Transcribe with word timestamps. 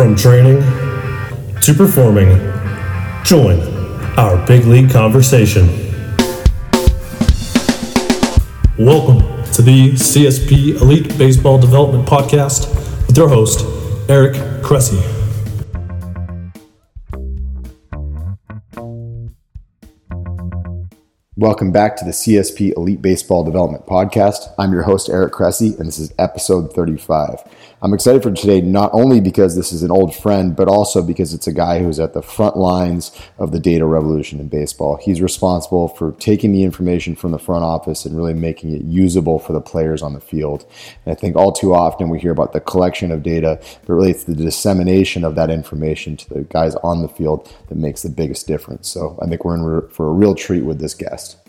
From 0.00 0.16
training 0.16 0.62
to 1.60 1.74
performing, 1.74 2.30
join 3.22 3.60
our 4.18 4.46
big 4.46 4.64
league 4.64 4.90
conversation. 4.90 5.66
Welcome 8.78 9.18
to 9.52 9.60
the 9.60 9.92
CSP 9.96 10.80
Elite 10.80 11.18
Baseball 11.18 11.58
Development 11.58 12.08
Podcast 12.08 12.74
with 13.06 13.14
your 13.14 13.28
host, 13.28 13.60
Eric 14.08 14.36
Cressey. 14.62 14.96
Welcome 21.36 21.72
back 21.72 21.96
to 21.96 22.06
the 22.06 22.10
CSP 22.10 22.74
Elite 22.74 23.02
Baseball 23.02 23.44
Development 23.44 23.84
Podcast. 23.84 24.54
I'm 24.58 24.72
your 24.72 24.82
host, 24.82 25.10
Eric 25.10 25.34
Cressey, 25.34 25.78
and 25.78 25.88
this 25.88 25.98
is 25.98 26.12
episode 26.18 26.72
35. 26.72 27.42
I'm 27.82 27.94
excited 27.94 28.22
for 28.22 28.30
today 28.30 28.60
not 28.60 28.90
only 28.92 29.22
because 29.22 29.56
this 29.56 29.72
is 29.72 29.82
an 29.82 29.90
old 29.90 30.14
friend, 30.14 30.54
but 30.54 30.68
also 30.68 31.02
because 31.02 31.32
it's 31.32 31.46
a 31.46 31.52
guy 31.52 31.82
who's 31.82 31.98
at 31.98 32.12
the 32.12 32.20
front 32.20 32.58
lines 32.58 33.10
of 33.38 33.52
the 33.52 33.58
data 33.58 33.86
revolution 33.86 34.38
in 34.38 34.48
baseball. 34.48 34.96
He's 34.96 35.22
responsible 35.22 35.88
for 35.88 36.12
taking 36.12 36.52
the 36.52 36.62
information 36.62 37.16
from 37.16 37.30
the 37.30 37.38
front 37.38 37.64
office 37.64 38.04
and 38.04 38.14
really 38.14 38.34
making 38.34 38.74
it 38.74 38.82
usable 38.82 39.38
for 39.38 39.54
the 39.54 39.62
players 39.62 40.02
on 40.02 40.12
the 40.12 40.20
field. 40.20 40.66
And 41.06 41.12
I 41.12 41.14
think 41.18 41.36
all 41.36 41.52
too 41.52 41.72
often 41.72 42.10
we 42.10 42.20
hear 42.20 42.32
about 42.32 42.52
the 42.52 42.60
collection 42.60 43.10
of 43.10 43.22
data, 43.22 43.58
but 43.86 43.94
really 43.94 44.10
it's 44.10 44.24
the 44.24 44.34
dissemination 44.34 45.24
of 45.24 45.34
that 45.36 45.48
information 45.48 46.18
to 46.18 46.28
the 46.28 46.42
guys 46.42 46.74
on 46.76 47.00
the 47.00 47.08
field 47.08 47.50
that 47.68 47.78
makes 47.78 48.02
the 48.02 48.10
biggest 48.10 48.46
difference. 48.46 48.90
So 48.90 49.18
I 49.22 49.26
think 49.26 49.42
we're 49.42 49.54
in 49.54 49.88
for 49.88 50.06
a 50.06 50.12
real 50.12 50.34
treat 50.34 50.66
with 50.66 50.80
this 50.80 50.92
guest. 50.92 51.39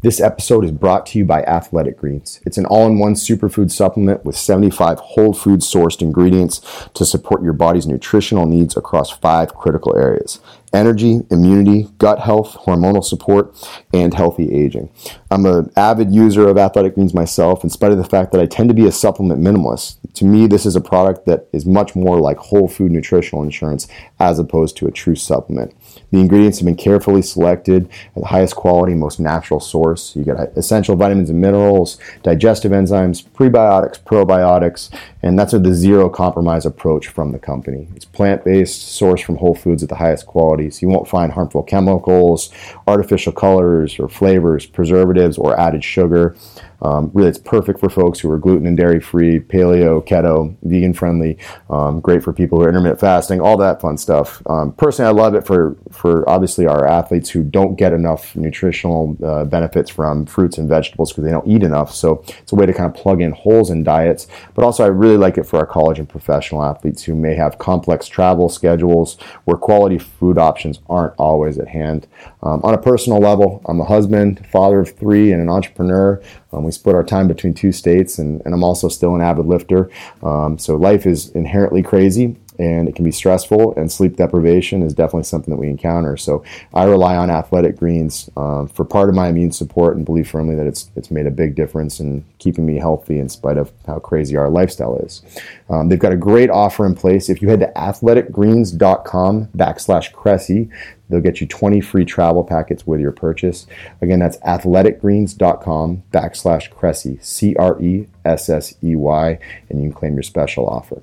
This 0.00 0.20
episode 0.20 0.64
is 0.64 0.70
brought 0.70 1.06
to 1.06 1.18
you 1.18 1.24
by 1.24 1.42
Athletic 1.42 1.98
Greens. 1.98 2.38
It's 2.46 2.56
an 2.56 2.66
all 2.66 2.86
in 2.86 3.00
one 3.00 3.14
superfood 3.14 3.72
supplement 3.72 4.24
with 4.24 4.36
75 4.36 5.00
whole 5.00 5.32
food 5.32 5.58
sourced 5.58 6.00
ingredients 6.00 6.60
to 6.94 7.04
support 7.04 7.42
your 7.42 7.52
body's 7.52 7.84
nutritional 7.84 8.46
needs 8.46 8.76
across 8.76 9.10
five 9.10 9.56
critical 9.56 9.96
areas 9.96 10.38
energy, 10.72 11.22
immunity, 11.30 11.88
gut 11.98 12.20
health, 12.20 12.56
hormonal 12.66 13.02
support, 13.02 13.52
and 13.92 14.14
healthy 14.14 14.54
aging. 14.54 14.88
I'm 15.32 15.46
an 15.46 15.72
avid 15.76 16.14
user 16.14 16.46
of 16.46 16.58
Athletic 16.58 16.94
Greens 16.94 17.14
myself, 17.14 17.64
in 17.64 17.70
spite 17.70 17.90
of 17.90 17.98
the 17.98 18.04
fact 18.04 18.30
that 18.32 18.40
I 18.40 18.46
tend 18.46 18.68
to 18.68 18.74
be 18.74 18.86
a 18.86 18.92
supplement 18.92 19.40
minimalist. 19.40 19.96
To 20.14 20.24
me, 20.24 20.46
this 20.46 20.66
is 20.66 20.74
a 20.74 20.80
product 20.80 21.26
that 21.26 21.48
is 21.52 21.64
much 21.64 21.94
more 21.94 22.20
like 22.20 22.38
whole 22.38 22.66
food 22.66 22.90
nutritional 22.90 23.42
insurance 23.42 23.86
as 24.18 24.38
opposed 24.38 24.76
to 24.78 24.86
a 24.86 24.90
true 24.90 25.14
supplement. 25.14 25.74
The 26.10 26.18
ingredients 26.18 26.58
have 26.58 26.66
been 26.66 26.76
carefully 26.76 27.22
selected 27.22 27.88
at 28.16 28.22
the 28.22 28.28
highest 28.28 28.56
quality, 28.56 28.94
most 28.94 29.20
natural 29.20 29.60
source. 29.60 30.16
You 30.16 30.24
get 30.24 30.56
essential 30.56 30.96
vitamins 30.96 31.30
and 31.30 31.40
minerals, 31.40 31.98
digestive 32.22 32.72
enzymes, 32.72 33.24
prebiotics, 33.24 34.00
probiotics, 34.02 34.90
and 35.22 35.38
that's 35.38 35.52
the 35.52 35.74
zero 35.74 36.08
compromise 36.08 36.64
approach 36.66 37.08
from 37.08 37.32
the 37.32 37.38
company. 37.38 37.88
It's 37.94 38.04
plant 38.04 38.44
based, 38.44 39.00
sourced 39.00 39.22
from 39.22 39.36
whole 39.36 39.54
foods 39.54 39.82
at 39.82 39.88
the 39.88 39.96
highest 39.96 40.26
qualities. 40.26 40.82
You 40.82 40.88
won't 40.88 41.08
find 41.08 41.32
harmful 41.32 41.62
chemicals, 41.62 42.50
artificial 42.86 43.32
colors 43.32 43.98
or 43.98 44.08
flavors, 44.08 44.66
preservatives, 44.66 45.38
or 45.38 45.58
added 45.58 45.84
sugar. 45.84 46.36
Um, 46.82 47.10
really, 47.12 47.28
it's 47.28 47.38
perfect 47.38 47.80
for 47.80 47.90
folks 47.90 48.20
who 48.20 48.30
are 48.30 48.38
gluten 48.38 48.66
and 48.66 48.76
dairy 48.76 49.00
free, 49.00 49.40
paleo, 49.40 50.06
keto, 50.06 50.56
vegan 50.62 50.94
friendly. 50.94 51.38
Um, 51.70 52.00
great 52.00 52.22
for 52.22 52.32
people 52.32 52.58
who 52.58 52.64
are 52.64 52.68
intermittent 52.68 53.00
fasting, 53.00 53.40
all 53.40 53.56
that 53.58 53.80
fun 53.80 53.98
stuff. 53.98 54.42
Um, 54.46 54.72
personally, 54.72 55.08
I 55.08 55.12
love 55.12 55.34
it 55.34 55.46
for 55.46 55.76
for 55.90 56.28
obviously 56.28 56.66
our 56.66 56.86
athletes 56.86 57.30
who 57.30 57.42
don't 57.42 57.76
get 57.76 57.92
enough 57.92 58.36
nutritional 58.36 59.16
uh, 59.24 59.44
benefits 59.44 59.90
from 59.90 60.26
fruits 60.26 60.58
and 60.58 60.68
vegetables 60.68 61.12
because 61.12 61.24
they 61.24 61.30
don't 61.30 61.46
eat 61.46 61.62
enough. 61.62 61.94
So 61.94 62.22
it's 62.40 62.52
a 62.52 62.56
way 62.56 62.66
to 62.66 62.72
kind 62.72 62.86
of 62.86 62.94
plug 62.94 63.20
in 63.20 63.32
holes 63.32 63.70
in 63.70 63.82
diets. 63.82 64.26
But 64.54 64.64
also, 64.64 64.84
I 64.84 64.88
really 64.88 65.16
like 65.16 65.38
it 65.38 65.44
for 65.44 65.58
our 65.58 65.66
college 65.66 65.98
and 65.98 66.08
professional 66.08 66.62
athletes 66.62 67.02
who 67.02 67.14
may 67.14 67.34
have 67.34 67.58
complex 67.58 68.06
travel 68.06 68.48
schedules 68.48 69.18
where 69.44 69.56
quality 69.56 69.98
food 69.98 70.38
options 70.38 70.80
aren't 70.88 71.14
always 71.18 71.58
at 71.58 71.68
hand. 71.68 72.06
Um, 72.42 72.60
on 72.62 72.74
a 72.74 72.78
personal 72.78 73.18
level, 73.18 73.62
I'm 73.66 73.80
a 73.80 73.84
husband, 73.84 74.46
father 74.46 74.80
of 74.80 74.96
three, 74.96 75.32
and 75.32 75.42
an 75.42 75.48
entrepreneur. 75.48 76.22
Um, 76.52 76.64
we 76.64 76.72
split 76.72 76.94
our 76.94 77.04
time 77.04 77.28
between 77.28 77.54
two 77.54 77.72
states, 77.72 78.18
and, 78.18 78.40
and 78.44 78.54
I'm 78.54 78.64
also 78.64 78.88
still 78.88 79.14
an 79.14 79.20
avid 79.20 79.46
lifter. 79.46 79.90
Um, 80.22 80.58
so 80.58 80.76
life 80.76 81.06
is 81.06 81.30
inherently 81.30 81.82
crazy 81.82 82.36
and 82.58 82.88
it 82.88 82.94
can 82.94 83.04
be 83.04 83.12
stressful, 83.12 83.74
and 83.76 83.90
sleep 83.90 84.16
deprivation 84.16 84.82
is 84.82 84.94
definitely 84.94 85.24
something 85.24 85.52
that 85.52 85.60
we 85.60 85.68
encounter. 85.68 86.16
So 86.16 86.42
I 86.74 86.84
rely 86.84 87.16
on 87.16 87.30
Athletic 87.30 87.76
Greens 87.76 88.28
um, 88.36 88.68
for 88.68 88.84
part 88.84 89.08
of 89.08 89.14
my 89.14 89.28
immune 89.28 89.52
support 89.52 89.96
and 89.96 90.04
believe 90.04 90.28
firmly 90.28 90.54
that 90.54 90.66
it's 90.66 90.90
it's 90.96 91.10
made 91.10 91.26
a 91.26 91.30
big 91.30 91.54
difference 91.54 92.00
in 92.00 92.24
keeping 92.38 92.66
me 92.66 92.76
healthy 92.76 93.18
in 93.18 93.28
spite 93.28 93.58
of 93.58 93.72
how 93.86 93.98
crazy 93.98 94.36
our 94.36 94.50
lifestyle 94.50 94.96
is. 94.96 95.22
Um, 95.70 95.88
they've 95.88 95.98
got 95.98 96.12
a 96.12 96.16
great 96.16 96.50
offer 96.50 96.86
in 96.86 96.94
place. 96.94 97.28
If 97.28 97.42
you 97.42 97.48
head 97.48 97.60
to 97.60 97.72
athleticgreens.com 97.76 99.48
backslash 99.56 100.12
Cressey, 100.12 100.70
They'll 101.08 101.20
get 101.20 101.40
you 101.40 101.46
20 101.46 101.80
free 101.80 102.04
travel 102.04 102.44
packets 102.44 102.86
with 102.86 103.00
your 103.00 103.12
purchase. 103.12 103.66
Again, 104.02 104.18
that's 104.18 104.36
athleticgreens.com 104.38 106.02
backslash 106.12 106.70
Cressey, 106.70 107.22
C 107.24 107.56
R 107.56 107.80
E 107.80 108.08
S 108.24 108.48
S 108.48 108.74
E 108.82 108.94
Y, 108.94 109.38
and 109.70 109.82
you 109.82 109.88
can 109.88 109.92
claim 109.92 110.14
your 110.14 110.22
special 110.22 110.66
offer. 110.66 111.02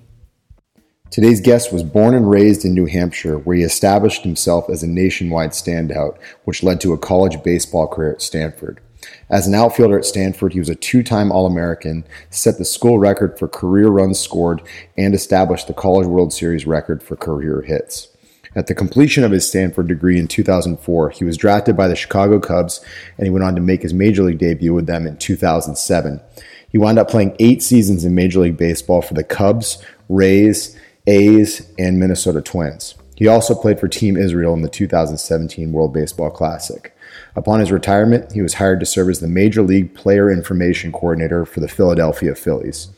Today's 1.11 1.39
guest 1.39 1.71
was 1.71 1.83
born 1.83 2.13
and 2.13 2.29
raised 2.29 2.65
in 2.65 2.73
New 2.73 2.87
Hampshire, 2.87 3.37
where 3.37 3.57
he 3.57 3.63
established 3.63 4.23
himself 4.23 4.69
as 4.69 4.83
a 4.83 4.87
nationwide 4.87 5.51
standout, 5.51 6.17
which 6.43 6.63
led 6.63 6.81
to 6.81 6.93
a 6.93 6.97
college 6.97 7.41
baseball 7.43 7.87
career 7.87 8.11
at 8.11 8.21
Stanford. 8.21 8.81
As 9.29 9.47
an 9.47 9.53
outfielder 9.53 9.97
at 9.97 10.05
Stanford, 10.05 10.53
he 10.53 10.59
was 10.59 10.69
a 10.69 10.75
two 10.75 11.03
time 11.03 11.31
All 11.31 11.45
American, 11.45 12.05
set 12.29 12.57
the 12.57 12.65
school 12.65 12.99
record 12.99 13.37
for 13.37 13.47
career 13.47 13.87
runs 13.87 14.19
scored, 14.19 14.61
and 14.97 15.13
established 15.13 15.67
the 15.67 15.73
College 15.73 16.07
World 16.07 16.33
Series 16.33 16.65
record 16.65 17.01
for 17.01 17.15
career 17.15 17.61
hits. 17.61 18.09
At 18.55 18.67
the 18.67 18.75
completion 18.75 19.23
of 19.23 19.31
his 19.31 19.47
Stanford 19.47 19.87
degree 19.87 20.17
in 20.17 20.27
2004, 20.27 21.09
he 21.09 21.25
was 21.25 21.37
drafted 21.37 21.75
by 21.75 21.89
the 21.89 21.95
Chicago 21.95 22.39
Cubs 22.39 22.79
and 23.17 23.27
he 23.27 23.31
went 23.31 23.43
on 23.43 23.53
to 23.55 23.61
make 23.61 23.81
his 23.81 23.93
major 23.93 24.23
league 24.23 24.37
debut 24.37 24.73
with 24.73 24.87
them 24.87 25.05
in 25.05 25.17
2007. 25.17 26.21
He 26.69 26.77
wound 26.77 26.97
up 26.97 27.09
playing 27.09 27.35
eight 27.39 27.61
seasons 27.61 28.05
in 28.05 28.15
Major 28.15 28.39
League 28.39 28.57
Baseball 28.57 29.01
for 29.01 29.13
the 29.13 29.25
Cubs, 29.25 29.83
Rays, 30.07 30.77
A's, 31.07 31.71
and 31.77 31.99
Minnesota 31.99 32.41
Twins. 32.41 32.95
He 33.15 33.27
also 33.27 33.55
played 33.55 33.79
for 33.79 33.87
Team 33.87 34.17
Israel 34.17 34.53
in 34.53 34.61
the 34.61 34.69
2017 34.69 35.71
World 35.71 35.93
Baseball 35.93 36.29
Classic. 36.29 36.95
Upon 37.35 37.59
his 37.59 37.71
retirement, 37.71 38.31
he 38.33 38.41
was 38.41 38.55
hired 38.55 38.79
to 38.81 38.85
serve 38.85 39.09
as 39.09 39.19
the 39.19 39.27
Major 39.27 39.61
League 39.61 39.93
Player 39.93 40.31
Information 40.31 40.91
Coordinator 40.91 41.45
for 41.45 41.59
the 41.59 41.67
Philadelphia 41.67 42.35
Phillies. 42.35 42.89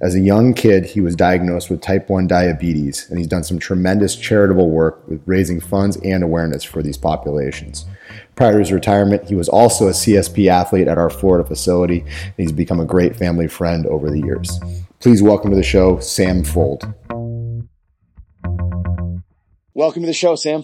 As 0.00 0.14
a 0.14 0.20
young 0.20 0.54
kid, 0.54 0.84
he 0.86 1.00
was 1.00 1.16
diagnosed 1.16 1.70
with 1.70 1.80
type 1.80 2.10
1 2.10 2.26
diabetes, 2.26 3.08
and 3.08 3.18
he's 3.18 3.28
done 3.28 3.44
some 3.44 3.58
tremendous 3.58 4.16
charitable 4.16 4.70
work 4.70 5.06
with 5.08 5.22
raising 5.24 5.60
funds 5.60 5.96
and 5.98 6.22
awareness 6.22 6.62
for 6.62 6.82
these 6.82 6.98
populations. 6.98 7.86
Prior 8.34 8.52
to 8.52 8.58
his 8.58 8.72
retirement, 8.72 9.28
he 9.28 9.34
was 9.34 9.48
also 9.48 9.88
a 9.88 9.92
CSP 9.92 10.48
athlete 10.48 10.88
at 10.88 10.98
our 10.98 11.10
Florida 11.10 11.46
facility, 11.46 12.00
and 12.00 12.34
he's 12.36 12.52
become 12.52 12.80
a 12.80 12.84
great 12.84 13.16
family 13.16 13.46
friend 13.46 13.86
over 13.86 14.10
the 14.10 14.20
years. 14.20 14.60
Please 15.00 15.22
welcome 15.22 15.50
to 15.50 15.56
the 15.56 15.62
show, 15.62 15.98
Sam 16.00 16.42
Fuld. 16.42 16.94
Welcome 19.76 20.02
to 20.02 20.06
the 20.06 20.12
show, 20.12 20.36
Sam. 20.36 20.62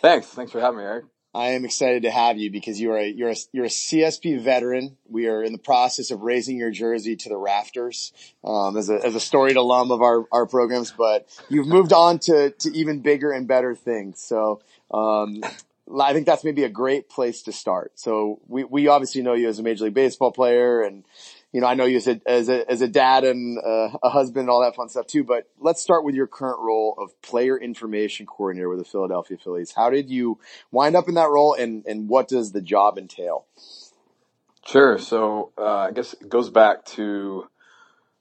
Thanks. 0.00 0.26
Thanks 0.26 0.50
for 0.50 0.60
having 0.60 0.78
me, 0.78 0.84
Eric. 0.84 1.04
I 1.32 1.50
am 1.50 1.64
excited 1.64 2.02
to 2.02 2.10
have 2.10 2.36
you 2.36 2.50
because 2.50 2.80
you 2.80 2.90
are 2.90 2.98
a, 2.98 3.06
you're 3.06 3.30
a, 3.30 3.36
you're 3.52 3.66
a 3.66 3.68
CSP 3.68 4.40
veteran. 4.40 4.96
We 5.08 5.28
are 5.28 5.44
in 5.44 5.52
the 5.52 5.58
process 5.58 6.10
of 6.10 6.22
raising 6.22 6.56
your 6.56 6.72
jersey 6.72 7.14
to 7.14 7.28
the 7.28 7.36
rafters 7.36 8.12
um, 8.42 8.76
as, 8.76 8.90
a, 8.90 8.94
as 9.06 9.14
a 9.14 9.20
storied 9.20 9.54
alum 9.54 9.92
of 9.92 10.02
our, 10.02 10.24
our 10.32 10.46
programs, 10.46 10.90
but 10.90 11.28
you've 11.48 11.68
moved 11.68 11.92
on 11.92 12.18
to, 12.20 12.50
to 12.50 12.76
even 12.76 13.02
bigger 13.02 13.30
and 13.30 13.46
better 13.46 13.76
things. 13.76 14.20
So 14.20 14.62
um, 14.90 15.44
I 16.00 16.12
think 16.12 16.26
that's 16.26 16.42
maybe 16.42 16.64
a 16.64 16.68
great 16.68 17.08
place 17.08 17.42
to 17.42 17.52
start. 17.52 17.92
So 18.00 18.40
we, 18.48 18.64
we 18.64 18.88
obviously 18.88 19.22
know 19.22 19.34
you 19.34 19.48
as 19.48 19.60
a 19.60 19.62
Major 19.62 19.84
League 19.84 19.94
Baseball 19.94 20.32
player 20.32 20.82
and 20.82 21.04
you 21.52 21.60
know, 21.60 21.66
I 21.66 21.74
know 21.74 21.84
you 21.84 21.96
as 21.96 22.06
a, 22.06 22.20
as 22.26 22.48
a, 22.48 22.70
as 22.70 22.80
a 22.80 22.88
dad 22.88 23.24
and 23.24 23.58
uh, 23.58 23.90
a 24.02 24.08
husband 24.08 24.42
and 24.42 24.50
all 24.50 24.62
that 24.62 24.76
fun 24.76 24.88
stuff 24.88 25.06
too, 25.06 25.24
but 25.24 25.48
let's 25.58 25.82
start 25.82 26.04
with 26.04 26.14
your 26.14 26.28
current 26.28 26.60
role 26.60 26.94
of 26.98 27.20
player 27.22 27.58
information 27.58 28.26
coordinator 28.26 28.68
with 28.68 28.78
the 28.78 28.84
Philadelphia 28.84 29.36
Phillies. 29.36 29.72
How 29.72 29.90
did 29.90 30.10
you 30.10 30.38
wind 30.70 30.94
up 30.94 31.08
in 31.08 31.14
that 31.14 31.28
role 31.28 31.54
and, 31.54 31.84
and 31.86 32.08
what 32.08 32.28
does 32.28 32.52
the 32.52 32.60
job 32.60 32.98
entail? 32.98 33.46
Sure. 34.64 34.98
So, 34.98 35.52
uh, 35.58 35.88
I 35.88 35.90
guess 35.90 36.12
it 36.12 36.28
goes 36.28 36.50
back 36.50 36.84
to 36.86 37.48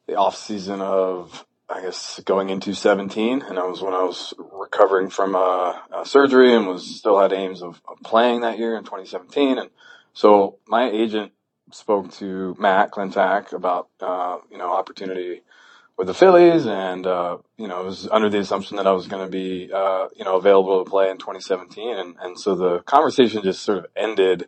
the 0.07 0.15
off 0.15 0.35
season 0.35 0.81
of, 0.81 1.45
I 1.69 1.81
guess 1.81 2.19
going 2.25 2.49
into 2.49 2.73
17 2.73 3.43
and 3.43 3.57
that 3.57 3.67
was 3.67 3.83
when 3.83 3.93
I 3.93 4.01
was 4.01 4.33
recovering 4.53 5.11
from 5.11 5.35
a, 5.35 5.83
a 5.95 6.03
surgery 6.03 6.55
and 6.55 6.65
was 6.65 6.97
still 6.97 7.19
had 7.19 7.31
aims 7.31 7.61
of, 7.61 7.79
of 7.87 7.99
playing 8.03 8.41
that 8.41 8.57
year 8.57 8.75
in 8.75 8.85
2017. 8.85 9.59
And 9.59 9.69
so 10.13 10.57
my 10.67 10.89
agent 10.89 11.31
spoke 11.71 12.11
to 12.13 12.55
Matt 12.59 12.91
Klentak 12.91 13.53
about, 13.53 13.89
uh, 13.99 14.37
you 14.51 14.57
know, 14.57 14.71
opportunity 14.71 15.41
with 15.97 16.07
the 16.07 16.13
Phillies 16.13 16.65
and, 16.65 17.05
uh, 17.05 17.37
you 17.57 17.67
know, 17.67 17.81
it 17.81 17.85
was 17.85 18.07
under 18.09 18.29
the 18.29 18.39
assumption 18.39 18.77
that 18.77 18.87
I 18.87 18.91
was 18.91 19.07
going 19.07 19.25
to 19.25 19.31
be, 19.31 19.69
uh, 19.73 20.07
you 20.15 20.23
know, 20.23 20.37
available 20.37 20.83
to 20.83 20.89
play 20.89 21.09
in 21.09 21.17
2017. 21.17 21.97
And, 21.97 22.15
and 22.21 22.39
so 22.39 22.55
the 22.55 22.79
conversation 22.79 23.43
just 23.43 23.61
sort 23.61 23.79
of 23.79 23.85
ended 23.95 24.47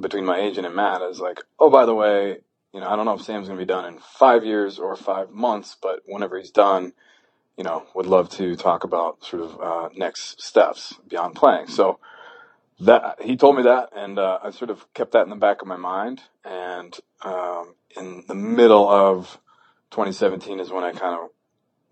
between 0.00 0.24
my 0.24 0.38
agent 0.38 0.66
and 0.66 0.74
Matt 0.74 1.02
as 1.02 1.20
like, 1.20 1.40
oh, 1.58 1.70
by 1.70 1.86
the 1.86 1.94
way, 1.94 2.38
you 2.72 2.80
know, 2.80 2.88
I 2.88 2.96
don't 2.96 3.06
know 3.06 3.14
if 3.14 3.22
Sam's 3.22 3.48
going 3.48 3.58
to 3.58 3.64
be 3.64 3.72
done 3.72 3.86
in 3.86 3.98
five 3.98 4.44
years 4.44 4.78
or 4.78 4.94
five 4.96 5.30
months, 5.30 5.76
but 5.80 6.00
whenever 6.06 6.38
he's 6.38 6.50
done, 6.50 6.92
you 7.56 7.64
know, 7.64 7.84
would 7.94 8.06
love 8.06 8.30
to 8.30 8.56
talk 8.56 8.84
about 8.84 9.24
sort 9.24 9.42
of 9.42 9.60
uh, 9.60 9.88
next 9.96 10.42
steps 10.42 10.94
beyond 11.08 11.34
playing. 11.34 11.66
So 11.68 11.98
that 12.80 13.22
he 13.22 13.36
told 13.36 13.56
me 13.56 13.62
that, 13.64 13.90
and 13.94 14.18
uh, 14.18 14.38
I 14.42 14.50
sort 14.50 14.70
of 14.70 14.92
kept 14.94 15.12
that 15.12 15.22
in 15.22 15.30
the 15.30 15.36
back 15.36 15.62
of 15.62 15.68
my 15.68 15.76
mind. 15.76 16.22
And 16.44 16.96
um, 17.22 17.74
in 17.96 18.24
the 18.28 18.34
middle 18.34 18.88
of 18.88 19.38
2017 19.90 20.60
is 20.60 20.70
when 20.70 20.84
I 20.84 20.92
kind 20.92 21.20
of 21.20 21.30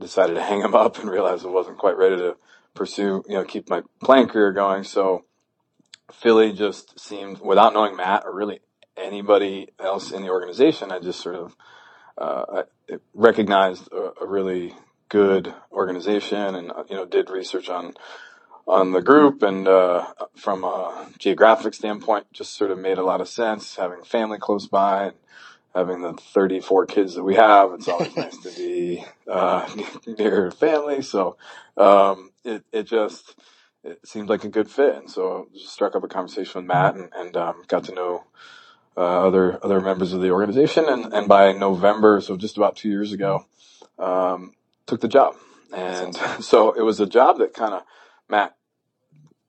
decided 0.01 0.35
to 0.35 0.43
hang 0.43 0.61
him 0.61 0.75
up 0.77 0.99
and 0.99 1.11
realized 1.11 1.45
I 1.45 1.49
wasn't 1.49 1.79
quite 1.79 1.97
ready 1.97 2.17
to 2.17 2.37
pursue, 2.75 3.25
you 3.27 3.35
know, 3.35 3.45
keep 3.45 3.69
my 3.69 3.83
playing 4.03 4.29
career 4.29 4.53
going. 4.53 4.85
So 4.85 5.25
Philly 6.13 6.53
just 6.53 7.01
seemed, 7.01 7.41
without 7.41 7.73
knowing 7.73 7.97
Matt 7.97 8.25
or 8.25 8.35
really 8.35 8.61
anybody 8.97 9.69
else 9.79 10.13
in 10.13 10.23
the 10.23 10.29
organization, 10.29 10.93
I 10.93 11.01
just 11.01 11.21
sort 11.21 11.35
of 11.35 11.57
uh, 12.19 12.63
recognized 13.13 13.89
a, 13.93 14.23
a, 14.23 14.27
really 14.27 14.75
good 15.11 15.55
organization 15.71 16.55
and 16.55 16.73
uh, 16.73 16.85
you 16.89 16.97
know 16.97 17.05
did 17.05 17.29
research 17.29 17.69
on 17.69 17.93
on 18.67 18.93
the 18.93 19.03
group 19.03 19.43
and 19.43 19.69
uh, 19.69 20.07
from 20.37 20.65
a 20.65 21.09
geographic 21.19 21.75
standpoint, 21.75 22.27
just 22.33 22.55
sort 22.57 22.71
of 22.71 22.79
made 22.79 22.99
a 22.99 23.05
lot 23.05 23.21
of 23.21 23.29
sense 23.29 23.77
having 23.77 24.03
family 24.03 24.39
close 24.39 24.67
by. 24.67 25.07
and 25.07 25.17
Having 25.75 26.01
the 26.03 26.15
34 26.15 26.87
kids 26.87 27.15
that 27.17 27.23
we 27.23 27.35
have, 27.35 27.73
it's 27.75 27.87
always 27.87 28.17
nice 28.19 28.37
to 28.39 28.51
be 28.57 29.05
uh, 29.31 29.69
near 30.07 30.51
family. 30.51 31.03
So 31.03 31.37
um, 31.77 32.31
it 32.45 32.65
it 32.73 32.85
just 32.85 33.37
it 33.85 34.07
seemed 34.09 34.31
like 34.31 34.45
a 34.45 34.49
good 34.49 34.71
fit, 34.71 34.95
and 34.97 35.11
so 35.11 35.49
just 35.53 35.73
struck 35.75 35.95
up 35.95 36.03
a 36.03 36.09
conversation 36.09 36.63
with 36.63 36.67
Matt 36.69 36.95
and, 36.97 37.11
and 37.15 37.37
um, 37.37 37.63
got 37.69 37.85
to 37.85 37.95
know 37.95 38.25
uh, 38.97 39.27
other 39.27 39.63
other 39.65 39.81
members 39.81 40.13
of 40.13 40.23
the 40.23 40.31
organization. 40.31 40.87
And, 40.89 41.13
and 41.13 41.29
by 41.29 41.53
November, 41.53 42.21
so 42.21 42.37
just 42.37 42.57
about 42.57 42.77
two 42.77 42.89
years 42.89 43.13
ago, 43.13 43.47
um, 43.99 44.55
took 44.87 45.01
the 45.01 45.09
job. 45.09 45.37
And 45.75 46.17
so 46.41 46.73
it 46.73 46.83
was 46.83 47.01
a 47.01 47.07
job 47.07 47.39
that 47.39 47.55
kind 47.55 47.75
of 47.75 47.83
Matt 48.29 48.56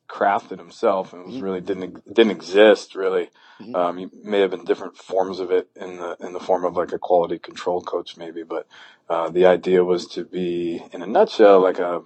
crafted 0.07 0.57
himself 0.57 1.13
and 1.13 1.25
was 1.25 1.35
mm-hmm. 1.35 1.43
really 1.43 1.61
didn't 1.61 2.13
didn't 2.13 2.31
exist 2.31 2.95
really. 2.95 3.29
Mm-hmm. 3.59 3.75
Um, 3.75 3.99
you 3.99 4.11
may 4.23 4.39
have 4.41 4.51
been 4.51 4.65
different 4.65 4.97
forms 4.97 5.39
of 5.39 5.51
it 5.51 5.69
in 5.75 5.97
the 5.97 6.17
in 6.19 6.33
the 6.33 6.39
form 6.39 6.65
of 6.65 6.75
like 6.75 6.93
a 6.93 6.99
quality 6.99 7.39
control 7.39 7.81
coach 7.81 8.17
maybe, 8.17 8.43
but 8.43 8.67
uh, 9.09 9.29
the 9.29 9.45
idea 9.45 9.83
was 9.83 10.07
to 10.09 10.23
be 10.25 10.83
in 10.91 11.01
a 11.01 11.07
nutshell 11.07 11.61
like 11.61 11.79
a 11.79 12.03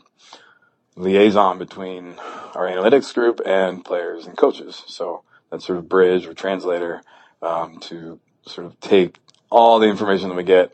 liaison 0.96 1.58
between 1.58 2.16
our 2.56 2.68
analytics 2.68 3.14
group 3.14 3.42
and 3.46 3.84
players 3.84 4.26
and 4.26 4.38
coaches. 4.38 4.84
So 4.88 5.24
that 5.50 5.62
sort 5.62 5.80
of 5.80 5.90
bridge 5.90 6.26
or 6.26 6.34
translator 6.34 7.02
um, 7.42 7.80
to 7.82 8.20
sort 8.46 8.68
of 8.68 8.80
take 8.80 9.20
all 9.50 9.80
the 9.80 9.88
information 9.88 10.30
that 10.30 10.36
we 10.36 10.44
get, 10.44 10.74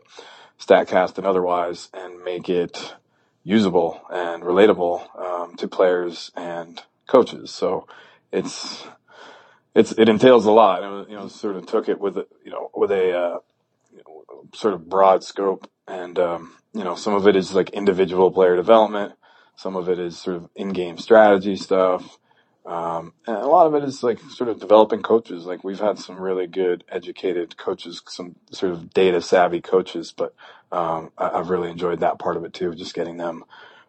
Statcast 0.60 1.18
and 1.18 1.26
otherwise, 1.26 1.88
and 1.92 2.22
make 2.24 2.48
it 2.48 2.94
usable 3.44 4.00
and 4.10 4.42
relatable 4.42 5.18
um, 5.18 5.56
to 5.56 5.68
players 5.68 6.30
and 6.36 6.82
coaches. 7.08 7.50
So 7.50 7.88
it's 8.32 8.86
it's 9.74 9.92
it 9.92 10.08
entails 10.08 10.46
a 10.46 10.52
lot. 10.52 10.84
And, 10.84 11.08
you 11.10 11.16
know, 11.16 11.28
sort 11.28 11.56
of 11.56 11.66
took 11.66 11.88
it 11.88 12.00
with 12.00 12.16
a, 12.18 12.26
you 12.44 12.52
know 12.52 12.70
with 12.74 12.92
a 12.92 13.12
uh, 13.18 13.38
you 13.92 14.02
know, 14.06 14.44
sort 14.54 14.74
of 14.74 14.88
broad 14.88 15.24
scope, 15.24 15.68
and 15.88 16.18
um, 16.20 16.56
you 16.72 16.84
know 16.84 16.94
some 16.94 17.14
of 17.14 17.26
it 17.26 17.36
is 17.36 17.54
like 17.54 17.70
individual 17.70 18.30
player 18.30 18.56
development, 18.56 19.14
some 19.56 19.76
of 19.76 19.88
it 19.88 19.98
is 19.98 20.18
sort 20.18 20.36
of 20.36 20.48
in-game 20.54 20.98
strategy 20.98 21.56
stuff. 21.56 22.18
Um, 22.66 23.14
and 23.26 23.36
a 23.36 23.46
lot 23.46 23.66
of 23.66 23.74
it 23.74 23.82
is 23.82 24.02
like 24.02 24.20
sort 24.30 24.50
of 24.50 24.60
developing 24.60 25.02
coaches. 25.02 25.46
Like 25.46 25.64
we've 25.64 25.80
had 25.80 25.98
some 25.98 26.20
really 26.20 26.46
good 26.46 26.84
educated 26.90 27.56
coaches, 27.56 28.02
some 28.06 28.36
sort 28.52 28.72
of 28.72 28.92
data 28.92 29.22
savvy 29.22 29.62
coaches, 29.62 30.12
but, 30.14 30.34
um, 30.70 31.10
I, 31.16 31.38
have 31.38 31.48
really 31.48 31.70
enjoyed 31.70 32.00
that 32.00 32.18
part 32.18 32.36
of 32.36 32.44
it 32.44 32.52
too, 32.52 32.74
just 32.74 32.94
getting 32.94 33.16
them, 33.16 33.44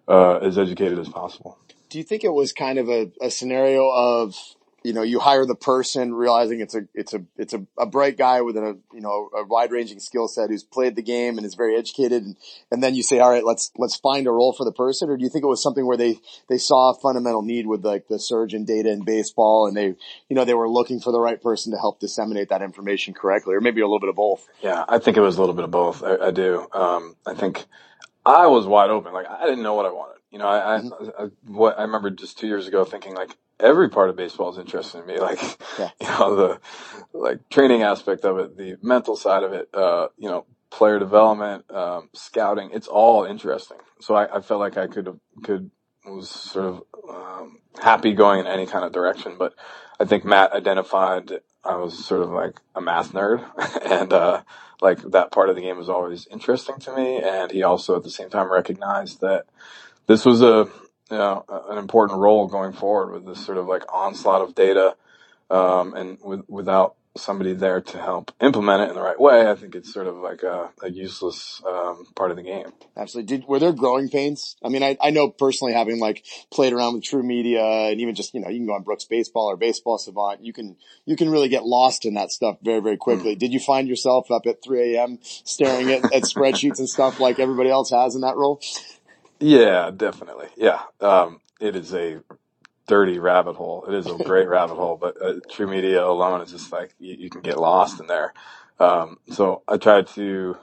uh, 0.07 0.37
as 0.37 0.57
educated 0.57 0.97
as 0.97 1.09
possible. 1.09 1.57
Do 1.89 1.97
you 1.97 2.03
think 2.03 2.23
it 2.23 2.33
was 2.33 2.53
kind 2.53 2.77
of 2.77 2.89
a, 2.89 3.11
a 3.21 3.31
scenario 3.31 3.89
of 3.89 4.35
you 4.83 4.93
know, 4.93 5.01
you 5.01 5.19
hire 5.19 5.45
the 5.45 5.55
person 5.55 6.13
realizing 6.13 6.61
it's 6.61 6.75
a, 6.75 6.87
it's 6.93 7.13
a, 7.13 7.23
it's 7.37 7.53
a, 7.53 7.65
a 7.77 7.85
bright 7.85 8.17
guy 8.17 8.41
with 8.41 8.55
a, 8.55 8.77
you 8.93 9.01
know, 9.01 9.29
a 9.35 9.43
wide 9.43 9.71
ranging 9.71 9.99
skill 9.99 10.27
set 10.27 10.49
who's 10.49 10.63
played 10.63 10.95
the 10.95 11.01
game 11.01 11.37
and 11.37 11.45
is 11.45 11.55
very 11.55 11.75
educated. 11.75 12.23
And, 12.23 12.35
and 12.71 12.81
then 12.81 12.95
you 12.95 13.03
say, 13.03 13.19
all 13.19 13.29
right, 13.29 13.43
let's, 13.43 13.71
let's 13.77 13.97
find 13.97 14.27
a 14.27 14.31
role 14.31 14.53
for 14.53 14.63
the 14.63 14.71
person. 14.71 15.09
Or 15.09 15.17
do 15.17 15.23
you 15.23 15.29
think 15.29 15.43
it 15.43 15.47
was 15.47 15.61
something 15.61 15.85
where 15.85 15.97
they, 15.97 16.19
they 16.47 16.57
saw 16.57 16.91
a 16.91 16.93
fundamental 16.93 17.41
need 17.41 17.67
with 17.67 17.83
like 17.85 18.07
the 18.07 18.19
surge 18.19 18.53
in 18.53 18.65
data 18.65 18.89
in 18.89 19.03
baseball 19.03 19.67
and 19.67 19.75
they, 19.75 19.95
you 20.29 20.35
know, 20.35 20.45
they 20.45 20.53
were 20.53 20.69
looking 20.69 20.99
for 20.99 21.11
the 21.11 21.19
right 21.19 21.41
person 21.41 21.71
to 21.73 21.77
help 21.77 21.99
disseminate 21.99 22.49
that 22.49 22.61
information 22.61 23.13
correctly 23.13 23.55
or 23.55 23.61
maybe 23.61 23.81
a 23.81 23.85
little 23.85 23.99
bit 23.99 24.09
of 24.09 24.15
both? 24.15 24.47
Yeah. 24.61 24.85
I 24.87 24.99
think 24.99 25.17
it 25.17 25.21
was 25.21 25.37
a 25.37 25.41
little 25.41 25.55
bit 25.55 25.65
of 25.65 25.71
both. 25.71 26.03
I, 26.03 26.27
I 26.27 26.31
do. 26.31 26.67
Um, 26.71 27.15
I 27.25 27.33
think 27.33 27.65
I 28.25 28.47
was 28.47 28.65
wide 28.65 28.91
open. 28.91 29.13
Like 29.13 29.27
I 29.27 29.45
didn't 29.45 29.63
know 29.63 29.73
what 29.73 29.85
I 29.85 29.91
wanted. 29.91 30.18
You 30.31 30.39
know, 30.39 30.47
I, 30.47 30.79
mm-hmm. 30.81 31.09
I, 31.17 31.23
I, 31.23 31.27
what 31.47 31.79
I 31.79 31.83
remember 31.83 32.09
just 32.09 32.37
two 32.37 32.47
years 32.47 32.67
ago 32.67 32.85
thinking 32.85 33.15
like, 33.15 33.35
every 33.59 33.89
part 33.89 34.09
of 34.09 34.15
baseball 34.15 34.51
is 34.51 34.57
interesting 34.57 35.01
to 35.01 35.07
me. 35.07 35.19
Like, 35.19 35.41
yeah. 35.77 35.89
you 36.01 36.07
know, 36.07 36.35
the 36.35 36.59
like 37.13 37.49
training 37.49 37.83
aspect 37.83 38.25
of 38.25 38.37
it, 38.37 38.57
the 38.57 38.77
mental 38.81 39.15
side 39.15 39.43
of 39.43 39.53
it, 39.53 39.69
uh, 39.73 40.07
you 40.17 40.29
know, 40.29 40.45
player 40.69 40.99
development, 40.99 41.69
um, 41.71 42.09
scouting, 42.13 42.69
it's 42.73 42.87
all 42.87 43.25
interesting. 43.25 43.77
So 43.99 44.15
I, 44.15 44.37
I 44.37 44.41
felt 44.41 44.59
like 44.59 44.77
I 44.77 44.87
could, 44.87 45.19
could, 45.43 45.71
was 46.05 46.29
sort 46.29 46.65
of, 46.65 46.83
um, 47.09 47.59
happy 47.81 48.13
going 48.13 48.39
in 48.39 48.47
any 48.47 48.65
kind 48.65 48.85
of 48.85 48.91
direction. 48.91 49.35
But 49.37 49.53
I 49.99 50.05
think 50.05 50.25
Matt 50.25 50.53
identified 50.53 51.31
I 51.63 51.75
was 51.75 52.05
sort 52.05 52.21
of 52.21 52.29
like 52.29 52.55
a 52.73 52.81
math 52.81 53.11
nerd 53.11 53.43
and, 53.85 54.13
uh, 54.13 54.41
like 54.81 54.99
that 55.11 55.31
part 55.31 55.49
of 55.49 55.55
the 55.55 55.61
game 55.61 55.77
was 55.77 55.89
always 55.89 56.25
interesting 56.27 56.79
to 56.79 56.95
me. 56.95 57.21
And 57.21 57.51
he 57.51 57.63
also 57.63 57.97
at 57.97 58.03
the 58.03 58.09
same 58.09 58.29
time 58.29 58.51
recognized 58.51 59.19
that 59.21 59.45
this 60.09 60.25
was 60.25 60.41
a, 60.41 60.67
you 61.11 61.17
know, 61.17 61.45
an 61.69 61.77
important 61.77 62.19
role 62.19 62.47
going 62.47 62.73
forward 62.73 63.13
with 63.13 63.27
this 63.27 63.45
sort 63.45 63.59
of 63.59 63.67
like 63.67 63.83
onslaught 63.93 64.41
of 64.41 64.55
data, 64.55 64.95
um, 65.51 65.93
and 65.93 66.17
with, 66.23 66.41
without 66.49 66.95
somebody 67.15 67.53
there 67.53 67.81
to 67.81 67.97
help 67.99 68.31
implement 68.41 68.81
it 68.81 68.89
in 68.89 68.95
the 68.95 69.01
right 69.01 69.19
way, 69.19 69.47
I 69.47 69.53
think 69.53 69.75
it's 69.75 69.93
sort 69.93 70.07
of 70.07 70.15
like 70.17 70.41
a, 70.41 70.69
a 70.81 70.89
useless 70.89 71.61
um, 71.67 72.05
part 72.15 72.31
of 72.31 72.37
the 72.37 72.43
game. 72.43 72.71
Absolutely. 72.97 73.37
Did, 73.37 73.47
were 73.47 73.59
there 73.59 73.71
growing 73.71 74.09
pains? 74.09 74.55
I 74.63 74.69
mean, 74.69 74.83
I, 74.83 74.97
I 75.01 75.11
know 75.11 75.29
personally 75.29 75.73
having 75.73 75.99
like 75.99 76.25
played 76.51 76.73
around 76.73 76.95
with 76.95 77.03
TruMedia 77.03 77.91
and 77.91 78.01
even 78.01 78.15
just, 78.15 78.33
you 78.33 78.39
know, 78.39 78.49
you 78.49 78.57
can 78.57 78.67
go 78.67 78.73
on 78.73 78.83
Brooks 78.83 79.05
Baseball 79.05 79.45
or 79.45 79.57
Baseball 79.57 79.97
Savant. 79.97 80.43
You 80.43 80.53
can, 80.53 80.75
you 81.05 81.15
can 81.15 81.29
really 81.29 81.49
get 81.49 81.65
lost 81.65 82.05
in 82.05 82.13
that 82.13 82.31
stuff 82.31 82.57
very, 82.63 82.79
very 82.79 82.97
quickly. 82.97 83.35
Mm. 83.35 83.39
Did 83.39 83.53
you 83.53 83.59
find 83.59 83.87
yourself 83.87 84.31
up 84.31 84.45
at 84.47 84.63
3 84.63 84.95
a.m. 84.95 85.19
staring 85.21 85.91
at, 85.91 86.05
at 86.13 86.23
spreadsheets 86.23 86.79
and 86.79 86.89
stuff 86.89 87.19
like 87.19 87.39
everybody 87.39 87.69
else 87.69 87.89
has 87.89 88.15
in 88.15 88.21
that 88.21 88.37
role? 88.37 88.61
Yeah, 89.39 89.91
definitely. 89.95 90.47
Yeah. 90.57 90.81
Um, 91.01 91.41
it 91.61 91.75
is 91.75 91.93
a 91.93 92.21
dirty 92.87 93.19
rabbit 93.19 93.55
hole. 93.55 93.85
It 93.87 93.95
is 93.95 94.07
a 94.07 94.17
great 94.17 94.47
rabbit 94.49 94.75
hole, 94.75 94.97
but 94.97 95.21
uh, 95.21 95.35
TruMedia 95.51 96.07
alone 96.07 96.41
is 96.41 96.51
just 96.51 96.71
like 96.71 96.93
you, 96.99 97.15
you 97.19 97.29
can 97.29 97.41
get 97.41 97.59
lost 97.59 97.99
in 97.99 98.07
there. 98.07 98.33
Um, 98.79 99.17
so 99.31 99.63
I 99.67 99.77
tried 99.77 100.07
to 100.09 100.57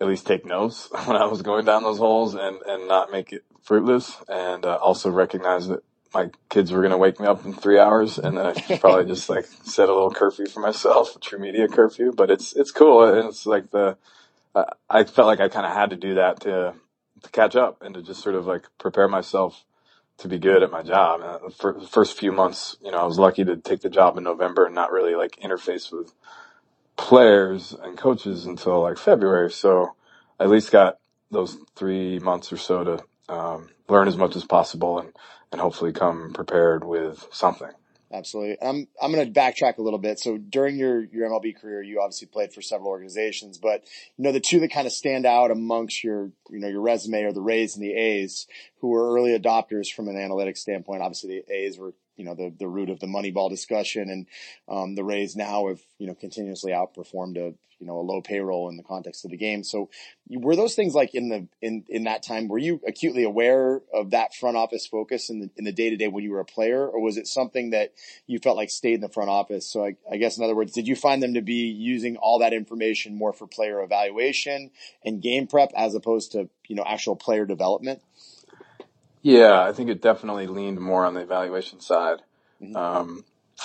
at 0.00 0.08
least 0.08 0.26
take 0.26 0.44
notes 0.44 0.88
when 1.06 1.16
I 1.16 1.26
was 1.26 1.42
going 1.42 1.64
down 1.64 1.82
those 1.82 1.98
holes 1.98 2.34
and, 2.34 2.60
and 2.66 2.88
not 2.88 3.12
make 3.12 3.32
it 3.32 3.44
fruitless 3.62 4.16
and 4.28 4.64
uh, 4.66 4.76
also 4.76 5.10
recognize 5.10 5.68
that 5.68 5.84
my 6.14 6.30
kids 6.50 6.72
were 6.72 6.80
going 6.80 6.92
to 6.92 6.98
wake 6.98 7.20
me 7.20 7.26
up 7.26 7.44
in 7.44 7.54
three 7.54 7.78
hours 7.78 8.18
and 8.18 8.36
then 8.38 8.46
I 8.46 8.54
should 8.54 8.80
probably 8.80 9.06
just 9.14 9.28
like 9.28 9.46
set 9.46 9.88
a 9.88 9.92
little 9.92 10.12
curfew 10.12 10.46
for 10.46 10.60
myself, 10.60 11.16
a 11.16 11.18
TruMedia 11.18 11.72
curfew, 11.72 12.12
but 12.12 12.30
it's, 12.30 12.54
it's 12.54 12.70
cool. 12.70 13.04
And 13.04 13.28
it's 13.28 13.46
like 13.46 13.70
the, 13.70 13.96
uh, 14.54 14.64
I 14.90 15.04
felt 15.04 15.26
like 15.28 15.40
I 15.40 15.48
kind 15.48 15.66
of 15.66 15.72
had 15.72 15.90
to 15.90 15.96
do 15.96 16.14
that 16.16 16.40
to, 16.40 16.74
to 17.24 17.30
catch 17.30 17.56
up 17.56 17.82
and 17.82 17.94
to 17.96 18.02
just 18.02 18.22
sort 18.22 18.36
of 18.36 18.46
like 18.46 18.66
prepare 18.78 19.08
myself 19.08 19.64
to 20.18 20.28
be 20.28 20.38
good 20.38 20.62
at 20.62 20.70
my 20.70 20.82
job. 20.82 21.20
And 21.44 21.54
for 21.54 21.72
the 21.72 21.86
first 21.86 22.18
few 22.18 22.32
months, 22.32 22.76
you 22.82 22.90
know, 22.92 22.98
I 22.98 23.04
was 23.04 23.18
lucky 23.18 23.44
to 23.44 23.56
take 23.56 23.80
the 23.82 23.90
job 23.90 24.16
in 24.16 24.24
November 24.24 24.66
and 24.66 24.74
not 24.74 24.92
really 24.92 25.16
like 25.16 25.38
interface 25.42 25.92
with 25.92 26.14
players 26.96 27.74
and 27.82 27.98
coaches 27.98 28.46
until 28.46 28.82
like 28.82 28.98
February. 28.98 29.50
So 29.50 29.94
I 30.38 30.44
at 30.44 30.50
least 30.50 30.72
got 30.72 30.98
those 31.30 31.58
three 31.76 32.18
months 32.20 32.52
or 32.52 32.56
so 32.56 32.84
to 32.84 33.34
um, 33.34 33.70
learn 33.88 34.08
as 34.08 34.16
much 34.16 34.36
as 34.36 34.44
possible 34.44 35.00
and, 35.00 35.12
and 35.52 35.60
hopefully 35.60 35.92
come 35.92 36.32
prepared 36.32 36.84
with 36.84 37.26
something. 37.32 37.70
Absolutely. 38.14 38.56
I'm 38.62 38.86
I'm 39.02 39.12
going 39.12 39.32
to 39.32 39.40
backtrack 39.40 39.78
a 39.78 39.82
little 39.82 39.98
bit. 39.98 40.20
So 40.20 40.38
during 40.38 40.76
your 40.76 41.02
your 41.04 41.28
MLB 41.28 41.60
career, 41.60 41.82
you 41.82 42.00
obviously 42.00 42.28
played 42.28 42.52
for 42.52 42.62
several 42.62 42.90
organizations, 42.90 43.58
but 43.58 43.82
you 44.16 44.22
know 44.22 44.30
the 44.30 44.38
two 44.38 44.60
that 44.60 44.70
kind 44.70 44.86
of 44.86 44.92
stand 44.92 45.26
out 45.26 45.50
amongst 45.50 46.04
your 46.04 46.30
you 46.48 46.60
know 46.60 46.68
your 46.68 46.80
resume 46.80 47.24
are 47.24 47.32
the 47.32 47.40
Rays 47.40 47.74
and 47.74 47.84
the 47.84 47.92
A's, 47.92 48.46
who 48.80 48.88
were 48.88 49.12
early 49.12 49.36
adopters 49.36 49.92
from 49.92 50.06
an 50.06 50.14
analytics 50.14 50.58
standpoint. 50.58 51.02
Obviously, 51.02 51.42
the 51.46 51.52
A's 51.52 51.76
were 51.76 51.92
you 52.16 52.24
know, 52.24 52.34
the, 52.34 52.52
the 52.58 52.68
root 52.68 52.90
of 52.90 53.00
the 53.00 53.06
Moneyball 53.06 53.50
discussion. 53.50 54.10
And, 54.10 54.26
um, 54.68 54.94
the 54.94 55.04
Rays 55.04 55.36
now 55.36 55.68
have, 55.68 55.80
you 55.98 56.06
know, 56.06 56.14
continuously 56.14 56.72
outperformed 56.72 57.36
a, 57.36 57.54
you 57.80 57.88
know, 57.88 57.98
a 57.98 58.00
low 58.00 58.22
payroll 58.22 58.70
in 58.70 58.76
the 58.76 58.82
context 58.84 59.24
of 59.24 59.32
the 59.32 59.36
game. 59.36 59.64
So 59.64 59.90
were 60.30 60.56
those 60.56 60.74
things 60.74 60.94
like 60.94 61.14
in 61.14 61.28
the, 61.28 61.48
in, 61.60 61.84
in 61.88 62.04
that 62.04 62.22
time, 62.22 62.48
were 62.48 62.56
you 62.56 62.80
acutely 62.86 63.24
aware 63.24 63.82
of 63.92 64.10
that 64.10 64.32
front 64.32 64.56
office 64.56 64.86
focus 64.86 65.28
in 65.28 65.40
the, 65.40 65.50
in 65.56 65.64
the 65.64 65.72
day 65.72 65.90
to 65.90 65.96
day 65.96 66.08
when 66.08 66.22
you 66.22 66.30
were 66.30 66.40
a 66.40 66.44
player? 66.44 66.86
Or 66.86 67.02
was 67.02 67.16
it 67.16 67.26
something 67.26 67.70
that 67.70 67.92
you 68.26 68.38
felt 68.38 68.56
like 68.56 68.70
stayed 68.70 68.94
in 68.94 69.00
the 69.00 69.08
front 69.08 69.28
office? 69.28 69.66
So 69.66 69.84
I, 69.84 69.96
I 70.10 70.16
guess 70.16 70.38
in 70.38 70.44
other 70.44 70.54
words, 70.54 70.72
did 70.72 70.86
you 70.86 70.96
find 70.96 71.22
them 71.22 71.34
to 71.34 71.42
be 71.42 71.66
using 71.66 72.16
all 72.16 72.38
that 72.38 72.52
information 72.52 73.18
more 73.18 73.32
for 73.32 73.46
player 73.46 73.82
evaluation 73.82 74.70
and 75.04 75.20
game 75.20 75.48
prep 75.48 75.72
as 75.76 75.94
opposed 75.94 76.32
to, 76.32 76.48
you 76.68 76.76
know, 76.76 76.84
actual 76.86 77.16
player 77.16 77.44
development? 77.44 78.00
Yeah, 79.24 79.62
I 79.62 79.72
think 79.72 79.88
it 79.88 80.02
definitely 80.02 80.46
leaned 80.46 80.78
more 80.78 81.06
on 81.06 81.14
the 81.14 81.22
evaluation 81.22 81.80
side. 81.80 82.18
Mm-hmm. 82.62 82.76
Um, 82.76 83.24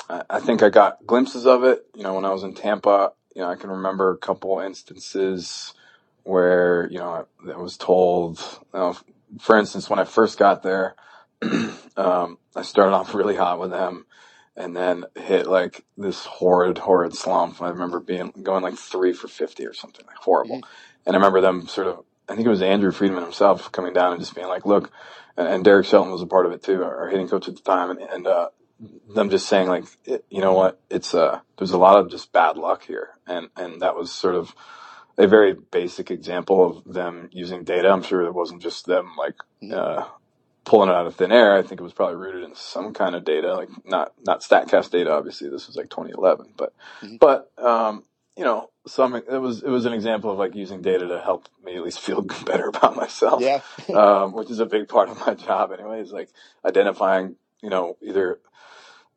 I, 0.10 0.24
I 0.30 0.40
think 0.40 0.64
I 0.64 0.70
got 0.70 1.06
glimpses 1.06 1.46
of 1.46 1.66
it, 1.66 1.86
you 1.94 2.04
know, 2.04 2.14
when 2.14 2.24
I 2.24 2.32
was 2.32 2.44
in 2.44 2.54
Tampa, 2.54 3.12
you 3.36 3.42
know, 3.42 3.50
I 3.50 3.56
can 3.56 3.70
remember 3.70 4.12
a 4.12 4.18
couple 4.18 4.58
instances 4.62 5.74
where, 6.24 6.88
you 6.90 7.00
know, 7.00 7.26
I, 7.46 7.52
I 7.52 7.58
was 7.58 7.76
told, 7.76 8.40
you 8.74 8.80
know, 8.80 8.98
for 9.42 9.58
instance, 9.58 9.90
when 9.90 10.00
I 10.00 10.06
first 10.06 10.40
got 10.40 10.64
there, 10.64 10.96
um, 11.98 12.38
I 12.56 12.62
started 12.62 12.96
off 12.96 13.14
really 13.14 13.36
hot 13.36 13.60
with 13.60 13.72
them 13.72 14.06
and 14.56 14.74
then 14.74 15.04
hit 15.14 15.46
like 15.46 15.84
this 15.98 16.24
horrid, 16.24 16.78
horrid 16.78 17.16
slump. 17.16 17.62
I 17.62 17.68
remember 17.68 18.00
being 18.00 18.32
going 18.44 18.64
like 18.64 18.76
three 18.76 19.12
for 19.12 19.28
50 19.28 19.66
or 19.66 19.74
something 19.74 20.06
like 20.08 20.16
horrible. 20.16 20.60
Mm-hmm. 20.60 21.06
And 21.06 21.16
I 21.18 21.20
remember 21.20 21.42
them 21.42 21.68
sort 21.68 21.88
of, 21.88 22.06
I 22.30 22.36
think 22.36 22.46
it 22.46 22.50
was 22.50 22.62
Andrew 22.62 22.92
Friedman 22.92 23.24
himself 23.24 23.72
coming 23.72 23.94
down 23.94 24.12
and 24.14 24.22
just 24.22 24.36
being 24.36 24.48
like, 24.48 24.66
look, 24.66 24.92
and 25.36 25.64
Derek 25.64 25.86
Shelton 25.86 26.12
was 26.12 26.22
a 26.22 26.28
part 26.28 26.46
of 26.46 26.52
it 26.52 26.64
too, 26.64 26.84
our 26.84 27.10
hitting 27.10 27.28
coach 27.28 27.48
at 27.48 27.56
the 27.56 27.62
time, 27.62 27.92
and, 27.92 28.00
and 28.02 28.28
uh, 28.28 28.50
them 29.14 29.30
just 29.30 29.48
saying 29.48 29.68
like, 29.68 29.86
you 30.06 30.42
know 30.42 30.54
what, 30.54 30.80
it's 30.90 31.14
uh, 31.14 31.40
there's 31.58 31.72
a 31.72 31.78
lot 31.78 32.00
of 32.00 32.12
just 32.12 32.32
bad 32.32 32.58
luck 32.58 32.84
here, 32.84 33.10
and 33.28 33.50
and 33.56 33.82
that 33.82 33.96
was 33.96 34.12
sort 34.12 34.36
of 34.36 34.54
a 35.18 35.28
very 35.28 35.54
basic 35.54 36.12
example 36.12 36.66
of 36.66 36.94
them 36.94 37.30
using 37.32 37.64
data. 37.64 37.90
I'm 37.90 38.04
sure 38.04 38.22
it 38.22 38.34
wasn't 38.34 38.62
just 38.62 38.86
them 38.86 39.12
like 39.18 39.36
uh, 39.74 40.06
pulling 40.64 40.90
it 40.90 40.96
out 40.96 41.08
of 41.08 41.16
thin 41.16 41.32
air. 41.32 41.58
I 41.58 41.62
think 41.62 41.82
it 41.82 41.84
was 41.84 41.94
probably 41.94 42.16
rooted 42.16 42.44
in 42.44 42.56
some 42.56 42.94
kind 42.94 43.16
of 43.16 43.26
data, 43.26 43.54
like 43.54 43.70
not 43.86 44.14
not 44.26 44.42
Statcast 44.42 44.92
data. 44.92 45.12
Obviously, 45.12 45.50
this 45.50 45.68
was 45.68 45.76
like 45.76 45.90
2011, 45.90 46.54
but 46.56 46.74
mm-hmm. 47.02 47.18
but 47.18 47.52
um, 47.58 48.04
you 48.40 48.46
know, 48.46 48.70
some 48.88 49.16
it 49.16 49.28
was 49.28 49.64
it 49.64 49.70
was 49.70 49.86
an 49.86 49.92
example 49.92 50.32
of 50.32 50.38
like 50.38 50.56
using 50.56 50.82
data 50.82 51.06
to 51.10 51.20
help 51.20 51.50
me 51.62 51.76
at 51.76 51.84
least 51.84 52.00
feel 52.08 52.22
better 52.22 52.70
about 52.70 52.96
myself. 52.96 53.42
Yeah. 53.42 53.60
um, 53.94 54.32
which 54.32 54.50
is 54.50 54.60
a 54.60 54.66
big 54.66 54.88
part 54.88 55.10
of 55.10 55.20
my 55.28 55.34
job 55.34 55.74
anyway, 55.74 56.00
is 56.00 56.14
like 56.14 56.30
identifying, 56.66 57.36
you 57.62 57.70
know, 57.70 57.98
either 58.02 58.40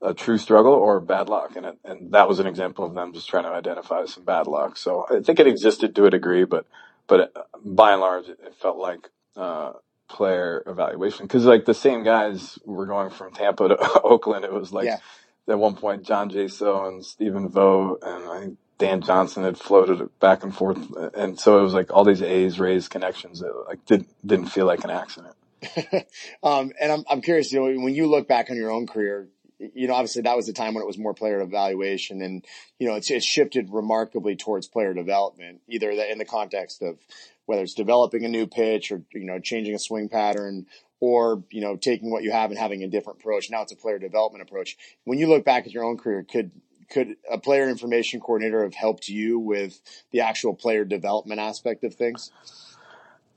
a 0.01 0.13
true 0.13 0.39
struggle 0.39 0.73
or 0.73 0.99
bad 0.99 1.29
luck. 1.29 1.55
And 1.55 1.67
it, 1.67 1.79
and 1.85 2.11
that 2.11 2.29
was 2.29 2.41
an 2.41 2.49
example 2.49 2.85
of 2.85 2.95
them 2.95 3.13
just 3.13 3.29
trying 3.29 3.45
to 3.45 3.51
identify 3.51 4.05
some 4.07 4.25
bad 4.25 4.49
luck. 4.49 4.77
So 4.77 5.07
I 5.09 5.21
think 5.21 5.39
it 5.39 5.47
existed 5.47 5.95
to 5.95 6.07
a 6.07 6.11
degree, 6.11 6.43
but, 6.43 6.67
but 7.07 7.21
it, 7.21 7.37
by 7.65 7.93
and 7.93 8.01
large, 8.01 8.29
it, 8.29 8.41
it 8.45 8.57
felt 8.57 8.77
like, 8.77 9.09
uh, 9.37 9.75
player 10.09 10.65
evaluation. 10.67 11.29
Cause 11.29 11.45
like 11.45 11.65
the 11.65 11.75
same 11.75 12.03
guys 12.03 12.59
were 12.65 12.87
going 12.87 13.11
from 13.11 13.33
Tampa 13.33 13.69
to 13.69 13.79
Oakland. 14.03 14.45
It 14.45 14.53
was 14.53 14.73
like, 14.73 14.87
yeah. 14.87 14.99
at 15.47 15.59
one 15.61 15.77
point, 15.77 16.03
John 16.03 16.29
Jaso 16.29 16.89
and 16.89 17.05
Stephen 17.05 17.49
Vogt 17.49 18.03
and 18.03 18.29
I 18.29 18.41
think 18.41 18.59
Dan 18.79 19.01
Johnson 19.01 19.45
had 19.45 19.59
floated 19.59 20.09
back 20.19 20.43
and 20.43 20.55
forth, 20.55 20.79
and 21.15 21.39
so 21.39 21.59
it 21.59 21.63
was 21.63 21.75
like 21.75 21.93
all 21.93 22.05
these 22.05 22.23
A's 22.23 22.59
Rays 22.59 22.89
connections 22.89 23.41
that 23.41 23.53
like 23.69 23.85
didn't 23.87 24.09
didn't 24.27 24.47
feel 24.47 24.67
like 24.67 24.85
an 24.85 24.91
accident. 24.91 25.35
um, 26.43 26.73
and 26.81 26.93
I'm 26.93 27.05
I'm 27.09 27.21
curious, 27.21 27.53
you 27.53 27.61
know, 27.61 27.81
when 27.81 27.95
you 27.95 28.07
look 28.07 28.27
back 28.27 28.51
on 28.51 28.57
your 28.57 28.71
own 28.71 28.87
career, 28.87 29.29
you 29.59 29.87
know, 29.87 29.95
obviously 29.95 30.23
that 30.23 30.37
was 30.37 30.47
the 30.47 30.53
time 30.53 30.75
when 30.75 30.83
it 30.83 30.87
was 30.87 30.99
more 30.99 31.15
player 31.15 31.41
evaluation, 31.41 32.23
and 32.23 32.45
you 32.79 32.89
know, 32.89 32.97
it's 32.97 33.11
it's 33.11 33.25
shifted 33.25 33.69
remarkably 33.71 34.37
towards 34.37 34.67
player 34.67 34.95
development, 34.95 35.61
either 35.69 35.95
that 35.95 36.11
in 36.11 36.19
the 36.19 36.25
context 36.25 36.83
of 36.83 36.99
whether 37.47 37.63
it's 37.63 37.75
developing 37.75 38.25
a 38.25 38.29
new 38.29 38.47
pitch 38.47 38.91
or 38.91 39.03
you 39.13 39.25
know 39.25 39.39
changing 39.39 39.75
a 39.75 39.79
swing 39.79 40.09
pattern 40.09 40.67
or 41.01 41.43
you 41.51 41.61
know 41.61 41.77
taking 41.77 42.11
what 42.11 42.23
you 42.23 42.33
have 42.33 42.51
and 42.51 42.59
having 42.59 42.83
a 42.83 42.89
different 42.89 43.21
approach. 43.21 43.51
Now 43.51 43.63
it's 43.63 43.73
a 43.73 43.77
player 43.77 43.99
development 43.99 44.43
approach. 44.43 44.77
When 45.05 45.19
you 45.19 45.29
look 45.29 45.45
back 45.45 45.67
at 45.67 45.73
your 45.73 45.85
own 45.85 45.99
career, 45.99 46.25
could 46.25 46.51
could 46.93 47.17
a 47.31 47.39
player 47.39 47.69
information 47.69 48.21
coordinator 48.21 48.63
have 48.63 48.75
helped 48.75 49.09
you 49.09 49.39
with 49.39 49.81
the 50.11 50.21
actual 50.21 50.55
player 50.55 50.85
development 50.85 51.41
aspect 51.41 51.85
of 51.85 51.95
things? 51.95 52.31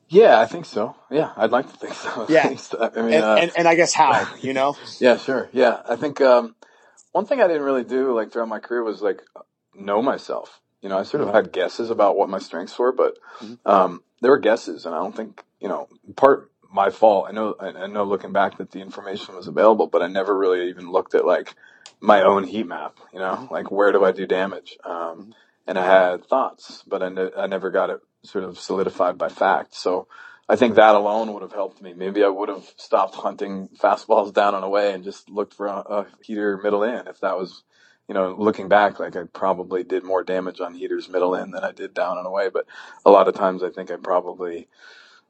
Yeah, 0.09 0.39
I 0.39 0.45
think 0.45 0.65
so. 0.65 0.95
Yeah, 1.09 1.31
I'd 1.35 1.51
like 1.51 1.71
to 1.71 1.77
think 1.77 1.93
so. 1.93 2.25
Yeah, 2.29 2.43
I 2.45 3.01
mean, 3.01 3.13
and, 3.13 3.24
uh, 3.24 3.35
and, 3.35 3.51
and, 3.57 3.67
I 3.67 3.75
guess 3.75 3.93
how 3.93 4.27
you 4.41 4.53
know? 4.53 4.75
yeah, 5.00 5.17
sure. 5.17 5.50
Yeah, 5.51 5.81
I 5.88 5.95
think 5.95 6.21
um, 6.21 6.55
one 7.12 7.25
thing 7.25 7.41
I 7.41 7.47
didn't 7.47 7.63
really 7.63 7.83
do 7.83 8.13
like 8.13 8.31
throughout 8.31 8.50
my 8.50 8.59
career 8.59 8.83
was 8.83 9.01
like 9.01 9.21
know 9.74 10.01
myself. 10.01 10.62
You 10.81 10.89
know, 10.89 11.00
I 11.00 11.03
sort 11.03 11.24
of 11.24 11.33
had 11.33 11.51
guesses 11.51 11.89
about 11.89 12.15
what 12.15 12.29
my 12.29 12.38
strengths 12.38 12.77
were, 12.77 12.91
but 12.91 13.17
mm-hmm. 13.39 13.55
um, 13.65 14.03
there 14.21 14.29
were 14.29 14.38
guesses, 14.38 14.85
and 14.85 14.93
I 14.93 15.00
don't 15.00 15.15
think 15.15 15.43
you 15.59 15.69
know 15.69 15.88
part 16.15 16.51
my 16.71 16.91
fault. 16.91 17.25
I 17.27 17.31
know 17.31 17.55
I 17.59 17.88
know 17.88 18.03
looking 18.03 18.33
back 18.33 18.57
that 18.57 18.71
the 18.71 18.81
information 18.81 19.35
was 19.35 19.47
available, 19.47 19.88
but 19.88 20.03
I 20.03 20.07
never 20.07 20.38
really 20.38 20.69
even 20.69 20.91
looked 20.91 21.15
at 21.15 21.25
like 21.25 21.55
my 22.05 22.21
own 22.21 22.43
heat 22.43 22.67
map, 22.67 23.00
you 23.13 23.19
know, 23.19 23.35
mm-hmm. 23.35 23.53
like 23.53 23.71
where 23.71 23.91
do 23.91 24.05
I 24.05 24.12
do 24.12 24.25
damage? 24.25 24.77
Um, 24.83 24.93
mm-hmm. 24.93 25.31
and 25.67 25.77
I 25.77 25.85
had 25.85 26.25
thoughts, 26.25 26.83
but 26.88 27.01
I, 27.01 27.09
ne- 27.09 27.35
I 27.38 27.47
never 27.47 27.71
got 27.71 27.89
it 27.89 28.00
sort 28.24 28.43
of 28.43 28.59
solidified 28.59 29.17
by 29.17 29.29
fact. 29.29 29.75
So 29.75 30.07
I 30.47 30.55
think 30.55 30.75
that 30.75 30.95
alone 30.95 31.33
would 31.33 31.41
have 31.41 31.53
helped 31.53 31.81
me. 31.81 31.93
Maybe 31.93 32.24
I 32.24 32.27
would 32.27 32.50
have 32.50 32.65
stopped 32.77 33.15
hunting 33.15 33.69
fastballs 33.81 34.33
down 34.33 34.55
and 34.55 34.63
away 34.63 34.93
and 34.93 35.03
just 35.03 35.29
looked 35.29 35.55
for 35.55 35.67
a, 35.67 35.77
a 35.77 36.07
heater 36.21 36.59
middle 36.63 36.83
in 36.83 37.07
if 37.07 37.19
that 37.21 37.38
was, 37.38 37.63
you 38.07 38.13
know, 38.13 38.35
looking 38.38 38.67
back, 38.67 39.00
like 39.00 39.15
I 39.15 39.24
probably 39.24 39.83
did 39.83 40.03
more 40.03 40.24
damage 40.24 40.62
on 40.62 40.75
heaters 40.75 41.09
middle 41.09 41.33
in 41.33 41.51
than 41.51 41.63
I 41.63 41.71
did 41.71 41.95
down 41.95 42.19
and 42.19 42.27
away. 42.27 42.50
But 42.50 42.67
a 43.03 43.09
lot 43.09 43.27
of 43.27 43.33
times 43.33 43.63
I 43.63 43.71
think 43.71 43.89
I 43.89 43.95
probably, 43.95 44.67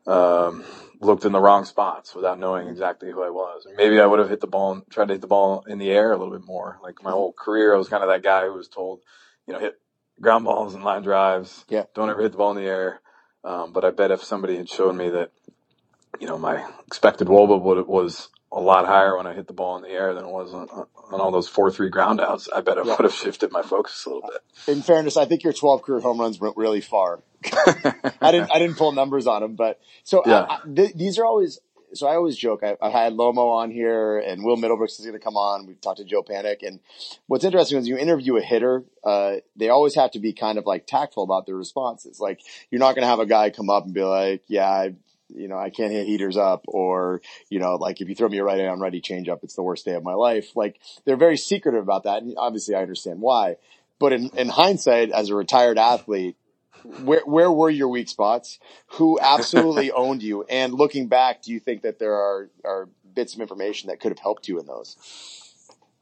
um, 0.07 0.63
looked 1.01 1.25
in 1.25 1.31
the 1.31 1.39
wrong 1.39 1.65
spots 1.65 2.15
without 2.15 2.39
knowing 2.39 2.67
exactly 2.67 3.11
who 3.11 3.23
I 3.23 3.29
was. 3.29 3.67
Maybe 3.75 3.99
I 3.99 4.05
would 4.05 4.19
have 4.19 4.29
hit 4.29 4.41
the 4.41 4.47
ball 4.47 4.73
and 4.73 4.83
tried 4.89 5.07
to 5.07 5.13
hit 5.13 5.21
the 5.21 5.27
ball 5.27 5.63
in 5.67 5.77
the 5.77 5.91
air 5.91 6.11
a 6.11 6.17
little 6.17 6.33
bit 6.33 6.45
more. 6.45 6.79
Like 6.81 7.03
my 7.03 7.11
whole 7.11 7.33
career, 7.33 7.73
I 7.73 7.77
was 7.77 7.89
kind 7.89 8.03
of 8.03 8.09
that 8.09 8.23
guy 8.23 8.45
who 8.45 8.53
was 8.53 8.67
told, 8.67 9.01
you 9.47 9.53
know, 9.53 9.59
hit 9.59 9.79
ground 10.21 10.45
balls 10.45 10.73
and 10.73 10.83
line 10.83 11.03
drives. 11.03 11.65
Yeah. 11.69 11.83
Don't 11.93 12.09
ever 12.09 12.21
hit 12.21 12.31
the 12.31 12.37
ball 12.37 12.51
in 12.51 12.57
the 12.57 12.69
air. 12.69 13.01
Um, 13.43 13.73
but 13.73 13.85
I 13.85 13.91
bet 13.91 14.11
if 14.11 14.23
somebody 14.23 14.57
had 14.57 14.69
shown 14.69 14.97
me 14.97 15.09
that, 15.09 15.31
you 16.19 16.27
know, 16.27 16.37
my 16.37 16.67
expected 16.87 17.27
wOBA 17.27 17.61
would 17.61 17.87
was 17.87 18.29
a 18.55 18.61
lot 18.61 18.85
higher 18.85 19.17
when 19.17 19.27
I 19.27 19.33
hit 19.33 19.47
the 19.47 19.53
ball 19.53 19.75
in 19.75 19.83
the 19.83 19.89
air 19.89 20.13
than 20.13 20.23
it 20.23 20.31
was 20.31 20.53
on, 20.53 20.69
on 20.69 21.19
all 21.19 21.29
those 21.29 21.49
four 21.49 21.69
three 21.69 21.91
groundouts. 21.91 22.47
I 22.55 22.61
bet 22.61 22.77
it 22.77 22.85
yeah. 22.85 22.93
would 22.93 23.03
have 23.03 23.13
shifted 23.13 23.51
my 23.51 23.61
focus 23.61 24.05
a 24.05 24.09
little 24.09 24.29
bit. 24.29 24.73
In 24.73 24.81
fairness, 24.81 25.17
I 25.17 25.25
think 25.25 25.43
your 25.43 25.51
12 25.51 25.81
career 25.81 25.99
home 25.99 26.19
runs 26.19 26.39
went 26.39 26.55
really 26.55 26.79
far. 26.79 27.21
I 27.43 28.31
didn't 28.31 28.49
I 28.51 28.59
didn't 28.59 28.77
pull 28.77 28.93
numbers 28.93 29.27
on 29.27 29.41
them, 29.41 29.55
but 29.55 29.79
so 30.03 30.23
yeah. 30.25 30.39
I, 30.39 30.53
I, 30.55 30.59
th- 30.73 30.93
these 30.95 31.19
are 31.19 31.25
always. 31.25 31.59
So 31.93 32.07
I 32.07 32.15
always 32.15 32.35
joke. 32.35 32.61
I, 32.61 32.75
I 32.81 32.89
had 32.89 33.13
Lomo 33.13 33.55
on 33.55 33.71
here, 33.71 34.17
and 34.17 34.43
Will 34.43 34.57
Middlebrooks 34.57 34.99
is 34.99 35.05
going 35.05 35.13
to 35.13 35.23
come 35.23 35.37
on. 35.37 35.65
We've 35.65 35.79
talked 35.79 35.99
to 35.99 36.03
Joe 36.03 36.23
Panik, 36.23 36.57
and 36.61 36.81
what's 37.27 37.45
interesting 37.45 37.77
is 37.77 37.87
you 37.87 37.97
interview 37.97 38.35
a 38.35 38.41
hitter. 38.41 38.83
Uh, 39.01 39.35
they 39.55 39.69
always 39.69 39.95
have 39.95 40.11
to 40.11 40.19
be 40.19 40.33
kind 40.33 40.57
of 40.57 40.65
like 40.65 40.87
tactful 40.87 41.23
about 41.23 41.45
their 41.45 41.55
responses. 41.55 42.19
Like 42.19 42.41
you're 42.69 42.79
not 42.79 42.95
going 42.95 43.03
to 43.03 43.07
have 43.07 43.19
a 43.19 43.25
guy 43.25 43.49
come 43.49 43.69
up 43.69 43.85
and 43.85 43.93
be 43.93 44.03
like, 44.03 44.43
"Yeah, 44.47 44.67
I 44.67 44.95
you 45.29 45.47
know, 45.47 45.57
I 45.57 45.69
can't 45.69 45.91
hit 45.91 46.07
heaters 46.07 46.37
up 46.37 46.65
or, 46.67 47.21
you 47.49 47.59
know, 47.59 47.75
like 47.75 48.01
if 48.01 48.09
you 48.09 48.15
throw 48.15 48.29
me 48.29 48.37
a 48.37 48.43
right 48.43 48.59
hand 48.59 48.69
on 48.69 48.79
righty 48.79 49.01
change 49.01 49.29
up, 49.29 49.43
it's 49.43 49.55
the 49.55 49.63
worst 49.63 49.85
day 49.85 49.93
of 49.93 50.03
my 50.03 50.13
life. 50.13 50.55
Like 50.55 50.79
they're 51.05 51.17
very 51.17 51.37
secretive 51.37 51.81
about 51.81 52.03
that. 52.03 52.23
And 52.23 52.35
obviously 52.37 52.75
I 52.75 52.81
understand 52.81 53.21
why, 53.21 53.57
but 53.99 54.13
in, 54.13 54.29
in 54.37 54.49
hindsight, 54.49 55.11
as 55.11 55.29
a 55.29 55.35
retired 55.35 55.77
athlete, 55.77 56.35
where, 57.03 57.25
where 57.25 57.51
were 57.51 57.69
your 57.69 57.87
weak 57.87 58.09
spots? 58.09 58.59
Who 58.87 59.19
absolutely 59.19 59.91
owned 59.95 60.21
you? 60.21 60.43
And 60.43 60.73
looking 60.73 61.07
back, 61.07 61.41
do 61.41 61.51
you 61.51 61.59
think 61.59 61.81
that 61.81 61.99
there 61.99 62.13
are, 62.13 62.49
are 62.63 62.89
bits 63.13 63.33
of 63.33 63.41
information 63.41 63.89
that 63.89 63.99
could 63.99 64.11
have 64.11 64.19
helped 64.19 64.47
you 64.47 64.59
in 64.59 64.65
those? 64.65 65.44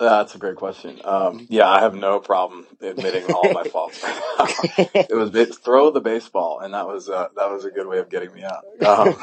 That's 0.04 0.36
a 0.36 0.38
great 0.38 0.58
question. 0.58 1.00
Um, 1.06 1.48
yeah, 1.50 1.70
I 1.70 1.80
have 1.80 1.96
no 1.96 2.20
problem 2.20 2.68
admitting 2.82 3.32
all 3.32 3.54
my 3.54 3.64
faults. 3.72 4.04
it 4.04 5.16
was 5.16 5.58
throw 5.58 5.92
the 5.92 6.02
baseball, 6.02 6.60
and 6.60 6.74
that 6.74 6.88
was 6.88 7.10
uh, 7.10 7.30
that 7.38 7.50
was 7.50 7.64
a 7.64 7.72
good 7.72 7.88
way 7.88 8.00
of 8.00 8.10
getting 8.10 8.34
me 8.34 8.44
out. 8.44 8.66
Um, 8.86 9.16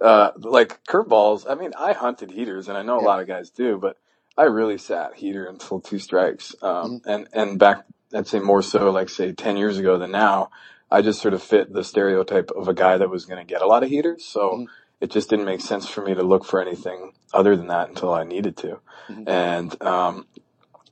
uh, 0.00 0.30
like 0.38 0.82
curveballs. 0.84 1.44
I 1.48 1.54
mean, 1.54 1.72
I 1.78 1.92
hunted 1.92 2.32
heaters, 2.32 2.68
and 2.68 2.76
I 2.76 2.82
know 2.82 2.98
a 2.98 3.02
lot 3.02 3.20
of 3.20 3.28
guys 3.28 3.50
do, 3.50 3.78
but 3.78 3.96
I 4.36 4.44
really 4.44 4.78
sat 4.78 5.14
heater 5.14 5.46
until 5.46 5.80
two 5.80 5.98
strikes. 5.98 6.54
Um, 6.62 7.00
mm-hmm. 7.00 7.08
and 7.08 7.28
and 7.32 7.58
back, 7.58 7.84
I'd 8.12 8.26
say 8.26 8.40
more 8.40 8.62
so, 8.62 8.90
like 8.90 9.08
say 9.08 9.32
ten 9.32 9.56
years 9.56 9.78
ago 9.78 9.98
than 9.98 10.10
now. 10.10 10.50
I 10.90 11.02
just 11.02 11.22
sort 11.22 11.34
of 11.34 11.42
fit 11.42 11.72
the 11.72 11.84
stereotype 11.84 12.50
of 12.50 12.66
a 12.66 12.74
guy 12.74 12.98
that 12.98 13.08
was 13.08 13.24
going 13.24 13.38
to 13.38 13.48
get 13.48 13.62
a 13.62 13.66
lot 13.66 13.84
of 13.84 13.88
heaters. 13.88 14.24
So. 14.24 14.66
It 15.00 15.10
just 15.10 15.30
didn't 15.30 15.46
make 15.46 15.60
sense 15.60 15.88
for 15.88 16.04
me 16.04 16.14
to 16.14 16.22
look 16.22 16.44
for 16.44 16.60
anything 16.60 17.12
other 17.32 17.56
than 17.56 17.68
that 17.68 17.88
until 17.88 18.12
I 18.12 18.24
needed 18.24 18.56
to. 18.58 18.80
Mm-hmm. 19.08 19.28
And, 19.28 19.82
um, 19.82 20.26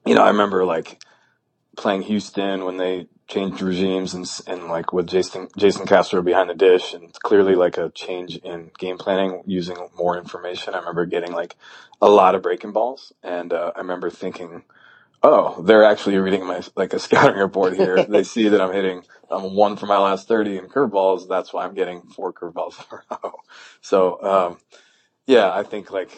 you 0.07 0.15
know, 0.15 0.23
I 0.23 0.29
remember 0.29 0.65
like 0.65 1.03
playing 1.77 2.03
Houston 2.03 2.65
when 2.65 2.79
they 2.79 3.07
changed 3.29 3.61
regimes 3.61 4.15
and, 4.15 4.27
and 4.47 4.69
like 4.69 4.93
with 4.93 5.07
Jason, 5.07 5.49
Jason 5.59 5.87
Castro 5.87 6.23
behind 6.23 6.49
the 6.49 6.55
dish 6.55 6.95
and 6.95 7.13
clearly 7.23 7.55
like 7.55 7.77
a 7.77 7.91
change 7.91 8.37
in 8.37 8.71
game 8.79 8.97
planning 8.97 9.43
using 9.47 9.77
more 9.97 10.17
information. 10.17 10.75
I 10.75 10.79
remember 10.79 11.05
getting 11.05 11.33
like 11.33 11.57
a 12.01 12.09
lot 12.09 12.35
of 12.35 12.43
breaking 12.43 12.73
balls 12.73 13.13
and, 13.23 13.53
uh, 13.53 13.73
I 13.77 13.81
remember 13.81 14.09
thinking, 14.09 14.65
oh, 15.23 15.63
they're 15.63 15.85
actually 15.85 16.17
reading 16.17 16.47
my, 16.47 16.63
like 16.77 16.93
a 16.93 16.99
scouting 16.99 17.39
report 17.39 17.77
here. 17.77 18.05
they 18.09 18.25
see 18.25 18.49
that 18.49 18.61
I'm 18.61 18.73
hitting, 18.73 19.03
I'm 19.31 19.55
one 19.55 19.77
for 19.77 19.87
my 19.87 19.99
last 19.99 20.29
30 20.29 20.59
in 20.59 20.69
curveballs. 20.69 21.29
That's 21.29 21.53
why 21.53 21.65
I'm 21.65 21.75
getting 21.75 22.03
four 22.03 22.33
curveballs 22.33 22.79
in 22.79 22.99
a 22.99 23.19
row. 23.23 23.35
So, 23.81 24.23
um, 24.23 24.59
yeah, 25.27 25.53
I 25.53 25.63
think 25.63 25.91
like, 25.91 26.11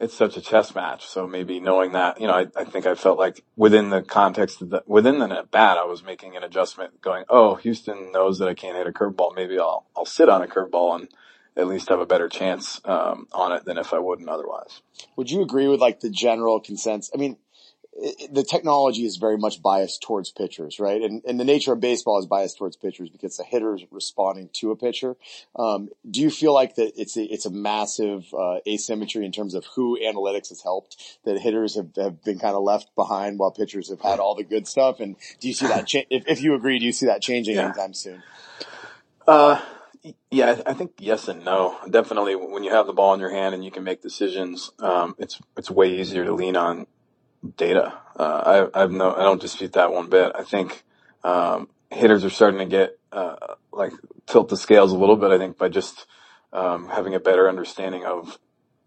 it's 0.00 0.14
such 0.14 0.36
a 0.36 0.40
chess 0.40 0.74
match. 0.74 1.06
So 1.06 1.26
maybe 1.26 1.60
knowing 1.60 1.92
that, 1.92 2.20
you 2.20 2.26
know, 2.26 2.34
I, 2.34 2.46
I 2.56 2.64
think 2.64 2.84
I 2.84 2.94
felt 2.94 3.18
like 3.18 3.44
within 3.56 3.90
the 3.90 4.02
context 4.02 4.60
of 4.60 4.70
the, 4.70 4.82
within 4.86 5.18
the 5.18 5.26
net 5.26 5.50
bat, 5.50 5.78
I 5.78 5.84
was 5.84 6.02
making 6.02 6.36
an 6.36 6.42
adjustment 6.42 7.00
going, 7.00 7.24
oh, 7.28 7.54
Houston 7.56 8.10
knows 8.12 8.38
that 8.38 8.48
I 8.48 8.54
can't 8.54 8.76
hit 8.76 8.86
a 8.86 8.92
curveball. 8.92 9.34
Maybe 9.34 9.58
I'll, 9.58 9.86
I'll 9.96 10.04
sit 10.04 10.28
on 10.28 10.42
a 10.42 10.46
curveball 10.46 10.96
and 10.96 11.08
at 11.56 11.68
least 11.68 11.88
have 11.88 12.00
a 12.00 12.06
better 12.06 12.28
chance, 12.28 12.80
um, 12.84 13.28
on 13.32 13.52
it 13.52 13.64
than 13.64 13.78
if 13.78 13.94
I 13.94 14.00
wouldn't 14.00 14.28
otherwise. 14.28 14.82
Would 15.16 15.30
you 15.30 15.42
agree 15.42 15.68
with 15.68 15.80
like 15.80 16.00
the 16.00 16.10
general 16.10 16.58
consensus? 16.58 17.12
I 17.14 17.18
mean, 17.18 17.36
the 18.30 18.42
technology 18.42 19.04
is 19.04 19.16
very 19.16 19.38
much 19.38 19.62
biased 19.62 20.02
towards 20.02 20.30
pitchers, 20.30 20.80
right? 20.80 21.00
And, 21.00 21.22
and 21.24 21.38
the 21.38 21.44
nature 21.44 21.72
of 21.72 21.80
baseball 21.80 22.18
is 22.18 22.26
biased 22.26 22.58
towards 22.58 22.76
pitchers 22.76 23.08
because 23.08 23.36
the 23.36 23.44
hitter 23.44 23.74
is 23.74 23.84
responding 23.90 24.50
to 24.54 24.72
a 24.72 24.76
pitcher. 24.76 25.16
Um, 25.56 25.88
do 26.10 26.20
you 26.20 26.30
feel 26.30 26.52
like 26.52 26.74
that 26.74 27.00
it's 27.00 27.16
a, 27.16 27.22
it's 27.22 27.46
a 27.46 27.50
massive 27.50 28.26
uh, 28.34 28.58
asymmetry 28.66 29.24
in 29.24 29.32
terms 29.32 29.54
of 29.54 29.64
who 29.76 29.98
analytics 30.00 30.48
has 30.48 30.62
helped 30.62 31.18
that 31.24 31.38
hitters 31.38 31.76
have, 31.76 31.90
have 31.96 32.22
been 32.24 32.38
kind 32.38 32.56
of 32.56 32.62
left 32.62 32.94
behind 32.96 33.38
while 33.38 33.52
pitchers 33.52 33.90
have 33.90 34.00
had 34.00 34.18
all 34.18 34.34
the 34.34 34.44
good 34.44 34.66
stuff? 34.66 34.98
And 34.98 35.16
do 35.38 35.48
you 35.48 35.54
see 35.54 35.66
that 35.68 35.86
cha- 35.86 36.06
if, 36.10 36.24
if 36.26 36.42
you 36.42 36.54
agree, 36.54 36.78
do 36.80 36.86
you 36.86 36.92
see 36.92 37.06
that 37.06 37.22
changing 37.22 37.56
yeah. 37.56 37.66
anytime 37.66 37.94
soon? 37.94 38.22
Uh, 39.26 39.60
yeah, 40.30 40.60
I 40.66 40.74
think 40.74 40.92
yes 40.98 41.28
and 41.28 41.44
no. 41.44 41.78
Definitely, 41.88 42.34
when 42.34 42.62
you 42.62 42.70
have 42.72 42.86
the 42.86 42.92
ball 42.92 43.14
in 43.14 43.20
your 43.20 43.30
hand 43.30 43.54
and 43.54 43.64
you 43.64 43.70
can 43.70 43.84
make 43.84 44.02
decisions, 44.02 44.70
um, 44.80 45.14
it's 45.18 45.40
it's 45.56 45.70
way 45.70 45.98
easier 45.98 46.24
to 46.24 46.34
lean 46.34 46.56
on 46.56 46.86
data. 47.56 47.98
Uh, 48.18 48.68
I, 48.74 48.82
I've 48.82 48.90
no, 48.92 49.14
I 49.14 49.22
don't 49.22 49.40
dispute 49.40 49.72
that 49.74 49.92
one 49.92 50.08
bit. 50.08 50.32
I 50.34 50.44
think, 50.44 50.84
um, 51.22 51.68
hitters 51.90 52.24
are 52.24 52.30
starting 52.30 52.60
to 52.60 52.66
get, 52.66 52.98
uh, 53.12 53.36
like 53.72 53.92
tilt 54.26 54.48
the 54.48 54.56
scales 54.56 54.92
a 54.92 54.96
little 54.96 55.16
bit, 55.16 55.30
I 55.30 55.38
think 55.38 55.58
by 55.58 55.68
just, 55.68 56.06
um, 56.52 56.88
having 56.88 57.14
a 57.14 57.20
better 57.20 57.48
understanding 57.48 58.04
of 58.04 58.38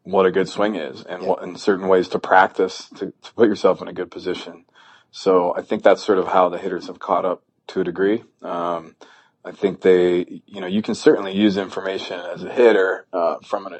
what 0.03 0.25
a 0.25 0.31
good 0.31 0.47
swing 0.47 0.75
is 0.75 1.03
and 1.03 1.23
what, 1.23 1.43
and 1.43 1.59
certain 1.59 1.87
ways 1.87 2.07
to 2.09 2.19
practice 2.19 2.89
to, 2.95 3.13
to 3.21 3.33
put 3.33 3.49
yourself 3.49 3.81
in 3.81 3.87
a 3.87 3.93
good 3.93 4.09
position. 4.09 4.65
So 5.11 5.53
I 5.55 5.61
think 5.61 5.83
that's 5.83 6.03
sort 6.03 6.17
of 6.17 6.27
how 6.27 6.49
the 6.49 6.57
hitters 6.57 6.87
have 6.87 6.99
caught 6.99 7.25
up 7.25 7.43
to 7.67 7.81
a 7.81 7.83
degree. 7.83 8.23
Um, 8.41 8.95
I 9.43 9.51
think 9.51 9.81
they, 9.81 10.41
you 10.45 10.61
know, 10.61 10.67
you 10.67 10.81
can 10.81 10.95
certainly 10.95 11.33
use 11.33 11.57
information 11.57 12.19
as 12.19 12.43
a 12.43 12.51
hitter, 12.51 13.05
uh, 13.13 13.37
from 13.45 13.67
an, 13.67 13.79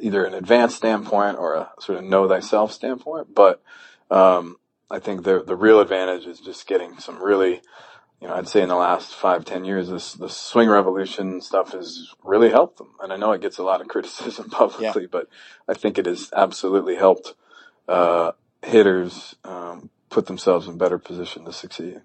either 0.00 0.24
an 0.24 0.34
advanced 0.34 0.76
standpoint 0.76 1.38
or 1.38 1.54
a 1.54 1.70
sort 1.80 1.98
of 1.98 2.04
know 2.04 2.28
thyself 2.28 2.72
standpoint, 2.72 3.34
but, 3.34 3.62
um, 4.10 4.56
I 4.90 4.98
think 4.98 5.24
the 5.24 5.42
the 5.42 5.56
real 5.56 5.80
advantage 5.80 6.26
is 6.26 6.40
just 6.40 6.66
getting 6.66 6.98
some 6.98 7.22
really, 7.22 7.60
you 8.20 8.28
know, 8.28 8.34
I'd 8.34 8.48
say 8.48 8.62
in 8.62 8.68
the 8.68 8.76
last 8.76 9.14
five 9.14 9.44
ten 9.44 9.64
years, 9.64 9.88
this 9.88 10.12
the 10.12 10.28
swing 10.28 10.68
revolution 10.68 11.40
stuff 11.40 11.72
has 11.72 12.14
really 12.22 12.50
helped 12.50 12.78
them. 12.78 12.90
And 13.00 13.12
I 13.12 13.16
know 13.16 13.32
it 13.32 13.40
gets 13.40 13.58
a 13.58 13.64
lot 13.64 13.80
of 13.80 13.88
criticism 13.88 14.50
publicly, 14.50 15.02
yeah. 15.02 15.08
but 15.10 15.28
I 15.68 15.74
think 15.74 15.98
it 15.98 16.06
has 16.06 16.30
absolutely 16.36 16.96
helped 16.96 17.34
uh, 17.88 18.32
hitters 18.62 19.36
um, 19.44 19.90
put 20.08 20.26
themselves 20.26 20.68
in 20.68 20.78
better 20.78 20.98
position 20.98 21.44
to 21.44 21.52
succeed. 21.52 22.00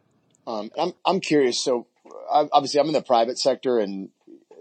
Um, 0.47 0.71
I'm 0.77 0.93
I'm 1.05 1.19
curious. 1.19 1.63
So 1.63 1.87
obviously, 2.29 2.79
I'm 2.79 2.87
in 2.87 2.93
the 2.93 3.01
private 3.01 3.37
sector, 3.37 3.79
and 3.79 4.09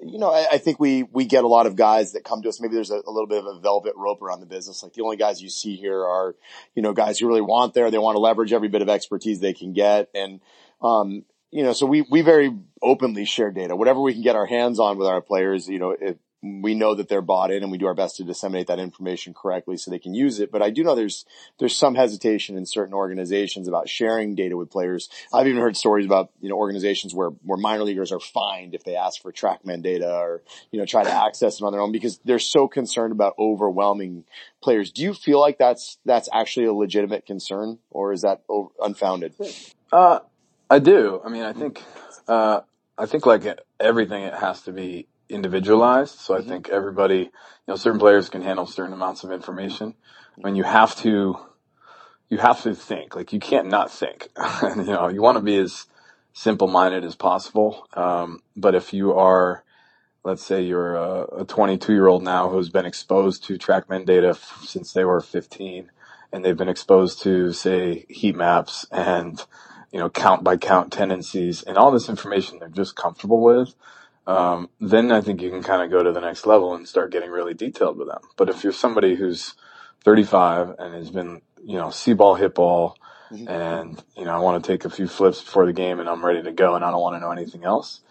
you 0.02 0.18
know, 0.18 0.30
I, 0.30 0.46
I, 0.52 0.58
think 0.58 0.80
we, 0.80 1.02
we 1.04 1.24
get 1.24 1.44
a 1.44 1.48
lot 1.48 1.66
of 1.66 1.76
guys 1.76 2.12
that 2.12 2.24
come 2.24 2.42
to 2.42 2.48
us. 2.48 2.60
Maybe 2.60 2.74
there's 2.74 2.90
a, 2.90 3.02
a, 3.06 3.10
little 3.10 3.26
bit 3.26 3.38
of 3.38 3.46
a 3.46 3.60
velvet 3.60 3.94
rope 3.96 4.22
around 4.22 4.40
the 4.40 4.46
business. 4.46 4.82
Like 4.82 4.94
the 4.94 5.02
only 5.02 5.16
guys 5.16 5.42
you 5.42 5.50
see 5.50 5.76
here 5.76 6.04
are, 6.04 6.34
you 6.74 6.82
know, 6.82 6.92
guys 6.92 7.18
who 7.18 7.28
really 7.28 7.40
want 7.40 7.74
there. 7.74 7.90
They 7.90 7.98
want 7.98 8.16
to 8.16 8.20
leverage 8.20 8.52
every 8.52 8.68
bit 8.68 8.82
of 8.82 8.88
expertise 8.88 9.40
they 9.40 9.52
can 9.52 9.72
get. 9.72 10.08
And, 10.14 10.40
um, 10.82 11.24
you 11.50 11.62
know, 11.62 11.72
so 11.72 11.86
we, 11.86 12.02
we 12.02 12.22
very 12.22 12.56
openly 12.82 13.24
share 13.24 13.50
data. 13.50 13.76
Whatever 13.76 14.00
we 14.00 14.12
can 14.12 14.22
get 14.22 14.36
our 14.36 14.46
hands 14.46 14.78
on 14.78 14.96
with 14.96 15.08
our 15.08 15.20
players, 15.20 15.68
you 15.68 15.78
know, 15.78 15.96
if, 15.98 16.16
we 16.42 16.74
know 16.74 16.94
that 16.94 17.08
they're 17.08 17.20
bought 17.20 17.50
in 17.50 17.62
and 17.62 17.70
we 17.70 17.76
do 17.76 17.86
our 17.86 17.94
best 17.94 18.16
to 18.16 18.24
disseminate 18.24 18.66
that 18.68 18.78
information 18.78 19.34
correctly 19.34 19.76
so 19.76 19.90
they 19.90 19.98
can 19.98 20.14
use 20.14 20.40
it. 20.40 20.50
But 20.50 20.62
I 20.62 20.70
do 20.70 20.82
know 20.82 20.94
there's, 20.94 21.26
there's 21.58 21.76
some 21.76 21.94
hesitation 21.94 22.56
in 22.56 22.64
certain 22.64 22.94
organizations 22.94 23.68
about 23.68 23.90
sharing 23.90 24.34
data 24.34 24.56
with 24.56 24.70
players. 24.70 25.10
I've 25.34 25.46
even 25.46 25.60
heard 25.60 25.76
stories 25.76 26.06
about, 26.06 26.30
you 26.40 26.48
know, 26.48 26.56
organizations 26.56 27.14
where, 27.14 27.28
where 27.28 27.58
minor 27.58 27.84
leaguers 27.84 28.10
are 28.10 28.20
fined 28.20 28.74
if 28.74 28.84
they 28.84 28.96
ask 28.96 29.20
for 29.20 29.32
TrackMan 29.32 29.82
data 29.82 30.10
or, 30.10 30.42
you 30.70 30.78
know, 30.78 30.86
try 30.86 31.04
to 31.04 31.10
access 31.10 31.60
it 31.60 31.64
on 31.64 31.72
their 31.72 31.82
own 31.82 31.92
because 31.92 32.18
they're 32.24 32.38
so 32.38 32.66
concerned 32.68 33.12
about 33.12 33.34
overwhelming 33.38 34.24
players. 34.62 34.92
Do 34.92 35.02
you 35.02 35.12
feel 35.12 35.40
like 35.40 35.58
that's, 35.58 35.98
that's 36.06 36.30
actually 36.32 36.66
a 36.66 36.72
legitimate 36.72 37.26
concern 37.26 37.78
or 37.90 38.14
is 38.14 38.22
that 38.22 38.42
unfounded? 38.82 39.34
Uh, 39.92 40.20
I 40.70 40.78
do. 40.78 41.20
I 41.22 41.28
mean, 41.28 41.42
I 41.42 41.52
think, 41.52 41.82
uh, 42.28 42.62
I 42.96 43.04
think 43.04 43.26
like 43.26 43.44
everything, 43.78 44.22
it 44.22 44.34
has 44.34 44.62
to 44.62 44.72
be 44.72 45.06
individualized. 45.30 46.18
So 46.18 46.34
I 46.34 46.40
mm-hmm. 46.40 46.48
think 46.48 46.68
everybody, 46.68 47.18
you 47.18 47.30
know, 47.68 47.76
certain 47.76 48.00
players 48.00 48.28
can 48.28 48.42
handle 48.42 48.66
certain 48.66 48.92
amounts 48.92 49.24
of 49.24 49.32
information. 49.32 49.94
I 50.36 50.46
mean, 50.46 50.56
you 50.56 50.64
have 50.64 50.96
to, 50.96 51.38
you 52.28 52.38
have 52.38 52.62
to 52.62 52.74
think. 52.74 53.16
Like 53.16 53.32
you 53.32 53.40
can't 53.40 53.68
not 53.68 53.90
think. 53.90 54.28
you 54.62 54.84
know, 54.84 55.08
you 55.08 55.22
want 55.22 55.36
to 55.36 55.42
be 55.42 55.56
as 55.56 55.86
simple-minded 56.32 57.04
as 57.04 57.16
possible. 57.16 57.86
Um, 57.94 58.40
but 58.56 58.74
if 58.74 58.92
you 58.92 59.14
are, 59.14 59.64
let's 60.24 60.44
say 60.44 60.62
you're 60.62 60.96
a 60.96 61.44
22 61.44 61.92
year 61.92 62.06
old 62.06 62.22
now 62.22 62.48
who's 62.48 62.68
been 62.68 62.86
exposed 62.86 63.44
to 63.44 63.58
TrackMan 63.58 64.06
data 64.06 64.30
f- 64.30 64.62
since 64.64 64.92
they 64.92 65.04
were 65.04 65.20
15 65.20 65.90
and 66.32 66.44
they've 66.44 66.56
been 66.56 66.68
exposed 66.68 67.22
to 67.22 67.52
say 67.52 68.04
heat 68.08 68.36
maps 68.36 68.86
and, 68.92 69.44
you 69.92 69.98
know, 69.98 70.08
count 70.08 70.44
by 70.44 70.56
count 70.56 70.92
tendencies 70.92 71.62
and 71.62 71.76
all 71.76 71.90
this 71.90 72.08
information 72.08 72.58
they're 72.58 72.68
just 72.68 72.96
comfortable 72.96 73.42
with 73.42 73.74
um, 74.30 74.70
then 74.80 75.10
I 75.10 75.20
think 75.20 75.42
you 75.42 75.50
can 75.50 75.62
kind 75.62 75.82
of 75.82 75.90
go 75.90 76.04
to 76.04 76.12
the 76.12 76.20
next 76.20 76.46
level 76.46 76.74
and 76.74 76.86
start 76.86 77.10
getting 77.10 77.30
really 77.30 77.52
detailed 77.52 77.96
with 77.96 78.06
them. 78.06 78.20
But 78.36 78.48
if 78.48 78.62
you're 78.62 78.72
somebody 78.72 79.16
who's 79.16 79.54
35 80.04 80.76
and 80.78 80.94
has 80.94 81.10
been, 81.10 81.42
you 81.64 81.76
know, 81.76 81.90
see 81.90 82.12
ball, 82.12 82.36
hit 82.36 82.54
ball, 82.54 82.96
mm-hmm. 83.32 83.48
and, 83.48 84.00
you 84.16 84.24
know, 84.24 84.30
I 84.30 84.38
want 84.38 84.62
to 84.62 84.72
take 84.72 84.84
a 84.84 84.90
few 84.90 85.08
flips 85.08 85.42
before 85.42 85.66
the 85.66 85.72
game 85.72 85.98
and 85.98 86.08
I'm 86.08 86.24
ready 86.24 86.44
to 86.44 86.52
go 86.52 86.76
and 86.76 86.84
I 86.84 86.92
don't 86.92 87.00
want 87.00 87.16
to 87.16 87.20
know 87.20 87.32
anything 87.32 87.64
else, 87.64 88.02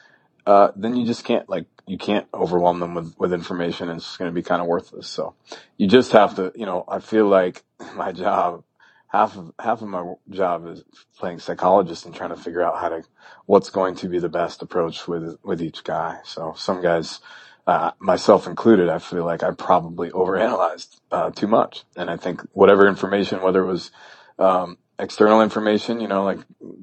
uh, 0.46 0.72
then 0.76 0.98
you 0.98 1.06
just 1.06 1.24
can't, 1.24 1.48
like, 1.48 1.68
you 1.88 1.98
can't 1.98 2.28
overwhelm 2.34 2.82
them 2.82 2.96
with, 2.96 3.16
with 3.18 3.32
information 3.32 3.88
and 3.88 4.00
it's 4.00 4.18
going 4.18 4.30
to 4.30 4.36
be 4.36 4.44
kind 4.44 4.62
of 4.62 4.68
worthless. 4.68 5.08
So 5.08 5.36
you 5.78 5.88
just 5.88 6.12
have 6.12 6.36
to, 6.36 6.52
you 6.54 6.66
know, 6.66 6.84
I 6.86 7.00
feel 7.00 7.28
like 7.28 7.64
my 7.96 8.12
job 8.12 8.66
half 9.10 9.36
of 9.36 9.52
half 9.60 9.82
of 9.82 9.88
my 9.88 10.14
job 10.30 10.68
is 10.68 10.84
playing 11.18 11.40
psychologist 11.40 12.06
and 12.06 12.16
trying 12.16 12.30
to 12.30 12.36
figure 12.36 12.64
out 12.64 12.80
how 12.80 12.90
to 12.90 13.04
what's 13.46 13.70
going 13.70 13.96
to 13.96 14.08
be 14.08 14.20
the 14.20 14.30
best 14.30 14.62
approach 14.62 15.08
with 15.08 15.38
with 15.44 15.62
each 15.62 15.84
guy. 15.84 16.20
So 16.24 16.54
some 16.56 16.82
guys, 16.82 17.20
uh, 17.68 17.92
myself 18.00 18.48
included, 18.48 18.90
I 18.90 19.00
feel 19.00 19.26
like 19.26 19.44
I 19.44 19.52
probably 19.52 20.10
overanalyzed 20.12 21.02
uh, 21.12 21.32
too 21.32 21.48
much, 21.48 21.84
and 21.98 22.10
I 22.10 22.18
think 22.18 22.42
whatever 22.54 22.88
information, 22.88 23.42
whether 23.42 23.64
it 23.64 23.68
was 23.68 23.92
um, 24.38 24.78
external 24.98 25.42
information, 25.42 26.00
you 26.00 26.08
know, 26.08 26.24
like 26.24 26.40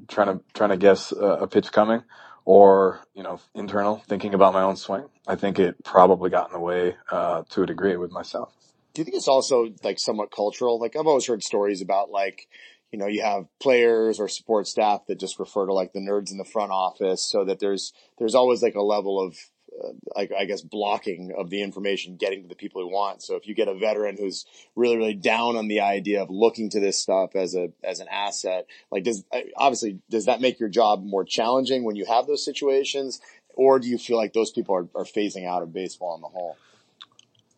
trying 0.08 0.38
to 0.38 0.44
trying 0.52 0.70
to 0.70 0.76
guess 0.76 1.12
a, 1.12 1.24
a 1.24 1.46
pitch 1.46 1.70
coming, 1.72 2.02
or 2.44 3.00
you 3.14 3.22
know, 3.22 3.40
internal 3.54 4.02
thinking 4.08 4.34
about 4.34 4.52
my 4.52 4.62
own 4.62 4.76
swing, 4.76 5.04
I 5.28 5.36
think 5.36 5.60
it 5.60 5.82
probably 5.84 6.30
got 6.30 6.48
in 6.48 6.54
the 6.54 6.60
way 6.60 6.96
uh, 7.10 7.44
to 7.50 7.62
a 7.62 7.66
degree 7.66 7.96
with 7.96 8.10
myself 8.10 8.52
do 8.96 9.02
you 9.02 9.04
think 9.04 9.18
it's 9.18 9.28
also 9.28 9.74
like 9.84 9.98
somewhat 9.98 10.30
cultural? 10.30 10.80
Like 10.80 10.96
I've 10.96 11.06
always 11.06 11.26
heard 11.26 11.42
stories 11.42 11.82
about 11.82 12.10
like, 12.10 12.48
you 12.90 12.98
know, 12.98 13.06
you 13.06 13.20
have 13.20 13.44
players 13.60 14.18
or 14.18 14.26
support 14.26 14.66
staff 14.66 15.02
that 15.08 15.20
just 15.20 15.38
refer 15.38 15.66
to 15.66 15.74
like 15.74 15.92
the 15.92 16.00
nerds 16.00 16.32
in 16.32 16.38
the 16.38 16.46
front 16.46 16.72
office 16.72 17.20
so 17.20 17.44
that 17.44 17.60
there's, 17.60 17.92
there's 18.18 18.34
always 18.34 18.62
like 18.62 18.74
a 18.74 18.80
level 18.80 19.20
of, 19.20 19.36
uh, 19.84 20.22
I, 20.38 20.46
guess 20.46 20.62
blocking 20.62 21.34
of 21.36 21.50
the 21.50 21.60
information 21.60 22.16
getting 22.16 22.40
to 22.44 22.48
the 22.48 22.54
people 22.54 22.80
who 22.80 22.88
want. 22.88 23.22
So 23.22 23.36
if 23.36 23.46
you 23.46 23.54
get 23.54 23.68
a 23.68 23.74
veteran 23.74 24.16
who's 24.18 24.46
really, 24.74 24.96
really 24.96 25.12
down 25.12 25.56
on 25.56 25.68
the 25.68 25.80
idea 25.80 26.22
of 26.22 26.30
looking 26.30 26.70
to 26.70 26.80
this 26.80 26.98
stuff 26.98 27.36
as 27.36 27.54
a, 27.54 27.68
as 27.84 28.00
an 28.00 28.08
asset, 28.10 28.66
like 28.90 29.04
does, 29.04 29.26
obviously, 29.58 29.98
does 30.08 30.24
that 30.24 30.40
make 30.40 30.58
your 30.58 30.70
job 30.70 31.04
more 31.04 31.24
challenging 31.24 31.84
when 31.84 31.96
you 31.96 32.06
have 32.06 32.26
those 32.26 32.46
situations? 32.46 33.20
Or 33.52 33.78
do 33.78 33.88
you 33.88 33.98
feel 33.98 34.16
like 34.16 34.32
those 34.32 34.52
people 34.52 34.74
are, 34.74 34.88
are 34.94 35.04
phasing 35.04 35.46
out 35.46 35.62
of 35.62 35.74
baseball 35.74 36.12
on 36.14 36.22
the 36.22 36.28
whole? 36.28 36.56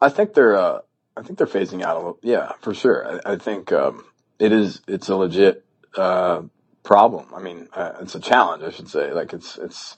I 0.00 0.08
think 0.08 0.34
they're, 0.34 0.56
uh, 0.56 0.80
I 1.18 1.22
think 1.22 1.38
they're 1.38 1.46
phasing 1.46 1.82
out 1.82 1.96
a 1.96 1.98
little. 1.98 2.18
Yeah, 2.22 2.52
for 2.60 2.74
sure. 2.74 3.20
I, 3.26 3.32
I 3.32 3.36
think 3.36 3.72
um, 3.72 4.04
it 4.38 4.52
is. 4.52 4.80
It's 4.86 5.08
a 5.08 5.16
legit 5.16 5.64
uh, 5.96 6.42
problem. 6.82 7.26
I 7.34 7.40
mean, 7.40 7.68
uh, 7.74 7.92
it's 8.00 8.14
a 8.14 8.20
challenge. 8.20 8.62
I 8.62 8.70
should 8.70 8.88
say. 8.88 9.12
Like 9.12 9.32
it's 9.32 9.58
it's 9.58 9.96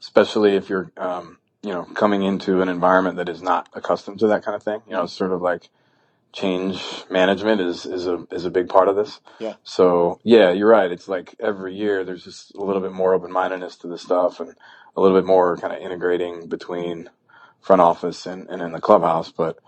especially 0.00 0.56
if 0.56 0.68
you're 0.68 0.90
um, 0.96 1.38
you 1.62 1.70
know 1.70 1.84
coming 1.84 2.22
into 2.22 2.62
an 2.62 2.68
environment 2.68 3.16
that 3.16 3.28
is 3.28 3.42
not 3.42 3.68
accustomed 3.74 4.20
to 4.20 4.28
that 4.28 4.44
kind 4.44 4.56
of 4.56 4.62
thing. 4.62 4.80
You 4.86 4.94
know, 4.94 5.04
it's 5.04 5.12
sort 5.12 5.32
of 5.32 5.42
like 5.42 5.68
change 6.32 7.04
management 7.10 7.60
is 7.60 7.84
is 7.84 8.06
a 8.06 8.26
is 8.30 8.44
a 8.44 8.50
big 8.50 8.68
part 8.68 8.88
of 8.88 8.96
this. 8.96 9.20
Yeah. 9.38 9.54
So 9.62 10.20
yeah, 10.24 10.50
you're 10.50 10.68
right. 10.68 10.90
It's 10.90 11.08
like 11.08 11.34
every 11.38 11.74
year 11.74 12.04
there's 12.04 12.24
just 12.24 12.54
a 12.54 12.62
little 12.62 12.82
bit 12.82 12.92
more 12.92 13.14
open 13.14 13.30
mindedness 13.30 13.76
to 13.78 13.88
the 13.88 13.98
stuff 13.98 14.40
and 14.40 14.54
a 14.96 15.00
little 15.00 15.16
bit 15.16 15.26
more 15.26 15.56
kind 15.56 15.72
of 15.72 15.80
integrating 15.80 16.48
between 16.48 17.10
front 17.60 17.80
office 17.80 18.26
and, 18.26 18.48
and 18.48 18.60
in 18.62 18.72
the 18.72 18.80
clubhouse. 18.80 19.30
But 19.30 19.58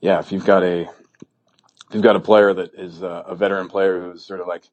yeah, 0.00 0.18
if 0.18 0.32
you've 0.32 0.46
got 0.46 0.62
a 0.62 0.82
if 0.82 1.94
you've 1.94 2.02
got 2.02 2.16
a 2.16 2.20
player 2.20 2.54
that 2.54 2.74
is 2.74 3.02
a, 3.02 3.24
a 3.26 3.34
veteran 3.34 3.68
player 3.68 4.00
who's 4.00 4.24
sort 4.24 4.40
of 4.40 4.46
like 4.46 4.64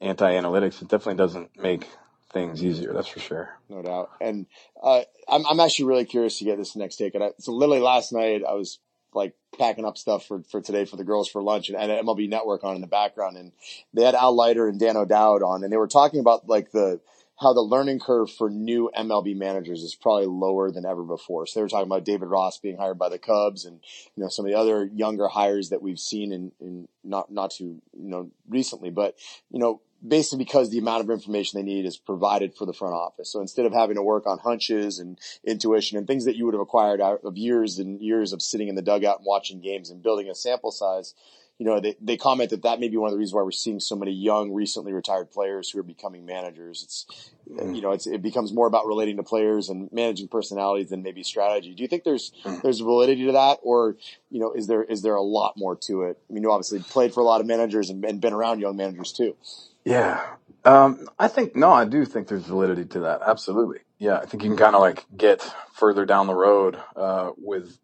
anti 0.00 0.30
analytics, 0.32 0.82
it 0.82 0.88
definitely 0.88 1.16
doesn't 1.16 1.58
make 1.60 1.88
things 2.32 2.62
easier. 2.62 2.92
That's 2.92 3.08
for 3.08 3.20
sure. 3.20 3.58
No 3.68 3.82
doubt. 3.82 4.10
And 4.20 4.46
uh, 4.82 5.02
I'm 5.28 5.46
I'm 5.46 5.60
actually 5.60 5.86
really 5.86 6.04
curious 6.04 6.38
to 6.38 6.44
get 6.44 6.58
this 6.58 6.76
next 6.76 6.96
take. 6.96 7.14
And 7.14 7.24
I, 7.24 7.30
so 7.38 7.52
literally 7.52 7.80
last 7.80 8.12
night 8.12 8.42
I 8.46 8.52
was 8.52 8.78
like 9.14 9.34
packing 9.58 9.86
up 9.86 9.96
stuff 9.96 10.26
for, 10.26 10.42
for 10.42 10.60
today 10.60 10.84
for 10.84 10.96
the 10.96 11.04
girls 11.04 11.28
for 11.28 11.42
lunch 11.42 11.70
and, 11.70 11.78
and 11.78 11.90
MLB 12.06 12.28
Network 12.28 12.62
on 12.62 12.74
in 12.74 12.82
the 12.82 12.86
background. 12.86 13.36
And 13.38 13.52
they 13.94 14.02
had 14.02 14.14
Al 14.14 14.36
Leiter 14.36 14.68
and 14.68 14.78
Dan 14.78 14.96
O'Dowd 14.96 15.42
on, 15.42 15.64
and 15.64 15.72
they 15.72 15.78
were 15.78 15.88
talking 15.88 16.20
about 16.20 16.46
like 16.46 16.70
the 16.70 17.00
how 17.38 17.52
the 17.52 17.60
learning 17.60 18.00
curve 18.00 18.30
for 18.30 18.48
new 18.48 18.90
MLB 18.96 19.36
managers 19.36 19.82
is 19.82 19.94
probably 19.94 20.26
lower 20.26 20.70
than 20.70 20.86
ever 20.86 21.02
before. 21.02 21.46
So 21.46 21.60
they 21.60 21.62
were 21.64 21.68
talking 21.68 21.86
about 21.86 22.04
David 22.04 22.28
Ross 22.28 22.58
being 22.58 22.78
hired 22.78 22.98
by 22.98 23.10
the 23.10 23.18
Cubs 23.18 23.66
and, 23.66 23.80
you 24.14 24.22
know, 24.22 24.28
some 24.28 24.46
of 24.46 24.50
the 24.50 24.58
other 24.58 24.84
younger 24.84 25.28
hires 25.28 25.68
that 25.68 25.82
we've 25.82 25.98
seen 25.98 26.32
in, 26.32 26.52
in 26.60 26.88
not, 27.04 27.30
not 27.30 27.50
too, 27.50 27.82
you 27.92 28.08
know, 28.08 28.30
recently, 28.48 28.90
but, 28.90 29.16
you 29.50 29.58
know, 29.58 29.82
basically 30.06 30.44
because 30.44 30.70
the 30.70 30.78
amount 30.78 31.04
of 31.04 31.10
information 31.10 31.58
they 31.58 31.64
need 31.64 31.84
is 31.84 31.96
provided 31.96 32.54
for 32.54 32.64
the 32.64 32.72
front 32.72 32.94
office. 32.94 33.30
So 33.30 33.40
instead 33.40 33.66
of 33.66 33.72
having 33.72 33.96
to 33.96 34.02
work 34.02 34.26
on 34.26 34.38
hunches 34.38 34.98
and 34.98 35.18
intuition 35.44 35.98
and 35.98 36.06
things 36.06 36.24
that 36.24 36.36
you 36.36 36.46
would 36.46 36.54
have 36.54 36.60
acquired 36.60 37.00
out 37.00 37.20
of 37.24 37.36
years 37.36 37.78
and 37.78 38.00
years 38.00 38.32
of 38.32 38.42
sitting 38.42 38.68
in 38.68 38.74
the 38.74 38.82
dugout 38.82 39.18
and 39.18 39.26
watching 39.26 39.60
games 39.60 39.90
and 39.90 40.02
building 40.02 40.28
a 40.30 40.34
sample 40.34 40.70
size, 40.70 41.14
you 41.58 41.64
know, 41.64 41.80
they, 41.80 41.96
they 42.02 42.18
comment 42.18 42.50
that 42.50 42.62
that 42.62 42.80
may 42.80 42.88
be 42.88 42.98
one 42.98 43.08
of 43.08 43.12
the 43.12 43.18
reasons 43.18 43.34
why 43.34 43.42
we're 43.42 43.50
seeing 43.50 43.80
so 43.80 43.96
many 43.96 44.12
young, 44.12 44.52
recently 44.52 44.92
retired 44.92 45.30
players 45.30 45.70
who 45.70 45.80
are 45.80 45.82
becoming 45.82 46.26
managers. 46.26 46.82
It's, 46.82 47.30
mm. 47.50 47.74
you 47.74 47.80
know, 47.80 47.92
it's, 47.92 48.06
it 48.06 48.20
becomes 48.20 48.52
more 48.52 48.66
about 48.66 48.86
relating 48.86 49.16
to 49.16 49.22
players 49.22 49.70
and 49.70 49.90
managing 49.90 50.28
personalities 50.28 50.90
than 50.90 51.02
maybe 51.02 51.22
strategy. 51.22 51.74
Do 51.74 51.82
you 51.82 51.88
think 51.88 52.04
there's, 52.04 52.32
mm. 52.44 52.60
there's 52.60 52.80
validity 52.80 53.24
to 53.26 53.32
that 53.32 53.60
or, 53.62 53.96
you 54.30 54.38
know, 54.38 54.52
is 54.52 54.66
there, 54.66 54.82
is 54.84 55.00
there 55.00 55.14
a 55.14 55.22
lot 55.22 55.54
more 55.56 55.76
to 55.76 56.02
it? 56.02 56.18
I 56.28 56.32
mean, 56.34 56.42
you 56.42 56.52
obviously 56.52 56.80
played 56.80 57.14
for 57.14 57.20
a 57.20 57.24
lot 57.24 57.40
of 57.40 57.46
managers 57.46 57.88
and, 57.88 58.04
and 58.04 58.20
been 58.20 58.34
around 58.34 58.60
young 58.60 58.76
managers 58.76 59.12
too. 59.12 59.34
Yeah. 59.82 60.22
Um, 60.66 61.08
I 61.18 61.28
think, 61.28 61.56
no, 61.56 61.72
I 61.72 61.86
do 61.86 62.04
think 62.04 62.28
there's 62.28 62.44
validity 62.44 62.84
to 62.84 63.00
that. 63.00 63.22
Absolutely. 63.26 63.78
Yeah. 63.98 64.18
I 64.18 64.26
think 64.26 64.42
you 64.42 64.50
can 64.50 64.58
kind 64.58 64.74
of 64.74 64.82
like 64.82 65.06
get 65.16 65.40
further 65.72 66.04
down 66.04 66.26
the 66.26 66.34
road, 66.34 66.76
uh, 66.96 67.30
with 67.38 67.78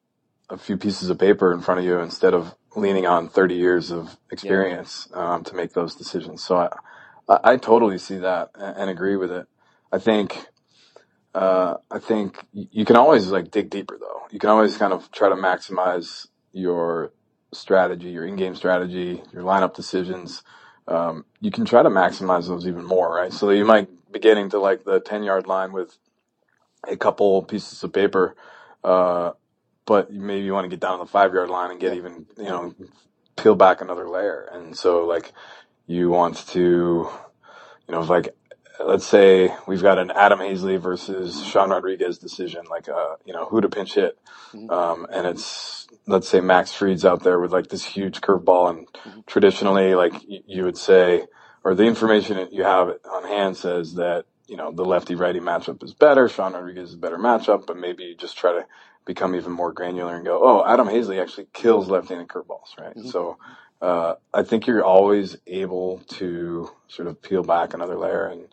a 0.51 0.59
few 0.59 0.77
pieces 0.77 1.09
of 1.09 1.19
paper 1.19 1.55
in 1.55 1.63
front 1.63 1.81
of 1.81 1.87
you 1.87 1.99
instead 2.01 2.35
of 2.35 2.55
leaning 2.77 3.07
on 3.07 3.29
30 3.29 3.55
years 3.55 3.91
of 3.91 4.17
experience, 4.31 5.09
yeah. 5.11 5.35
um, 5.35 5.45
to 5.45 5.55
make 5.55 5.73
those 5.73 5.95
decisions. 5.95 6.43
So 6.43 6.57
I, 6.57 6.69
I, 7.29 7.53
I 7.53 7.57
totally 7.57 7.99
see 7.99 8.19
that 8.19 8.51
and, 8.55 8.77
and, 8.77 8.91
agree 8.91 9.17
with 9.17 9.31
it. 9.31 9.47
I 9.93 9.99
think, 9.99 10.47
uh, 11.35 11.77
I 11.91 11.99
think 11.99 12.45
you 12.53 12.85
can 12.85 12.97
always 12.97 13.29
like 13.29 13.51
dig 13.51 13.71
deeper 13.71 13.99
though. 14.01 14.23
You 14.31 14.39
can 14.39 14.51
always 14.51 14.77
kind 14.77 14.93
of 14.93 15.11
try 15.11 15.29
to 15.29 15.35
maximize 15.35 16.29
your 16.53 17.13
strategy, 17.53 18.11
your 18.11 18.27
in-game 18.27 18.55
strategy, 18.55 19.23
your 19.33 19.43
lineup 19.43 19.75
decisions 19.75 20.43
um, 20.89 21.25
you 21.41 21.51
can 21.51 21.65
try 21.65 21.83
to 21.83 21.89
maximize 21.89 22.49
those 22.49 22.67
even 22.67 22.85
more, 22.85 23.15
right? 23.15 23.33
So 23.33 23.51
you 23.51 23.65
might 23.65 23.89
be 24.13 24.19
getting 24.19 24.51
to 24.51 24.59
like 24.59 24.85
the 24.85 25.01
10 25.01 25.23
yard 25.23 25.47
line 25.47 25.73
with 25.73 25.97
a 26.87 26.97
couple 26.97 27.43
pieces 27.43 27.83
of 27.85 27.93
paper, 27.93 28.35
uh, 28.83 29.33
but 29.87 30.13
maybe 30.13 30.45
you 30.45 30.53
want 30.53 30.65
to 30.65 30.69
get 30.69 30.81
down 30.81 30.99
to 30.99 31.05
the 31.05 31.11
five 31.11 31.33
yard 31.35 31.51
line 31.51 31.71
and 31.71 31.81
get 31.81 31.95
even, 31.95 32.27
you 32.37 32.45
know, 32.45 32.75
peel 33.37 33.55
back 33.55 33.81
another 33.81 34.09
layer. 34.09 34.49
And 34.53 34.77
so 34.77 35.05
like 35.07 35.33
you 35.87 36.11
want 36.11 36.47
to, 36.49 37.09
you 37.89 37.93
know, 37.93 38.01
like 38.01 38.35
let's 38.85 39.07
say 39.07 39.55
we've 39.67 39.83
got 39.83 39.99
an 39.99 40.11
Adam 40.11 40.39
Haseley 40.39 40.81
versus 40.81 41.45
Sean 41.45 41.71
Rodriguez 41.71 42.19
decision, 42.19 42.65
like 42.71 42.89
uh, 42.89 43.17
you 43.25 43.33
know, 43.33 43.47
who 43.47 43.61
to 43.61 43.69
pinch 43.69 43.95
hit, 43.95 44.19
mm-hmm. 44.53 44.71
um, 44.71 45.07
and 45.13 45.27
it's 45.27 45.87
let's 46.07 46.29
say 46.29 46.41
Max 46.41 46.73
Fried's 46.73 47.05
out 47.05 47.23
there 47.23 47.41
with 47.41 47.53
like 47.53 47.69
this 47.69 47.85
huge 47.85 48.21
curveball, 48.21 48.71
and 48.71 48.87
mm-hmm. 48.87 49.21
traditionally, 49.27 49.95
like 49.95 50.15
you 50.27 50.65
would 50.65 50.79
say, 50.79 51.25
or 51.65 51.75
the 51.75 51.85
information 51.85 52.37
that 52.37 52.53
you 52.53 52.65
have 52.65 52.89
on 53.11 53.25
hand 53.25 53.57
says 53.57 53.95
that 53.95 54.25
you 54.47 54.57
know 54.57 54.73
the 54.73 54.85
lefty 54.85 55.15
righty 55.15 55.41
matchup 55.41 55.83
is 55.83 55.95
better, 55.95 56.29
Sean 56.29 56.55
Rodriguez 56.55 56.91
is 56.91 56.95
a 56.95 56.99
better 56.99 57.19
matchup, 57.19 57.67
but 57.67 57.77
maybe 57.77 58.05
you 58.05 58.17
just 58.17 58.37
try 58.37 58.53
to 58.53 58.67
become 59.05 59.35
even 59.35 59.53
more 59.53 59.73
granular 59.73 60.15
and 60.15 60.25
go, 60.25 60.41
oh, 60.43 60.65
Adam 60.67 60.87
Haseley 60.87 61.21
actually 61.21 61.49
kills 61.53 61.89
left-handed 61.89 62.29
curveballs, 62.29 62.79
right? 62.79 62.95
Mm-hmm. 62.97 63.09
So 63.09 63.39
uh, 63.81 64.15
I 64.33 64.45
think 64.45 64.67
you're 64.67 64.85
always 64.85 65.37
able 65.47 65.99
to 66.11 66.71
sort 66.89 67.09
of 67.09 67.21
peel 67.21 67.43
back 67.43 67.75
another 67.75 67.99
layer, 67.99 68.27
and 68.27 68.49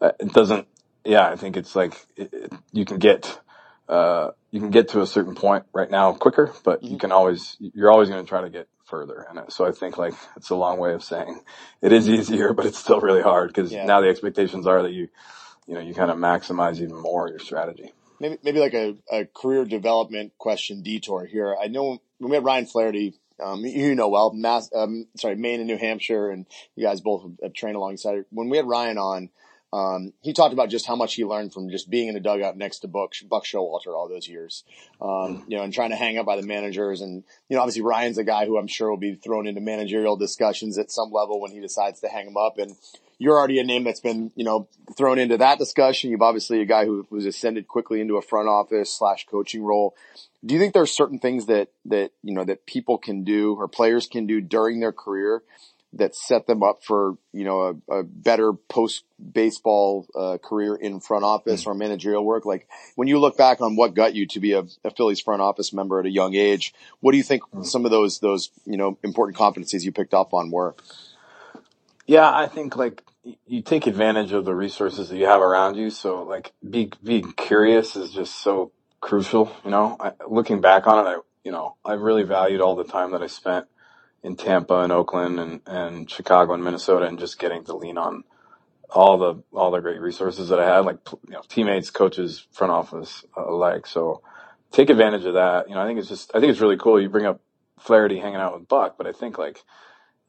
uh, 0.00 0.12
it 0.20 0.32
doesn't. 0.32 0.68
Yeah, 1.04 1.28
I 1.28 1.36
think 1.36 1.56
it's 1.56 1.74
like 1.74 2.06
it, 2.16 2.32
it, 2.32 2.52
you 2.72 2.84
can 2.84 2.98
get 2.98 3.40
uh, 3.88 4.30
you 4.50 4.60
can 4.60 4.70
get 4.70 4.88
to 4.90 5.00
a 5.00 5.06
certain 5.06 5.34
point 5.34 5.64
right 5.72 5.90
now 5.90 6.12
quicker, 6.12 6.52
but 6.64 6.82
mm-hmm. 6.82 6.92
you 6.92 6.98
can 6.98 7.12
always 7.12 7.56
you're 7.60 7.90
always 7.90 8.08
going 8.10 8.22
to 8.22 8.28
try 8.28 8.42
to 8.42 8.50
get 8.50 8.68
further. 8.84 9.26
And 9.28 9.50
so 9.52 9.66
I 9.66 9.72
think 9.72 9.96
like 9.96 10.14
it's 10.36 10.50
a 10.50 10.54
long 10.54 10.78
way 10.78 10.92
of 10.92 11.02
saying 11.02 11.40
it 11.80 11.92
is 11.92 12.08
easier, 12.08 12.52
but 12.52 12.66
it's 12.66 12.78
still 12.78 13.00
really 13.00 13.22
hard 13.22 13.48
because 13.48 13.72
yeah. 13.72 13.86
now 13.86 14.00
the 14.00 14.08
expectations 14.08 14.66
are 14.66 14.82
that 14.82 14.92
you 14.92 15.08
you 15.66 15.74
know 15.74 15.80
you 15.80 15.94
kind 15.94 16.10
of 16.10 16.18
maximize 16.18 16.76
even 16.80 16.96
more 16.96 17.28
your 17.28 17.38
strategy. 17.38 17.92
Maybe 18.24 18.38
maybe 18.42 18.58
like 18.58 18.72
a, 18.72 18.96
a 19.12 19.26
career 19.26 19.66
development 19.66 20.32
question 20.38 20.82
detour 20.82 21.26
here. 21.26 21.54
I 21.62 21.66
know 21.66 22.00
when 22.16 22.30
we 22.30 22.36
had 22.36 22.44
Ryan 22.44 22.64
Flaherty 22.64 23.12
um, 23.42 23.64
you 23.66 23.94
know 23.94 24.08
well, 24.08 24.32
Mass, 24.32 24.70
um, 24.74 25.08
sorry, 25.16 25.36
Maine 25.36 25.60
and 25.60 25.68
New 25.68 25.76
Hampshire, 25.76 26.30
and 26.30 26.46
you 26.74 26.86
guys 26.86 27.02
both 27.02 27.30
have 27.42 27.52
trained 27.52 27.76
alongside. 27.76 28.24
When 28.30 28.48
we 28.48 28.56
had 28.56 28.66
Ryan 28.66 28.96
on, 28.96 29.28
um, 29.74 30.14
he 30.22 30.32
talked 30.32 30.54
about 30.54 30.70
just 30.70 30.86
how 30.86 30.96
much 30.96 31.14
he 31.14 31.24
learned 31.26 31.52
from 31.52 31.68
just 31.68 31.90
being 31.90 32.08
in 32.08 32.14
the 32.14 32.20
dugout 32.20 32.56
next 32.56 32.78
to 32.78 32.88
Buck, 32.88 33.12
Buck 33.28 33.44
Showalter 33.44 33.88
all 33.88 34.08
those 34.08 34.26
years, 34.26 34.64
um, 35.02 35.44
you 35.48 35.58
know, 35.58 35.64
and 35.64 35.74
trying 35.74 35.90
to 35.90 35.96
hang 35.96 36.16
out 36.16 36.24
by 36.24 36.36
the 36.36 36.46
managers. 36.46 37.02
And, 37.02 37.24
you 37.48 37.56
know, 37.56 37.60
obviously 37.60 37.82
Ryan's 37.82 38.16
a 38.16 38.24
guy 38.24 38.46
who 38.46 38.56
I'm 38.56 38.68
sure 38.68 38.88
will 38.88 38.96
be 38.96 39.16
thrown 39.16 39.48
into 39.48 39.60
managerial 39.60 40.16
discussions 40.16 40.78
at 40.78 40.92
some 40.92 41.10
level 41.10 41.40
when 41.40 41.50
he 41.50 41.60
decides 41.60 42.00
to 42.00 42.08
hang 42.08 42.28
him 42.28 42.36
up. 42.36 42.56
And 42.58 42.76
you're 43.24 43.38
already 43.38 43.58
a 43.58 43.64
name 43.64 43.84
that's 43.84 44.00
been, 44.00 44.30
you 44.36 44.44
know, 44.44 44.68
thrown 44.98 45.18
into 45.18 45.38
that 45.38 45.58
discussion. 45.58 46.10
You've 46.10 46.20
obviously 46.20 46.60
a 46.60 46.66
guy 46.66 46.84
who 46.84 47.06
was 47.08 47.24
ascended 47.24 47.66
quickly 47.66 48.02
into 48.02 48.16
a 48.16 48.22
front 48.22 48.48
office 48.48 48.94
slash 48.94 49.26
coaching 49.26 49.62
role. 49.62 49.96
Do 50.44 50.52
you 50.54 50.60
think 50.60 50.74
there's 50.74 50.92
certain 50.92 51.18
things 51.18 51.46
that, 51.46 51.68
that, 51.86 52.10
you 52.22 52.34
know, 52.34 52.44
that 52.44 52.66
people 52.66 52.98
can 52.98 53.24
do 53.24 53.54
or 53.54 53.66
players 53.66 54.06
can 54.06 54.26
do 54.26 54.42
during 54.42 54.80
their 54.80 54.92
career 54.92 55.42
that 55.94 56.14
set 56.14 56.46
them 56.46 56.62
up 56.62 56.82
for 56.82 57.16
you 57.32 57.44
know 57.44 57.80
a, 57.88 57.98
a 57.98 58.02
better 58.02 58.52
post 58.52 59.04
baseball 59.32 60.06
uh, 60.16 60.38
career 60.42 60.74
in 60.74 60.98
front 60.98 61.24
office 61.24 61.62
mm-hmm. 61.62 61.70
or 61.70 61.74
managerial 61.74 62.24
work. 62.24 62.44
Like 62.44 62.68
when 62.96 63.06
you 63.06 63.20
look 63.20 63.36
back 63.36 63.60
on 63.60 63.76
what 63.76 63.94
got 63.94 64.12
you 64.12 64.26
to 64.26 64.40
be 64.40 64.54
a, 64.54 64.64
a 64.82 64.90
Phillies 64.90 65.20
front 65.20 65.40
office 65.40 65.72
member 65.72 66.00
at 66.00 66.06
a 66.06 66.10
young 66.10 66.34
age, 66.34 66.74
what 66.98 67.12
do 67.12 67.18
you 67.18 67.22
think 67.22 67.42
mm-hmm. 67.44 67.62
some 67.62 67.84
of 67.84 67.92
those 67.92 68.18
those 68.18 68.50
you 68.66 68.76
know 68.76 68.98
important 69.02 69.38
competencies 69.38 69.84
you 69.84 69.92
picked 69.92 70.14
up 70.14 70.34
on 70.34 70.50
were? 70.50 70.74
Yeah, 72.06 72.30
I 72.30 72.46
think 72.46 72.76
like 72.76 73.02
you 73.46 73.62
take 73.62 73.86
advantage 73.86 74.32
of 74.32 74.44
the 74.44 74.54
resources 74.54 75.08
that 75.08 75.16
you 75.16 75.26
have 75.26 75.40
around 75.40 75.76
you. 75.76 75.90
So 75.90 76.22
like 76.22 76.52
be 76.68 76.92
being 77.02 77.32
curious 77.32 77.96
is 77.96 78.12
just 78.12 78.36
so 78.42 78.72
crucial. 79.00 79.54
You 79.64 79.70
know, 79.70 79.96
I, 80.00 80.12
looking 80.28 80.60
back 80.60 80.86
on 80.86 81.06
it, 81.06 81.10
I 81.10 81.18
you 81.44 81.52
know 81.52 81.76
I 81.84 81.94
really 81.94 82.24
valued 82.24 82.60
all 82.60 82.76
the 82.76 82.84
time 82.84 83.12
that 83.12 83.22
I 83.22 83.28
spent 83.28 83.66
in 84.24 84.36
Tampa 84.36 84.80
and 84.80 84.92
Oakland 84.92 85.38
and, 85.38 85.60
and 85.66 86.10
Chicago 86.10 86.54
and 86.54 86.64
Minnesota 86.64 87.06
and 87.06 87.18
just 87.18 87.38
getting 87.38 87.64
to 87.64 87.76
lean 87.76 87.98
on 87.98 88.24
all 88.90 89.18
the, 89.18 89.42
all 89.52 89.70
the 89.70 89.80
great 89.80 90.00
resources 90.00 90.48
that 90.50 90.60
I 90.60 90.66
had, 90.66 90.80
like, 90.86 90.98
you 91.26 91.32
know, 91.32 91.42
teammates, 91.48 91.90
coaches, 91.90 92.46
front 92.52 92.72
office 92.72 93.24
alike. 93.36 93.86
So 93.86 94.22
take 94.72 94.90
advantage 94.90 95.26
of 95.26 95.34
that. 95.34 95.68
You 95.68 95.74
know, 95.74 95.82
I 95.82 95.86
think 95.86 95.98
it's 95.98 96.08
just, 96.08 96.30
I 96.34 96.40
think 96.40 96.52
it's 96.52 96.60
really 96.60 96.78
cool. 96.78 97.00
You 97.00 97.10
bring 97.10 97.26
up 97.26 97.40
Flaherty 97.80 98.18
hanging 98.18 98.36
out 98.40 98.58
with 98.58 98.68
Buck, 98.68 98.96
but 98.98 99.06
I 99.06 99.12
think 99.12 99.38
like, 99.38 99.62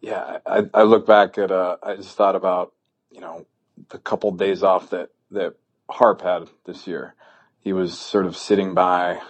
yeah, 0.01 0.39
I, 0.45 0.63
I 0.73 0.84
look 0.84 1.08
back 1.08 1.38
at, 1.38 1.51
uh, 1.51 1.77
I 1.84 1.95
just 1.95 2.17
thought 2.17 2.36
about, 2.36 2.73
you 3.15 3.21
know, 3.21 3.45
the 3.89 3.97
couple 3.97 4.32
days 4.32 4.62
off 4.62 4.89
that, 4.91 5.10
that 5.32 5.56
Harp 5.89 6.21
had 6.21 6.49
this 6.65 6.86
year. 6.86 7.15
He 7.62 7.73
was 7.73 7.97
sort 7.97 8.25
of 8.25 8.38
sitting 8.38 8.73
by, 8.73 9.21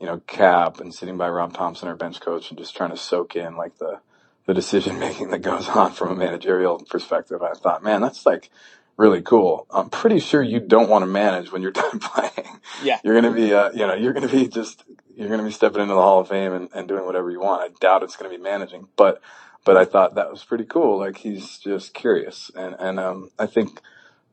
you 0.00 0.06
know, 0.06 0.20
Cap 0.26 0.80
and 0.80 0.94
sitting 0.94 1.18
by 1.18 1.28
Rob 1.28 1.52
Thompson, 1.52 1.88
our 1.88 1.96
bench 1.96 2.20
coach, 2.20 2.50
and 2.50 2.58
just 2.58 2.76
trying 2.76 2.90
to 2.90 2.96
soak 2.96 3.36
in 3.36 3.56
like 3.56 3.78
the 3.78 4.00
the 4.46 4.54
decision 4.54 4.98
making 5.00 5.30
that 5.30 5.40
goes 5.42 5.68
on 5.68 5.92
from 5.92 6.10
a 6.10 6.14
managerial 6.14 6.78
perspective. 6.78 7.42
I 7.42 7.52
thought, 7.52 7.82
man, 7.82 8.00
that's 8.00 8.24
like 8.24 8.50
really 8.96 9.20
cool. 9.20 9.66
I'm 9.70 9.90
pretty 9.90 10.20
sure 10.20 10.42
you 10.42 10.60
don't 10.60 10.88
want 10.88 11.02
to 11.02 11.06
manage 11.06 11.52
when 11.52 11.62
you're 11.62 11.70
done 11.84 11.98
playing. 11.98 12.60
Yeah, 12.82 12.98
you're 13.04 13.20
gonna 13.20 13.34
be, 13.34 13.52
uh, 13.52 13.70
you 13.72 13.86
know, 13.86 13.94
you're 13.94 14.12
gonna 14.14 14.28
be 14.28 14.48
just 14.48 14.84
you're 15.16 15.28
gonna 15.28 15.44
be 15.44 15.50
stepping 15.50 15.82
into 15.82 15.94
the 15.94 16.00
Hall 16.00 16.20
of 16.20 16.28
Fame 16.28 16.52
and, 16.52 16.68
and 16.74 16.88
doing 16.88 17.04
whatever 17.04 17.30
you 17.30 17.40
want. 17.40 17.62
I 17.62 17.68
doubt 17.80 18.02
it's 18.02 18.16
gonna 18.16 18.30
be 18.30 18.42
managing, 18.42 18.88
but 18.96 19.20
but 19.64 19.76
I 19.76 19.84
thought 19.84 20.14
that 20.14 20.30
was 20.30 20.44
pretty 20.44 20.64
cool. 20.64 20.98
Like 20.98 21.18
he's 21.18 21.58
just 21.58 21.94
curious, 21.94 22.50
and 22.54 22.76
and 22.78 23.00
um, 23.00 23.30
I 23.38 23.46
think 23.46 23.80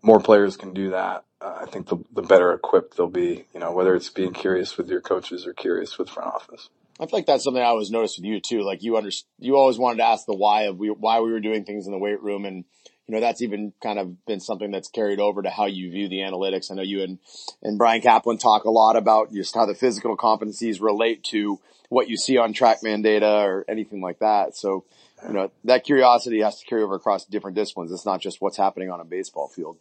more 0.01 0.19
players 0.19 0.57
can 0.57 0.73
do 0.73 0.91
that 0.91 1.25
uh, 1.45 1.59
I 1.61 1.65
think 1.65 1.87
the, 1.87 1.97
the 2.13 2.23
better 2.23 2.53
equipped 2.53 2.97
they'll 2.97 3.07
be, 3.07 3.45
you 3.53 3.59
know, 3.59 3.71
whether 3.71 3.95
it's 3.95 4.09
being 4.09 4.33
curious 4.33 4.77
with 4.77 4.89
your 4.89 5.01
coaches 5.01 5.45
or 5.45 5.53
curious 5.53 5.97
with 5.97 6.09
front 6.09 6.33
office. 6.33 6.69
I 6.99 7.05
feel 7.05 7.19
like 7.19 7.25
that's 7.25 7.43
something 7.43 7.61
I 7.61 7.67
always 7.67 7.91
noticed 7.91 8.17
with 8.17 8.25
you 8.25 8.39
too. 8.39 8.61
Like 8.61 8.81
you 8.81 8.97
under, 8.97 9.11
you 9.37 9.55
always 9.55 9.77
wanted 9.77 9.97
to 9.97 10.05
ask 10.05 10.25
the 10.25 10.33
why 10.33 10.63
of 10.63 10.79
we, 10.79 10.89
why 10.89 11.19
we 11.19 11.31
were 11.31 11.41
doing 11.41 11.65
things 11.65 11.85
in 11.85 11.91
the 11.91 11.99
weight 11.99 12.21
room. 12.21 12.45
And, 12.45 12.63
you 13.05 13.13
know, 13.13 13.19
that's 13.19 13.41
even 13.41 13.73
kind 13.83 13.99
of 13.99 14.25
been 14.25 14.39
something 14.39 14.71
that's 14.71 14.87
carried 14.87 15.19
over 15.19 15.43
to 15.43 15.49
how 15.49 15.65
you 15.65 15.91
view 15.91 16.07
the 16.07 16.19
analytics. 16.19 16.71
I 16.71 16.75
know 16.75 16.81
you 16.81 17.03
and, 17.03 17.19
and 17.61 17.77
Brian 17.77 18.01
Kaplan 18.01 18.37
talk 18.37 18.63
a 18.63 18.71
lot 18.71 18.95
about 18.95 19.33
just 19.33 19.53
how 19.53 19.65
the 19.65 19.75
physical 19.75 20.17
competencies 20.17 20.81
relate 20.81 21.23
to 21.25 21.59
what 21.89 22.09
you 22.09 22.17
see 22.17 22.37
on 22.37 22.53
TrackMan 22.53 23.03
data 23.03 23.27
or 23.27 23.65
anything 23.67 24.01
like 24.01 24.19
that. 24.19 24.55
So, 24.55 24.85
you 25.27 25.33
know, 25.33 25.51
that 25.63 25.83
curiosity 25.83 26.41
has 26.41 26.59
to 26.59 26.65
carry 26.65 26.83
over 26.83 26.95
across 26.95 27.25
different 27.25 27.55
disciplines. 27.55 27.91
It's 27.91 28.05
not 28.05 28.21
just 28.21 28.41
what's 28.41 28.57
happening 28.57 28.89
on 28.89 28.99
a 28.99 29.05
baseball 29.05 29.47
field. 29.47 29.77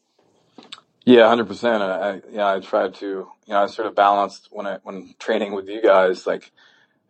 Yeah, 1.04 1.28
hundred 1.28 1.48
percent. 1.48 1.82
I, 1.82 2.22
yeah, 2.30 2.50
I 2.50 2.60
tried 2.60 2.94
to, 2.94 3.06
you 3.06 3.28
know, 3.48 3.62
I 3.62 3.66
sort 3.66 3.86
of 3.86 3.94
balanced 3.94 4.48
when 4.50 4.66
I, 4.66 4.78
when 4.82 5.14
training 5.18 5.52
with 5.52 5.68
you 5.68 5.82
guys, 5.82 6.26
like, 6.26 6.50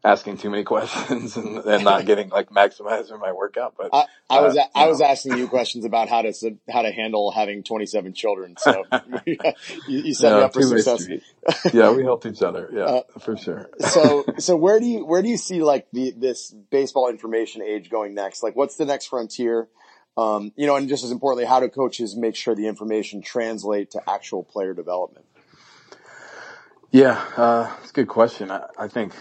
asking 0.05 0.37
too 0.37 0.51
many 0.51 0.65
questions 0.65 1.37
and, 1.37 1.59
and 1.65 1.83
not 1.83 2.05
getting 2.07 2.29
like 2.29 2.51
maximizing 2.51 3.19
my 3.19 3.33
workout. 3.33 3.75
But 3.77 3.91
I, 3.93 4.05
I 4.29 4.41
was 4.43 4.57
uh, 4.57 4.65
I 4.75 4.87
was 4.87 5.01
asking 5.01 5.39
you 5.39 5.49
questions 5.49 5.85
about 5.85 6.09
how 6.09 6.23
to 6.23 6.33
how 6.71 6.83
to 6.83 6.93
handle 6.93 7.31
having 7.31 7.63
27 7.63 8.13
children. 8.13 8.57
So 8.59 8.85
you, 9.27 9.39
you 9.89 10.15
set 10.15 10.37
me 10.37 10.43
up 10.43 10.53
for 10.53 10.63
success. 10.63 11.09
yeah, 11.73 11.91
we 11.91 12.03
helped 12.05 12.27
each 12.27 12.43
other. 12.43 12.69
Yeah, 12.73 12.83
uh, 12.83 13.03
for 13.21 13.37
sure. 13.37 13.71
so 13.81 14.25
so 14.39 14.57
where 14.57 14.79
do 14.79 14.87
you 14.87 15.05
where 15.05 15.23
do 15.23 15.29
you 15.29 15.39
see 15.39 15.63
like 15.63 15.89
the 15.93 16.13
this 16.17 16.55
baseball 16.71 17.09
information 17.09 17.63
age 17.63 17.89
going 17.91 18.15
next? 18.15 18.43
Like, 18.43 18.55
what's 18.55 18.77
the 18.77 18.85
next 18.85 19.07
frontier? 19.07 19.69
Um, 20.17 20.53
you 20.55 20.69
know, 20.69 20.77
and 20.77 20.89
just 20.89 21.03
as 21.03 21.11
importantly, 21.11 21.45
how 21.45 21.59
do 21.59 21.69
coaches 21.69 22.15
make 22.15 22.37
sure 22.37 22.55
the 22.55 22.69
information 22.69 23.21
translate 23.21 23.91
to 23.93 24.03
actual 24.09 24.45
player 24.45 24.73
development? 24.73 25.27
Yeah, 26.93 27.21
uh, 27.37 27.75
it's 27.81 27.91
a 27.91 27.95
good 27.95 28.07
question. 28.07 28.53
I, 28.53 28.67
I 28.79 28.87
think 28.87 29.13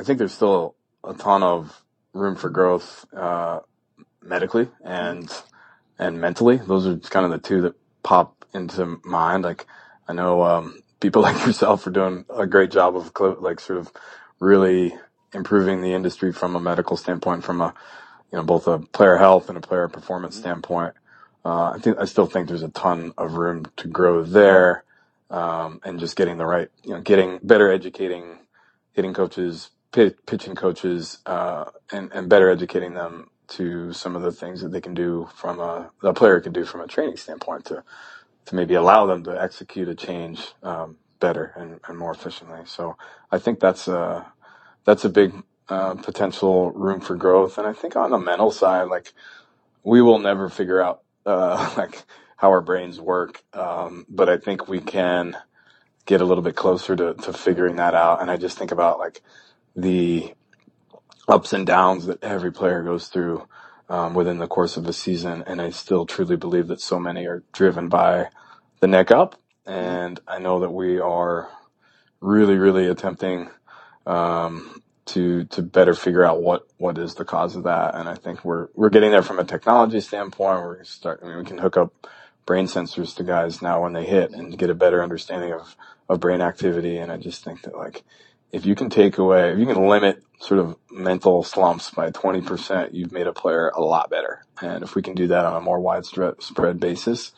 I 0.00 0.02
think 0.02 0.18
there's 0.18 0.32
still 0.32 0.76
a 1.04 1.12
ton 1.12 1.42
of 1.42 1.84
room 2.14 2.34
for 2.34 2.48
growth 2.48 3.04
uh, 3.14 3.60
medically 4.22 4.68
and 4.82 5.30
and 5.98 6.18
mentally. 6.18 6.56
Those 6.56 6.86
are 6.86 6.96
kind 6.96 7.26
of 7.26 7.32
the 7.32 7.38
two 7.38 7.60
that 7.62 7.74
pop 8.02 8.46
into 8.54 8.98
mind. 9.04 9.44
Like 9.44 9.66
I 10.08 10.14
know 10.14 10.42
um, 10.42 10.82
people 11.00 11.20
like 11.28 11.44
yourself 11.46 11.86
are 11.86 11.90
doing 11.90 12.24
a 12.34 12.46
great 12.46 12.70
job 12.70 12.96
of 12.96 13.12
like 13.42 13.60
sort 13.60 13.78
of 13.78 13.92
really 14.38 14.94
improving 15.34 15.82
the 15.82 15.92
industry 15.92 16.32
from 16.32 16.56
a 16.56 16.60
medical 16.60 16.96
standpoint, 16.96 17.44
from 17.44 17.60
a 17.60 17.74
you 18.32 18.38
know 18.38 18.42
both 18.42 18.66
a 18.68 18.78
player 18.78 19.18
health 19.18 19.50
and 19.50 19.58
a 19.58 19.60
player 19.60 19.86
performance 19.86 20.36
mm-hmm. 20.36 20.44
standpoint. 20.44 20.94
Uh, 21.44 21.72
I 21.72 21.78
think 21.78 21.98
I 21.98 22.06
still 22.06 22.26
think 22.26 22.48
there's 22.48 22.62
a 22.62 22.70
ton 22.70 23.12
of 23.18 23.34
room 23.34 23.66
to 23.76 23.88
grow 23.88 24.24
there, 24.24 24.84
um, 25.28 25.80
and 25.84 26.00
just 26.00 26.16
getting 26.16 26.38
the 26.38 26.46
right, 26.46 26.70
you 26.84 26.94
know, 26.94 27.02
getting 27.02 27.38
better 27.42 27.70
educating, 27.70 28.38
hitting 28.92 29.12
coaches, 29.12 29.70
pitching 30.26 30.54
coaches 30.56 31.18
uh, 31.26 31.66
and, 31.92 32.12
and 32.12 32.28
better 32.28 32.50
educating 32.50 32.94
them 32.94 33.30
to 33.48 33.92
some 33.92 34.16
of 34.16 34.22
the 34.22 34.32
things 34.32 34.62
that 34.62 34.70
they 34.72 34.80
can 34.80 34.94
do 34.94 35.28
from 35.36 35.60
a 35.60 35.90
the 36.02 36.12
player 36.14 36.40
can 36.40 36.52
do 36.52 36.64
from 36.64 36.80
a 36.82 36.86
training 36.88 37.16
standpoint 37.16 37.64
to 37.66 37.84
to 38.46 38.54
maybe 38.56 38.74
allow 38.74 39.06
them 39.06 39.24
to 39.24 39.42
execute 39.42 39.88
a 39.88 39.94
change 39.94 40.54
um, 40.62 40.96
better 41.20 41.52
and, 41.56 41.80
and 41.88 41.98
more 41.98 42.12
efficiently. 42.12 42.60
So 42.66 42.96
I 43.30 43.38
think 43.38 43.60
that's 43.60 43.88
a 43.88 44.32
that's 44.84 45.04
a 45.04 45.10
big 45.10 45.34
uh, 45.68 45.94
potential 45.96 46.72
room 46.72 47.00
for 47.00 47.16
growth. 47.16 47.58
And 47.58 47.66
I 47.66 47.72
think 47.74 47.96
on 47.96 48.10
the 48.10 48.18
mental 48.18 48.50
side, 48.52 48.84
like 48.88 49.12
we 49.84 50.02
will 50.02 50.18
never 50.20 50.48
figure 50.50 50.82
out 50.82 51.02
uh, 51.26 51.74
like 51.78 52.04
how 52.36 52.50
our 52.50 52.62
brains 52.62 53.00
work, 53.00 53.42
um, 53.54 54.06
but 54.08 54.28
I 54.28 54.38
think 54.38 54.68
we 54.68 54.80
can 54.80 55.36
get 56.06 56.20
a 56.20 56.24
little 56.24 56.44
bit 56.44 56.56
closer 56.56 56.96
to, 56.96 57.14
to 57.14 57.32
figuring 57.32 57.76
that 57.76 57.94
out. 57.94 58.22
And 58.22 58.30
I 58.30 58.36
just 58.36 58.58
think 58.58 58.72
about 58.72 58.98
like 58.98 59.22
the 59.76 60.34
ups 61.28 61.52
and 61.52 61.66
downs 61.66 62.06
that 62.06 62.22
every 62.24 62.52
player 62.52 62.82
goes 62.82 63.08
through 63.08 63.48
um, 63.90 64.14
within 64.14 64.38
the 64.38 64.48
course 64.48 64.76
of 64.76 64.86
a 64.88 64.92
season. 64.94 65.44
And 65.46 65.60
I 65.62 65.70
still 65.70 66.06
truly 66.06 66.36
believe 66.36 66.68
that 66.68 66.80
so 66.80 66.98
many 67.00 67.26
are 67.26 67.44
driven 67.52 67.88
by 67.88 68.28
the 68.80 68.88
neck 68.88 69.10
up. 69.10 69.40
And 69.66 70.20
I 70.28 70.38
know 70.40 70.60
that 70.60 70.70
we 70.70 71.00
are 71.00 71.50
really, 72.20 72.56
really 72.56 72.88
attempting 72.88 73.50
um, 74.06 74.82
to 75.06 75.44
to 75.46 75.62
better 75.62 75.94
figure 75.94 76.24
out 76.24 76.42
what 76.42 76.64
what 76.78 76.98
is 76.98 77.14
the 77.16 77.24
cause 77.24 77.56
of 77.56 77.64
that. 77.64 77.94
And 77.96 78.08
I 78.08 78.14
think 78.16 78.44
we're 78.44 78.68
we're 78.74 78.90
getting 78.90 79.12
there 79.12 79.22
from 79.22 79.40
a 79.40 79.44
technology 79.44 80.00
standpoint. 80.00 80.62
We're 80.62 80.84
start. 80.84 81.20
I 81.22 81.28
mean, 81.28 81.38
we 81.38 81.44
can 81.44 81.58
hook 81.58 81.76
up 81.76 81.92
brain 82.46 82.66
sensors 82.66 83.16
to 83.16 83.24
guys 83.24 83.62
now 83.62 83.82
when 83.82 83.92
they 83.94 84.06
hit 84.06 84.32
and 84.32 84.58
get 84.58 84.70
a 84.70 84.74
better 84.74 85.02
understanding 85.02 85.52
of 85.52 85.76
of 86.08 86.20
brain 86.20 86.40
activity. 86.42 86.98
And 86.98 87.12
I 87.12 87.18
just 87.18 87.44
think 87.44 87.62
that 87.62 87.76
like 87.76 88.04
if 88.52 88.66
you 88.66 88.74
can 88.74 88.90
take 88.90 89.18
away, 89.18 89.52
if 89.52 89.58
you 89.58 89.66
can 89.66 89.86
limit 89.86 90.22
sort 90.40 90.60
of 90.60 90.76
mental 90.90 91.42
slumps 91.42 91.90
by 91.90 92.10
20%, 92.10 92.92
you've 92.92 93.12
made 93.12 93.26
a 93.26 93.32
player 93.32 93.68
a 93.68 93.80
lot 93.80 94.10
better. 94.10 94.44
And 94.60 94.82
if 94.82 94.94
we 94.94 95.02
can 95.02 95.14
do 95.14 95.28
that 95.28 95.44
on 95.44 95.56
a 95.56 95.60
more 95.60 95.80
widespread 95.80 96.80
basis, 96.80 97.32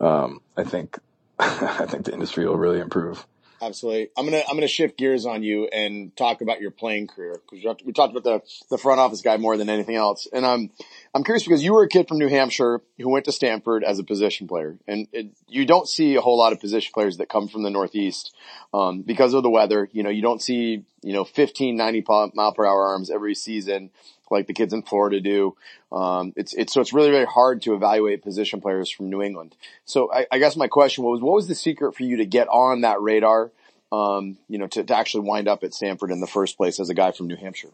um, 0.00 0.40
I 0.56 0.64
think, 0.64 0.98
I 1.38 1.86
think 1.86 2.04
the 2.04 2.12
industry 2.12 2.46
will 2.46 2.58
really 2.58 2.80
improve. 2.80 3.26
Absolutely. 3.62 4.08
I'm 4.16 4.24
gonna 4.24 4.42
I'm 4.48 4.56
gonna 4.56 4.66
shift 4.66 4.98
gears 4.98 5.24
on 5.24 5.44
you 5.44 5.66
and 5.66 6.14
talk 6.16 6.40
about 6.40 6.60
your 6.60 6.72
playing 6.72 7.06
career 7.06 7.40
because 7.48 7.64
we 7.84 7.92
talked 7.92 8.10
about 8.10 8.24
the 8.24 8.42
the 8.70 8.76
front 8.76 8.98
office 8.98 9.22
guy 9.22 9.36
more 9.36 9.56
than 9.56 9.68
anything 9.68 9.94
else. 9.94 10.26
And 10.32 10.44
I'm 10.44 10.70
I'm 11.14 11.22
curious 11.22 11.44
because 11.44 11.62
you 11.62 11.72
were 11.72 11.84
a 11.84 11.88
kid 11.88 12.08
from 12.08 12.18
New 12.18 12.26
Hampshire 12.26 12.80
who 12.98 13.08
went 13.08 13.26
to 13.26 13.32
Stanford 13.32 13.84
as 13.84 14.00
a 14.00 14.04
position 14.04 14.48
player, 14.48 14.78
and 14.88 15.06
it, 15.12 15.28
you 15.46 15.64
don't 15.64 15.88
see 15.88 16.16
a 16.16 16.20
whole 16.20 16.36
lot 16.36 16.52
of 16.52 16.58
position 16.58 16.90
players 16.92 17.18
that 17.18 17.28
come 17.28 17.46
from 17.46 17.62
the 17.62 17.70
Northeast 17.70 18.34
um, 18.74 19.02
because 19.02 19.32
of 19.32 19.44
the 19.44 19.50
weather. 19.50 19.88
You 19.92 20.02
know, 20.02 20.10
you 20.10 20.22
don't 20.22 20.42
see 20.42 20.84
you 21.00 21.12
know 21.12 21.22
15 21.22 21.76
90 21.76 22.04
mile 22.34 22.52
per 22.52 22.66
hour 22.66 22.86
arms 22.88 23.10
every 23.10 23.36
season 23.36 23.90
like 24.32 24.46
the 24.46 24.54
kids 24.54 24.72
in 24.72 24.82
Florida 24.82 25.20
do. 25.20 25.56
Um, 25.92 26.32
it's, 26.36 26.54
it's, 26.54 26.72
so 26.72 26.80
it's 26.80 26.92
really, 26.92 27.10
really 27.10 27.26
hard 27.26 27.62
to 27.62 27.74
evaluate 27.74 28.22
position 28.22 28.60
players 28.60 28.90
from 28.90 29.10
New 29.10 29.22
England. 29.22 29.54
So 29.84 30.12
I, 30.12 30.26
I 30.32 30.38
guess 30.38 30.56
my 30.56 30.68
question 30.68 31.04
was, 31.04 31.20
what 31.20 31.34
was 31.34 31.46
the 31.46 31.54
secret 31.54 31.94
for 31.94 32.02
you 32.02 32.16
to 32.16 32.26
get 32.26 32.48
on 32.48 32.80
that 32.80 33.00
radar? 33.00 33.52
Um, 33.92 34.38
you 34.48 34.56
know, 34.56 34.66
to, 34.68 34.82
to 34.82 34.96
actually 34.96 35.28
wind 35.28 35.48
up 35.48 35.62
at 35.62 35.74
Stanford 35.74 36.10
in 36.10 36.20
the 36.20 36.26
first 36.26 36.56
place 36.56 36.80
as 36.80 36.88
a 36.88 36.94
guy 36.94 37.12
from 37.12 37.26
New 37.26 37.36
Hampshire? 37.36 37.68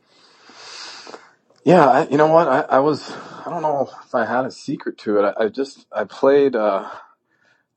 Yeah, 1.65 1.87
I, 1.87 2.09
you 2.09 2.17
know 2.17 2.27
what? 2.27 2.49
I, 2.49 2.61
I, 2.63 2.79
was, 2.81 3.09
I 3.11 3.51
don't 3.51 3.63
know 3.63 3.89
if 4.05 4.15
I 4.15 4.25
had 4.25 4.45
a 4.45 4.51
secret 4.51 4.99
to 4.99 5.19
it. 5.19 5.35
I, 5.39 5.45
I 5.45 5.49
just, 5.49 5.87
I 5.93 6.05
played, 6.05 6.57
uh, 6.57 6.89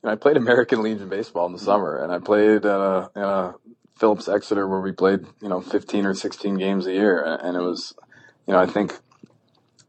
I 0.04 0.16
played 0.16 0.38
American 0.38 0.82
Legion 0.82 1.08
baseball 1.08 1.46
in 1.46 1.54
the 1.54 1.60
summer 1.60 1.98
and 1.98 2.12
I 2.12 2.18
played, 2.18 2.66
uh, 2.66 3.10
in 3.16 3.22
a 3.22 3.56
Phillips 3.98 4.28
Exeter 4.28 4.68
where 4.68 4.82
we 4.82 4.92
played, 4.92 5.28
you 5.42 5.50
know, 5.50 5.62
15 5.62 6.08
or 6.08 6.16
16 6.16 6.58
games 6.58 6.88
a 6.88 6.94
year. 6.94 7.24
And 7.24 7.56
it 7.56 7.62
was, 7.62 7.94
you 8.48 8.54
know, 8.54 8.60
I 8.60 8.66
think 8.66 8.94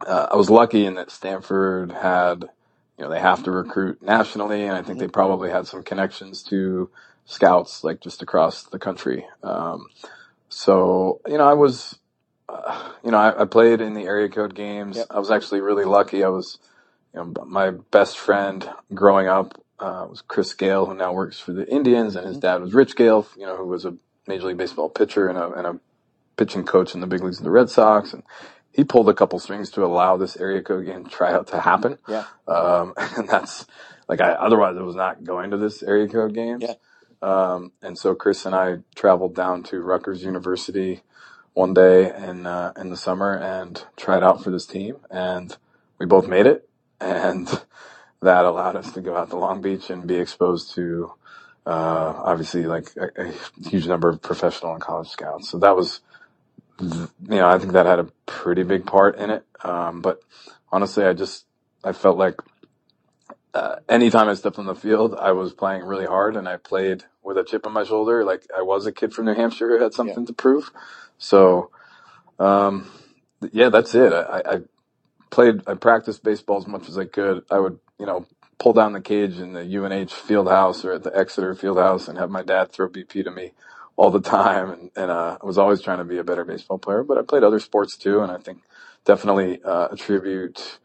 uh, 0.07 0.29
I 0.33 0.37
was 0.37 0.51
lucky 0.51 0.87
in 0.87 0.95
that 0.95 1.11
Stanford 1.11 1.93
had, 1.93 2.45
you 2.99 3.05
know, 3.05 3.11
they 3.11 3.21
have 3.21 3.45
to 3.45 3.51
recruit 3.51 4.03
nationally, 4.03 4.65
and 4.65 4.77
I 4.77 4.83
think 4.83 4.99
they 4.99 5.09
probably 5.09 5.51
had 5.51 5.67
some 5.67 5.83
connections 5.83 6.43
to 6.45 6.91
scouts 7.25 7.85
like 7.85 8.01
just 8.01 8.23
across 8.23 8.65
the 8.65 8.79
country. 8.79 9.27
Um, 9.43 9.87
so, 10.49 11.21
you 11.27 11.39
know, 11.39 11.49
I 11.49 11.55
was, 11.55 11.99
uh, 12.49 12.91
you 13.05 13.11
know, 13.11 13.19
I, 13.19 13.43
I, 13.43 13.45
played 13.47 13.81
in 13.81 13.95
the 13.95 14.03
area 14.03 14.29
code 14.29 14.55
games. 14.55 14.97
Yep. 14.97 15.07
I 15.11 15.19
was 15.19 15.31
actually 15.31 15.61
really 15.61 15.85
lucky. 15.85 16.25
I 16.25 16.29
was, 16.29 16.59
you 17.15 17.21
know, 17.21 17.45
my 17.47 17.71
best 17.71 18.19
friend 18.19 18.69
growing 18.93 19.29
up 19.29 19.63
uh, 19.79 20.07
was 20.09 20.23
Chris 20.23 20.53
Gale, 20.55 20.87
who 20.87 20.95
now 20.95 21.13
works 21.13 21.39
for 21.39 21.53
the 21.53 21.69
Indians, 21.69 22.17
and 22.17 22.27
his 22.27 22.37
mm-hmm. 22.37 22.47
dad 22.47 22.61
was 22.63 22.75
Rich 22.75 22.97
Gale, 22.97 23.27
you 23.37 23.47
know, 23.47 23.57
who 23.57 23.67
was 23.67 23.85
a 23.85 23.97
Major 24.27 24.47
League 24.47 24.59
Baseball 24.59 24.89
pitcher 24.89 25.29
and 25.29 25.39
a, 25.39 25.51
and 25.53 25.67
a 25.67 25.81
pitching 26.37 26.65
coach 26.65 26.95
in 26.95 27.01
the 27.01 27.07
big 27.07 27.23
leagues 27.23 27.39
of 27.39 27.45
the 27.45 27.51
Red 27.51 27.71
Sox, 27.71 28.13
and 28.13 28.23
he 28.73 28.85
pulled 28.85 29.09
a 29.09 29.15
couple 29.15 29.39
strings 29.39 29.71
to 29.71 29.85
allow 29.85 30.17
this 30.17 30.37
area 30.37 30.63
code 30.63 30.87
game 30.87 31.07
tryout 31.07 31.49
to 31.49 31.61
happen. 31.61 31.99
Yeah. 32.09 32.25
Um, 32.49 32.95
and 33.17 33.29
that's 33.29 33.67
like 34.09 34.21
I 34.21 34.33
otherwise 34.33 34.77
I 34.77 34.83
was 34.83 34.97
not 34.97 35.25
going 35.25 35.51
to 35.51 35.57
this 35.57 35.83
area 35.83 36.09
code 36.09 36.35
game. 36.35 36.59
Yeah. 36.61 36.75
Um, 37.21 37.73
and 37.83 37.97
so 37.97 38.15
Chris 38.15 38.45
and 38.47 38.55
I 38.55 38.79
traveled 38.97 39.35
down 39.35 39.63
to 39.65 39.81
Rutgers 39.81 40.25
University 40.25 41.03
one 41.55 41.75
day 41.75 42.13
in 42.15 42.47
uh, 42.47 42.73
in 42.77 42.91
the 42.91 42.97
summer 42.97 43.35
and 43.35 43.83
tried 43.97 44.23
out 44.23 44.43
for 44.43 44.51
this 44.51 44.67
team, 44.67 44.97
and 45.11 45.57
we 45.99 46.07
both 46.07 46.27
made 46.27 46.47
it, 46.47 46.69
and 47.01 47.47
that 48.23 48.45
allowed 48.45 48.77
us 48.77 48.93
to 48.93 49.01
go 49.01 49.17
out 49.17 49.31
to 49.31 49.37
Long 49.37 49.61
Beach 49.61 49.91
and 49.91 50.07
be 50.07 50.17
exposed 50.17 50.75
to 50.75 51.13
uh, 51.67 52.15
obviously 52.25 52.65
like 52.65 52.89
a, 52.97 53.29
a, 53.29 53.33
huge 53.69 53.87
number 53.87 54.09
of 54.09 54.21
professional 54.21 54.73
and 54.73 54.83
college 54.83 55.09
scouts. 55.09 55.49
So 55.49 55.59
that 55.59 55.77
was 55.77 56.01
you 56.83 57.09
know, 57.29 57.49
I 57.49 57.59
think 57.59 57.73
that 57.73 57.87
had 57.87 57.99
a 57.99 58.09
pretty 58.27 58.63
big 58.63 58.87
part 58.87 59.17
in 59.17 59.31
it. 59.31 59.45
Um, 59.63 60.03
but 60.03 60.21
honestly, 60.71 61.05
I 61.05 61.13
just, 61.13 61.47
I 61.85 61.93
felt 61.93 62.19
like, 62.19 62.41
uh, 63.55 63.77
anytime 63.89 64.29
I 64.29 64.35
stepped 64.35 64.59
on 64.59 64.67
the 64.67 64.75
field, 64.75 65.15
I 65.15 65.33
was 65.33 65.53
playing 65.53 65.85
really 65.85 66.07
hard 66.07 66.37
and 66.37 66.49
I 66.49 66.57
played 66.57 67.05
with 67.23 67.37
a 67.37 67.45
chip 67.45 67.67
on 67.67 67.73
my 67.73 67.85
shoulder. 67.85 68.25
Like 68.25 68.47
I 68.57 68.63
was 68.63 68.87
a 68.87 68.93
kid 68.93 69.13
from 69.13 69.27
New 69.27 69.35
Hampshire 69.35 69.69
who 69.69 69.83
had 69.83 69.93
something 69.93 70.21
yeah. 70.21 70.27
to 70.27 70.33
prove. 70.33 70.71
So, 71.19 71.71
um, 72.39 72.91
yeah, 73.53 73.69
that's 73.69 73.95
it. 73.95 74.13
I, 74.13 74.43
I 74.45 74.61
played, 75.31 75.63
I 75.67 75.75
practiced 75.75 76.25
baseball 76.25 76.59
as 76.59 76.67
much 76.67 76.89
as 76.89 76.97
I 76.97 77.05
could. 77.05 77.45
I 77.51 77.59
would, 77.59 77.79
you 77.99 78.07
know, 78.07 78.27
pull 78.59 78.73
down 78.73 78.93
the 78.93 79.01
cage 79.01 79.39
in 79.39 79.53
the 79.53 79.77
UNH 79.77 80.13
field 80.13 80.49
house 80.49 80.85
or 80.85 80.93
at 80.93 81.03
the 81.03 81.17
Exeter 81.17 81.55
field 81.55 81.79
house 81.79 82.09
and 82.09 82.17
have 82.19 82.31
my 82.31 82.43
dad 82.43 82.73
throw 82.73 82.89
BP 82.89 83.25
to 83.25 83.31
me 83.31 83.53
all 83.97 84.11
the 84.11 84.21
time, 84.21 84.71
and, 84.71 84.91
and 84.97 85.11
uh, 85.11 85.39
I 85.41 85.47
was 85.47 85.59
always 85.59 85.83
trying 85.83 85.99
to 85.99 86.05
be 86.05 86.19
a 86.19 86.25
better 86.25 86.45
baseball 86.45 86.79
player. 86.79 87.03
But 87.03 87.19
I 87.19 87.23
played 87.23 87.45
other 87.45 87.61
sports 87.61 87.97
too, 87.97 88.21
and 88.21 88.33
I 88.33 88.39
think 88.39 88.63
definitely 89.05 89.63
uh, 89.63 89.89
attribute 89.91 90.79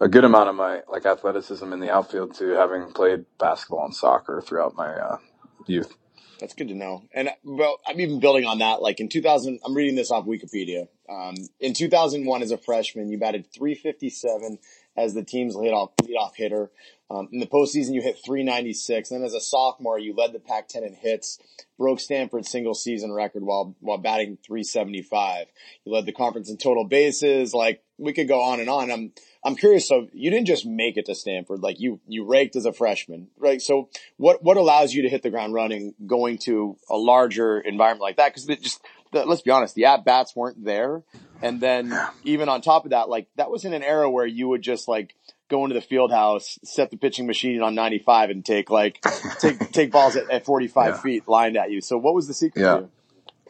a 0.00 0.08
good 0.08 0.24
amount 0.24 0.48
of 0.48 0.54
my 0.54 0.82
like 0.88 1.06
athleticism 1.06 1.72
in 1.72 1.80
the 1.80 1.90
outfield 1.90 2.34
to 2.36 2.48
having 2.50 2.92
played 2.92 3.24
basketball 3.38 3.84
and 3.84 3.94
soccer 3.94 4.42
throughout 4.44 4.74
my 4.76 4.92
uh, 4.94 5.18
youth. 5.66 5.96
That's 6.40 6.54
good 6.54 6.68
to 6.68 6.74
know. 6.74 7.04
And 7.14 7.30
well, 7.44 7.80
I'm 7.86 8.00
even 8.00 8.20
building 8.20 8.44
on 8.44 8.58
that. 8.58 8.82
Like 8.82 9.00
in 9.00 9.08
2000, 9.08 9.60
I'm 9.64 9.74
reading 9.74 9.94
this 9.94 10.10
off 10.10 10.26
Wikipedia. 10.26 10.88
Um, 11.08 11.34
in 11.60 11.74
2001, 11.74 12.42
as 12.42 12.50
a 12.50 12.58
freshman, 12.58 13.08
you 13.08 13.18
batted 13.18 13.46
357 13.52 14.58
as 14.96 15.14
the 15.14 15.24
team's 15.24 15.56
leadoff 15.56 15.90
leadoff 16.02 16.34
hitter. 16.36 16.70
Um, 17.10 17.28
in 17.32 17.38
the 17.38 17.46
postseason, 17.46 17.92
you 17.92 18.02
hit 18.02 18.18
396. 18.24 19.10
And 19.10 19.20
then 19.20 19.26
as 19.26 19.34
a 19.34 19.40
sophomore, 19.40 19.98
you 19.98 20.14
led 20.14 20.32
the 20.32 20.40
Pac-10 20.40 20.86
in 20.86 20.94
hits, 20.94 21.38
broke 21.78 22.00
Stanford's 22.00 22.50
single 22.50 22.74
season 22.74 23.12
record 23.12 23.44
while 23.44 23.76
while 23.80 23.98
batting 23.98 24.38
375. 24.44 25.46
You 25.84 25.92
led 25.92 26.06
the 26.06 26.12
conference 26.12 26.48
in 26.50 26.56
total 26.56 26.84
bases. 26.84 27.52
Like 27.52 27.82
we 27.98 28.12
could 28.12 28.28
go 28.28 28.40
on 28.42 28.60
and 28.60 28.70
on. 28.70 28.90
I'm 28.90 29.12
I'm 29.44 29.56
curious. 29.56 29.86
So 29.86 30.08
you 30.12 30.30
didn't 30.30 30.46
just 30.46 30.64
make 30.64 30.96
it 30.96 31.06
to 31.06 31.14
Stanford. 31.14 31.60
Like 31.60 31.78
you 31.78 32.00
you 32.08 32.24
raked 32.24 32.56
as 32.56 32.64
a 32.64 32.72
freshman, 32.72 33.28
right? 33.36 33.60
So 33.60 33.90
what 34.16 34.42
what 34.42 34.56
allows 34.56 34.94
you 34.94 35.02
to 35.02 35.08
hit 35.08 35.22
the 35.22 35.30
ground 35.30 35.52
running, 35.52 35.94
going 36.06 36.38
to 36.38 36.76
a 36.88 36.96
larger 36.96 37.60
environment 37.60 38.02
like 38.02 38.16
that? 38.16 38.32
Because 38.32 38.48
it 38.48 38.62
just 38.62 38.82
the, 39.14 39.24
let's 39.24 39.42
be 39.42 39.50
honest, 39.50 39.74
the 39.74 39.86
at 39.86 40.04
bats 40.04 40.36
weren't 40.36 40.62
there. 40.62 41.02
And 41.40 41.60
then 41.60 41.98
even 42.24 42.48
on 42.48 42.60
top 42.60 42.84
of 42.84 42.90
that, 42.90 43.08
like 43.08 43.28
that 43.36 43.50
was 43.50 43.64
in 43.64 43.72
an 43.72 43.82
era 43.82 44.10
where 44.10 44.26
you 44.26 44.48
would 44.48 44.62
just 44.62 44.88
like 44.88 45.14
go 45.48 45.64
into 45.64 45.74
the 45.74 45.80
field 45.80 46.10
house, 46.10 46.58
set 46.64 46.90
the 46.90 46.96
pitching 46.96 47.26
machine 47.26 47.62
on 47.62 47.74
95 47.74 48.30
and 48.30 48.44
take 48.44 48.70
like, 48.70 49.04
take, 49.40 49.72
take 49.72 49.90
balls 49.92 50.16
at, 50.16 50.30
at 50.30 50.44
45 50.44 50.86
yeah. 50.86 51.00
feet 51.00 51.28
lined 51.28 51.56
at 51.56 51.70
you. 51.70 51.80
So 51.80 51.96
what 51.98 52.14
was 52.14 52.28
the 52.28 52.34
secret 52.34 52.60
yeah. 52.60 52.82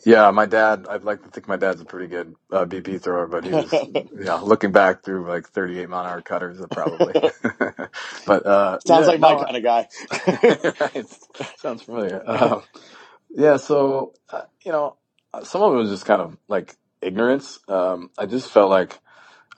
Yeah, 0.05 0.31
my 0.33 0.44
dad, 0.44 0.87
I'd 0.90 1.05
like 1.05 1.22
to 1.22 1.31
think 1.31 1.48
my 1.48 1.57
dad's 1.57 1.81
a 1.81 1.85
pretty 1.85 2.09
good 2.09 2.35
uh, 2.53 2.66
BP 2.66 3.00
thrower, 3.00 3.27
but 3.27 3.44
he 3.44 3.50
was, 3.50 3.72
yeah, 4.20 4.35
looking 4.35 4.70
back 4.70 5.03
through 5.03 5.27
like 5.27 5.48
38 5.48 5.88
mile 5.88 6.05
an 6.05 6.11
hour 6.11 6.20
cutters, 6.20 6.61
probably. 6.70 7.14
but, 8.27 8.44
uh, 8.44 8.79
sounds 8.81 9.07
yeah, 9.07 9.12
like 9.12 9.20
my 9.20 9.35
no, 9.35 9.44
kind 9.44 9.57
of 9.57 9.62
guy. 9.62 9.88
right. 10.81 11.07
Sounds 11.59 11.83
familiar. 11.83 12.22
Um, 12.27 12.62
yeah. 13.31 13.57
So, 13.57 14.12
uh, 14.29 14.42
you 14.62 14.72
know, 14.72 14.96
some 15.42 15.62
of 15.62 15.74
it 15.74 15.76
was 15.76 15.90
just 15.90 16.06
kind 16.06 16.22
of 16.22 16.36
like 16.48 16.76
ignorance. 17.00 17.58
Um, 17.68 18.10
I 18.18 18.26
just 18.26 18.50
felt 18.50 18.70
like 18.70 18.98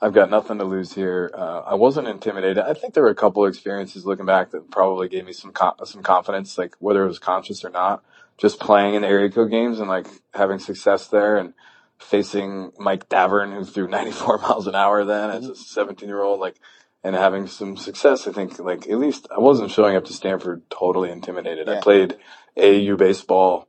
I've 0.01 0.13
got 0.13 0.29
nothing 0.29 0.59
to 0.59 0.63
lose 0.63 0.93
here. 0.93 1.31
Uh, 1.33 1.61
I 1.65 1.75
wasn't 1.75 2.07
intimidated. 2.07 2.59
I 2.59 2.73
think 2.73 2.93
there 2.93 3.03
were 3.03 3.09
a 3.09 3.15
couple 3.15 3.43
of 3.43 3.49
experiences 3.49 4.05
looking 4.05 4.25
back 4.25 4.51
that 4.51 4.69
probably 4.69 5.07
gave 5.07 5.25
me 5.25 5.33
some 5.33 5.53
some 5.85 6.03
confidence, 6.03 6.57
like 6.57 6.75
whether 6.79 7.03
it 7.03 7.07
was 7.07 7.19
conscious 7.19 7.65
or 7.65 7.69
not. 7.69 8.03
Just 8.37 8.59
playing 8.59 8.93
in 8.93 9.01
the 9.01 9.07
area 9.07 9.31
code 9.31 9.49
games 9.49 9.79
and 9.79 9.89
like 9.89 10.05
having 10.33 10.59
success 10.59 11.07
there, 11.07 11.37
and 11.37 11.53
facing 11.97 12.71
Mike 12.77 13.09
Davern, 13.09 13.53
who 13.53 13.65
threw 13.65 13.87
94 13.89 14.37
miles 14.39 14.67
an 14.67 14.75
hour 14.75 15.03
then 15.03 15.31
as 15.31 15.47
a 15.47 15.55
17 15.55 16.07
year 16.07 16.21
old, 16.21 16.39
like, 16.39 16.59
and 17.03 17.15
having 17.15 17.47
some 17.47 17.75
success. 17.75 18.27
I 18.27 18.31
think 18.31 18.59
like 18.59 18.87
at 18.87 18.99
least 18.99 19.27
I 19.35 19.39
wasn't 19.39 19.71
showing 19.71 19.95
up 19.95 20.05
to 20.05 20.13
Stanford 20.13 20.69
totally 20.69 21.09
intimidated. 21.09 21.67
Yeah. 21.67 21.77
I 21.77 21.81
played 21.81 22.17
AAU 22.55 22.97
baseball 22.97 23.67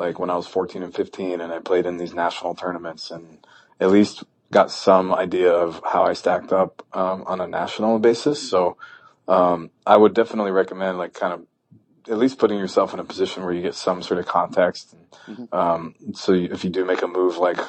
like 0.00 0.18
when 0.18 0.30
I 0.30 0.36
was 0.36 0.46
14 0.46 0.82
and 0.82 0.94
15 0.94 1.40
and 1.40 1.52
I 1.52 1.58
played 1.60 1.86
in 1.86 1.98
these 1.98 2.14
national 2.14 2.54
tournaments 2.54 3.10
and 3.10 3.46
at 3.78 3.90
least 3.90 4.24
got 4.50 4.70
some 4.70 5.14
idea 5.14 5.52
of 5.52 5.80
how 5.84 6.04
I 6.04 6.14
stacked 6.14 6.52
up 6.52 6.84
um, 6.92 7.22
on 7.26 7.40
a 7.40 7.46
national 7.46 7.98
basis. 7.98 8.50
So 8.50 8.76
um, 9.28 9.70
I 9.86 9.96
would 9.96 10.14
definitely 10.14 10.50
recommend 10.50 10.98
like 10.98 11.14
kind 11.14 11.32
of 11.32 11.46
at 12.08 12.18
least 12.18 12.38
putting 12.38 12.58
yourself 12.58 12.92
in 12.92 12.98
a 12.98 13.04
position 13.04 13.44
where 13.44 13.52
you 13.52 13.62
get 13.62 13.74
some 13.74 14.02
sort 14.02 14.18
of 14.18 14.26
context. 14.26 14.94
And, 14.94 15.38
mm-hmm. 15.38 15.54
um, 15.54 15.94
so 16.14 16.32
you, 16.32 16.48
if 16.50 16.64
you 16.64 16.70
do 16.70 16.84
make 16.84 17.02
a 17.02 17.06
move 17.06 17.36
like 17.36 17.60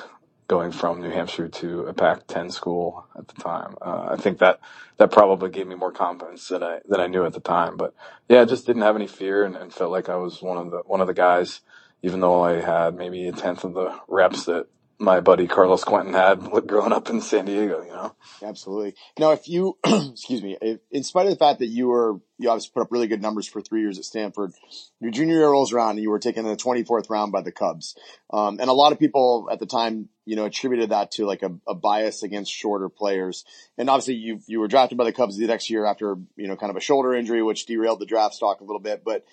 going 0.48 0.72
from 0.72 1.02
New 1.02 1.12
Hampshire 1.12 1.48
to 1.48 1.82
a 1.82 1.94
Pac-10 1.94 2.52
school 2.52 3.06
at 3.18 3.28
the 3.28 3.42
time, 3.42 3.76
uh, 3.82 4.10
I 4.12 4.16
think 4.16 4.40
that 4.40 4.60
that 4.98 5.12
probably 5.12 5.50
gave 5.50 5.68
me 5.68 5.76
more 5.76 5.92
confidence 5.92 6.48
than 6.48 6.64
I 6.64 6.80
than 6.88 7.00
I 7.00 7.08
knew 7.08 7.26
at 7.26 7.34
the 7.34 7.40
time. 7.40 7.78
But 7.78 7.94
yeah, 8.28 8.42
I 8.42 8.46
just 8.46 8.66
didn't 8.66 8.82
have 8.82 8.96
any 8.96 9.08
fear 9.08 9.44
and, 9.44 9.56
and 9.56 9.74
felt 9.74 9.92
like 9.92 10.10
I 10.10 10.16
was 10.16 10.42
one 10.42 10.58
of 10.58 10.72
the 10.72 10.80
one 10.86 11.02
of 11.02 11.08
the 11.08 11.14
guys 11.14 11.62
even 12.04 12.20
though 12.20 12.42
I 12.42 12.62
had 12.62 12.96
maybe 12.96 13.28
a 13.28 13.32
tenth 13.32 13.64
of 13.64 13.74
the 13.74 13.94
reps 14.08 14.46
that 14.46 14.68
my 15.02 15.20
buddy 15.20 15.48
Carlos 15.48 15.84
Quentin 15.84 16.14
had 16.14 16.40
growing 16.68 16.94
up 16.94 17.10
in 17.10 17.22
San 17.22 17.46
Diego, 17.46 17.82
you 17.82 17.90
know? 17.90 18.16
Absolutely. 18.44 18.94
Now, 19.18 19.32
if 19.32 19.50
you, 19.50 19.78
excuse 19.86 20.44
me, 20.44 20.58
if, 20.62 20.80
in 20.92 21.04
spite 21.04 21.26
of 21.26 21.32
the 21.32 21.40
fact 21.40 21.60
that 21.60 21.68
you 21.68 21.88
were, 21.88 22.20
you 22.38 22.50
obviously 22.50 22.72
put 22.74 22.84
up 22.84 22.92
really 22.92 23.08
good 23.08 23.22
numbers 23.22 23.48
for 23.48 23.62
three 23.62 23.82
years 23.82 23.98
at 23.98 24.06
Stanford, 24.06 24.54
your 25.00 25.12
junior 25.12 25.36
year 25.36 25.50
rolls 25.50 25.74
around 25.74 25.92
and 25.92 26.02
you 26.02 26.12
were 26.12 26.20
taken 26.20 26.46
in 26.46 26.52
the 26.52 26.58
24th 26.58 27.10
round 27.10 27.32
by 27.32 27.42
the 27.42 27.52
Cubs. 27.52 27.98
Um, 28.32 28.60
and 28.60 28.70
a 28.70 28.74
lot 28.74 28.92
of 28.92 29.00
people 29.00 29.50
at 29.52 29.60
the 29.60 29.66
time, 29.66 30.10
you 30.26 30.36
know, 30.36 30.46
attributed 30.46 30.92
that 30.92 31.12
to 31.14 31.26
like 31.26 31.42
a, 31.42 31.52
a, 31.68 31.74
bias 31.74 32.22
against 32.22 32.52
shorter 32.52 32.88
players. 32.88 33.44
And 33.78 33.90
obviously 33.90 34.16
you, 34.16 34.40
you 34.48 34.60
were 34.60 34.68
drafted 34.68 34.98
by 34.98 35.06
the 35.06 35.14
Cubs 35.14 35.36
the 35.36 35.48
next 35.48 35.70
year 35.70 35.86
after, 35.86 36.16
you 36.36 36.48
know, 36.48 36.56
kind 36.56 36.70
of 36.70 36.76
a 36.76 36.82
shoulder 36.82 37.16
injury, 37.16 37.42
which 37.42 37.66
derailed 37.66 38.00
the 38.00 38.06
draft 38.06 38.36
stock 38.36 38.62
a 38.62 38.64
little 38.64 38.80
bit. 38.80 39.04
But 39.04 39.26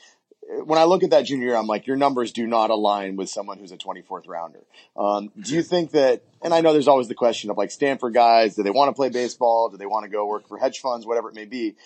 when 0.49 0.79
I 0.79 0.85
look 0.85 1.03
at 1.03 1.11
that 1.11 1.27
junior, 1.27 1.49
year, 1.49 1.57
I'm 1.57 1.67
like, 1.67 1.87
your 1.87 1.97
numbers 1.97 2.33
do 2.33 2.47
not 2.47 2.71
align 2.71 3.17
with 3.17 3.29
someone 3.29 3.59
who's 3.59 3.73
a 3.73 3.77
24th 3.77 4.27
rounder. 4.27 4.61
Um, 4.97 5.31
do 5.39 5.55
you 5.55 5.63
think 5.63 5.91
that, 5.91 6.23
and 6.43 6.55
I 6.55 6.61
know 6.61 6.73
there's 6.73 6.89
always 6.89 7.09
the 7.09 7.15
question 7.15 7.51
of 7.51 7.59
like 7.59 7.71
Stanford 7.71 8.15
guys, 8.15 8.57
do 8.57 8.63
they 8.63 8.71
want 8.71 8.89
to 8.89 8.95
play 8.95 9.11
baseball? 9.11 9.69
Do 9.69 9.77
they 9.77 9.87
want 9.87 10.05
to 10.05 10.11
go 10.11 10.27
work 10.27 10.49
for 10.49 10.59
hedge 10.59 10.81
funds, 10.81 11.07
whatever 11.07 11.29
it 11.29 11.35
may 11.35 11.45
be? 11.45 11.77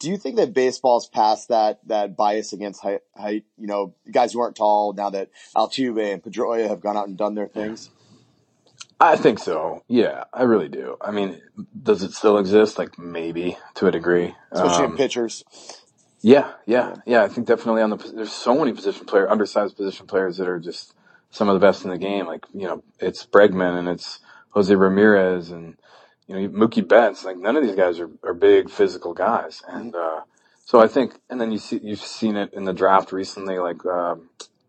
Do 0.00 0.08
you 0.08 0.16
think 0.16 0.36
that 0.36 0.52
baseball's 0.52 1.08
past 1.08 1.48
that, 1.48 1.80
that 1.88 2.16
bias 2.16 2.52
against 2.52 2.82
height, 2.82 3.00
height, 3.16 3.44
you 3.56 3.66
know, 3.66 3.94
guys 4.10 4.32
who 4.32 4.40
aren't 4.40 4.56
tall 4.56 4.92
now 4.92 5.10
that 5.10 5.30
Altuve 5.56 6.12
and 6.12 6.22
Pedroia 6.22 6.68
have 6.68 6.80
gone 6.80 6.96
out 6.96 7.08
and 7.08 7.16
done 7.16 7.34
their 7.34 7.48
things? 7.48 7.90
I 9.00 9.16
think 9.16 9.38
so. 9.38 9.84
Yeah, 9.86 10.24
I 10.32 10.42
really 10.42 10.68
do. 10.68 10.96
I 11.00 11.12
mean, 11.12 11.40
does 11.80 12.02
it 12.02 12.12
still 12.12 12.38
exist? 12.38 12.78
Like 12.78 12.98
maybe 12.98 13.56
to 13.76 13.86
a 13.86 13.92
degree, 13.92 14.34
especially 14.50 14.86
um, 14.86 14.92
in 14.92 14.96
pitchers. 14.96 15.44
Yeah, 16.20 16.52
yeah, 16.66 16.96
yeah. 17.06 17.22
I 17.22 17.28
think 17.28 17.46
definitely 17.46 17.82
on 17.82 17.90
the 17.90 17.96
there's 17.96 18.32
so 18.32 18.56
many 18.58 18.72
position 18.72 19.06
player, 19.06 19.30
undersized 19.30 19.76
position 19.76 20.06
players 20.06 20.38
that 20.38 20.48
are 20.48 20.58
just 20.58 20.94
some 21.30 21.48
of 21.48 21.54
the 21.54 21.64
best 21.64 21.84
in 21.84 21.90
the 21.90 21.98
game. 21.98 22.26
Like 22.26 22.44
you 22.52 22.66
know, 22.66 22.82
it's 22.98 23.24
Bregman 23.24 23.78
and 23.78 23.88
it's 23.88 24.18
Jose 24.50 24.74
Ramirez 24.74 25.50
and 25.50 25.76
you 26.26 26.34
know 26.34 26.48
Mookie 26.48 26.86
Betts. 26.86 27.24
Like 27.24 27.36
none 27.36 27.56
of 27.56 27.62
these 27.62 27.76
guys 27.76 28.00
are, 28.00 28.10
are 28.24 28.34
big 28.34 28.68
physical 28.68 29.14
guys, 29.14 29.62
and 29.68 29.94
uh, 29.94 30.22
so 30.64 30.80
I 30.80 30.88
think. 30.88 31.14
And 31.30 31.40
then 31.40 31.52
you 31.52 31.58
see 31.58 31.80
you've 31.82 32.00
seen 32.00 32.36
it 32.36 32.52
in 32.52 32.64
the 32.64 32.72
draft 32.72 33.12
recently, 33.12 33.60
like 33.60 33.86
uh, 33.86 34.16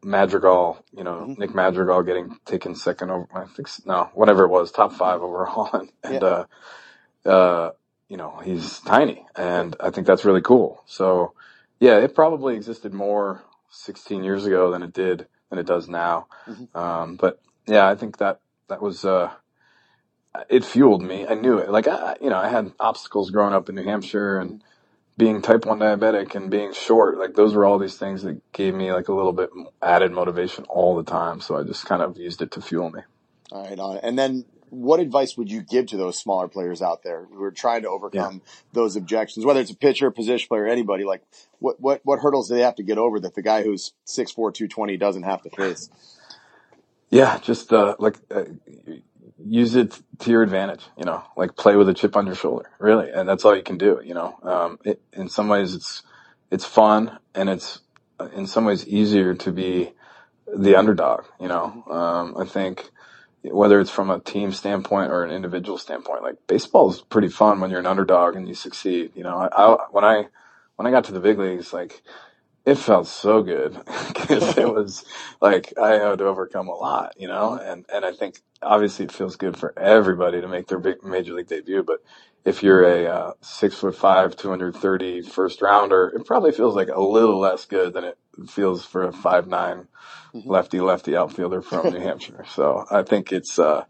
Madrigal. 0.04 0.86
You 0.96 1.04
know, 1.04 1.22
mm-hmm. 1.22 1.42
Nick 1.42 1.56
Madrigal 1.56 2.04
getting 2.04 2.38
taken 2.46 2.76
second 2.76 3.10
over. 3.10 3.28
I 3.34 3.46
think 3.46 3.70
no, 3.86 4.12
whatever 4.14 4.44
it 4.44 4.50
was, 4.50 4.72
top 4.72 4.94
five 4.94 5.24
overall, 5.24 5.70
and, 5.74 5.90
and 6.04 6.22
yeah. 6.22 6.46
uh, 7.26 7.30
uh, 7.30 7.72
you 8.10 8.18
know, 8.18 8.42
he's 8.44 8.80
tiny 8.82 9.26
and 9.36 9.76
I 9.80 9.92
think 9.92 10.08
that's 10.08 10.26
really 10.26 10.42
cool. 10.42 10.84
So 10.88 11.34
yeah, 11.80 11.98
it 11.98 12.16
probably 12.16 12.56
existed 12.56 12.94
more 12.94 13.44
16 13.72 14.24
years 14.24 14.46
ago 14.46 14.72
than 14.72 14.84
it 14.84 14.94
did, 14.94 15.28
than 15.50 15.60
it 15.60 15.66
does 15.66 15.88
now. 15.88 16.28
Mm-hmm. 16.48 16.78
Um, 16.78 17.16
but 17.16 17.42
yeah, 17.68 17.88
I 17.88 17.96
think 17.96 18.18
that, 18.18 18.42
that 18.68 18.82
was, 18.82 19.06
uh, 19.06 19.32
it 20.50 20.66
fueled 20.66 21.02
me. 21.02 21.26
I 21.28 21.34
knew 21.36 21.58
it. 21.58 21.70
Like, 21.70 21.88
I, 21.88 22.16
you 22.22 22.30
know, 22.30 22.38
I 22.38 22.50
had 22.50 22.72
obstacles 22.80 23.32
growing 23.32 23.54
up 23.54 23.70
in 23.70 23.76
New 23.76 23.84
Hampshire 23.84 24.40
and 24.40 24.64
being 25.18 25.42
type 25.42 25.66
1 25.66 25.80
diabetic 25.80 26.36
and 26.36 26.50
being 26.50 26.74
short. 26.74 27.18
Like, 27.18 27.36
those 27.36 27.54
were 27.54 27.66
all 27.66 27.80
these 27.80 27.98
things 27.98 28.24
that 28.24 28.52
gave 28.52 28.74
me 28.74 28.94
like 28.94 29.08
a 29.08 29.14
little 29.14 29.34
bit 29.34 29.50
added 29.82 30.12
motivation 30.12 30.66
all 30.66 30.96
the 30.96 31.04
time. 31.04 31.42
So 31.42 31.58
I 31.58 31.64
just 31.64 31.86
kind 31.86 32.02
of 32.02 32.18
used 32.18 32.42
it 32.42 32.52
to 32.52 32.62
fuel 32.62 32.90
me. 32.90 33.02
All 33.52 33.64
right. 33.64 33.80
Uh, 33.80 33.94
and 34.04 34.18
then 34.18 34.46
what 34.70 35.00
advice 35.00 35.36
would 35.38 35.52
you 35.52 35.62
give 35.62 35.88
to 35.88 35.98
those 35.98 36.18
smaller 36.18 36.48
players 36.48 36.82
out 36.82 37.04
there 37.04 37.26
who 37.26 37.44
are 37.44 37.52
trying 37.52 37.82
to 37.82 37.90
overcome 37.90 38.42
yeah. 38.46 38.52
those 38.74 38.96
objections, 38.96 39.46
whether 39.46 39.60
it's 39.60 39.72
a 39.72 39.76
pitcher, 39.76 40.08
a 40.08 40.12
position 40.12 40.48
player, 40.48 40.68
anybody? 40.68 41.04
Like, 41.04 41.24
what 41.60 41.80
what 41.80 42.02
what 42.04 42.20
hurdles 42.20 42.50
do 42.50 42.56
they 42.56 42.62
have 42.62 42.76
to 42.76 42.84
get 42.84 42.98
over 42.98 43.20
that 43.20 43.36
the 43.36 43.42
guy 43.42 43.64
who's 43.64 43.94
6'4", 44.06 44.36
220 44.36 44.98
doesn't 44.98 45.24
have 45.24 45.42
to 45.44 45.50
face? 45.50 45.90
Yeah, 47.10 47.40
just 47.40 47.74
uh, 47.74 47.96
like 48.00 48.18
uh, 48.30 48.44
use 49.44 49.76
it 49.76 50.00
to 50.20 50.32
your 50.32 50.44
advantage. 50.44 50.84
You 50.98 51.06
know, 51.06 51.24
like 51.36 51.56
play 51.56 51.76
with 51.76 51.90
a 51.90 51.94
chip 51.94 52.16
on 52.16 52.26
your 52.26 52.36
shoulder, 52.36 52.70
really, 52.80 53.10
and 53.10 53.28
that's 53.28 53.46
all 53.46 53.56
you 53.56 53.64
can 53.64 53.78
do. 53.78 54.02
You 54.04 54.14
know, 54.14 54.38
um, 54.44 54.80
it, 54.84 55.02
in 55.14 55.30
some 55.30 55.48
ways 55.48 55.74
it's 55.74 56.04
it's 56.52 56.66
fun 56.66 57.18
and 57.34 57.50
it's 57.50 57.80
in 58.36 58.48
some 58.48 58.66
ways 58.66 58.88
easier 58.88 59.34
to 59.34 59.52
be 59.52 59.92
the 60.56 60.76
underdog. 60.76 61.26
You 61.40 61.48
know, 61.48 61.84
um, 61.90 62.38
I 62.38 62.46
think 62.46 62.90
whether 63.42 63.80
it's 63.80 63.90
from 63.90 64.10
a 64.10 64.20
team 64.20 64.52
standpoint 64.52 65.12
or 65.12 65.24
an 65.24 65.32
individual 65.32 65.78
standpoint. 65.78 66.24
Like 66.24 66.36
baseball 66.48 66.92
is 66.92 67.02
pretty 67.02 67.30
fun 67.30 67.60
when 67.60 67.72
you're 67.72 67.80
an 67.80 67.86
underdog 67.86 68.36
and 68.36 68.48
you 68.48 68.54
succeed. 68.54 69.12
You 69.16 69.24
know, 69.24 69.38
I, 69.38 69.48
I 69.48 69.78
when 69.92 70.04
I 70.04 70.26
when 70.80 70.88
I 70.88 70.92
got 70.92 71.04
to 71.06 71.12
the 71.12 71.20
big 71.20 71.38
leagues, 71.38 71.74
like 71.74 72.02
it 72.66 72.76
felt 72.76 73.06
so 73.06 73.44
good 73.44 73.74
because 74.08 74.58
it 74.58 74.66
was 74.74 75.04
like 75.42 75.74
I 75.78 75.96
had 75.96 76.20
to 76.20 76.26
overcome 76.26 76.70
a 76.70 76.74
lot, 76.76 77.16
you 77.18 77.28
know, 77.28 77.56
and 77.62 77.86
and 77.94 78.06
I 78.06 78.14
think 78.14 78.40
obviously 78.62 79.04
it 79.04 79.12
feels 79.12 79.36
good 79.36 79.58
for 79.58 79.78
everybody 79.78 80.40
to 80.40 80.48
make 80.48 80.68
their 80.68 80.80
big 80.80 81.04
major 81.04 81.34
league 81.34 81.48
debut, 81.50 81.84
but 81.84 82.00
if 82.46 82.64
you're 82.64 82.84
a 82.86 83.08
uh, 83.08 83.34
six 83.42 83.76
foot 83.76 83.94
five, 83.98 84.38
230 84.38 85.24
first 85.24 85.62
rounder, 85.62 86.14
it 86.16 86.26
probably 86.26 86.54
feels 86.54 86.78
like 86.78 86.88
a 86.88 87.02
little 87.02 87.40
less 87.42 87.66
good 87.66 87.94
than 87.94 88.06
it 88.06 88.18
feels 88.48 88.86
for 88.86 89.04
a 89.04 89.12
five 89.12 89.48
nine 89.48 89.90
lefty 90.46 90.80
lefty 90.80 91.18
outfielder 91.18 91.62
from 91.62 91.90
New 91.92 92.00
Hampshire. 92.00 92.46
So 92.50 92.86
I 92.90 93.04
think 93.04 93.34
it's 93.34 93.60
uh, 93.60 93.84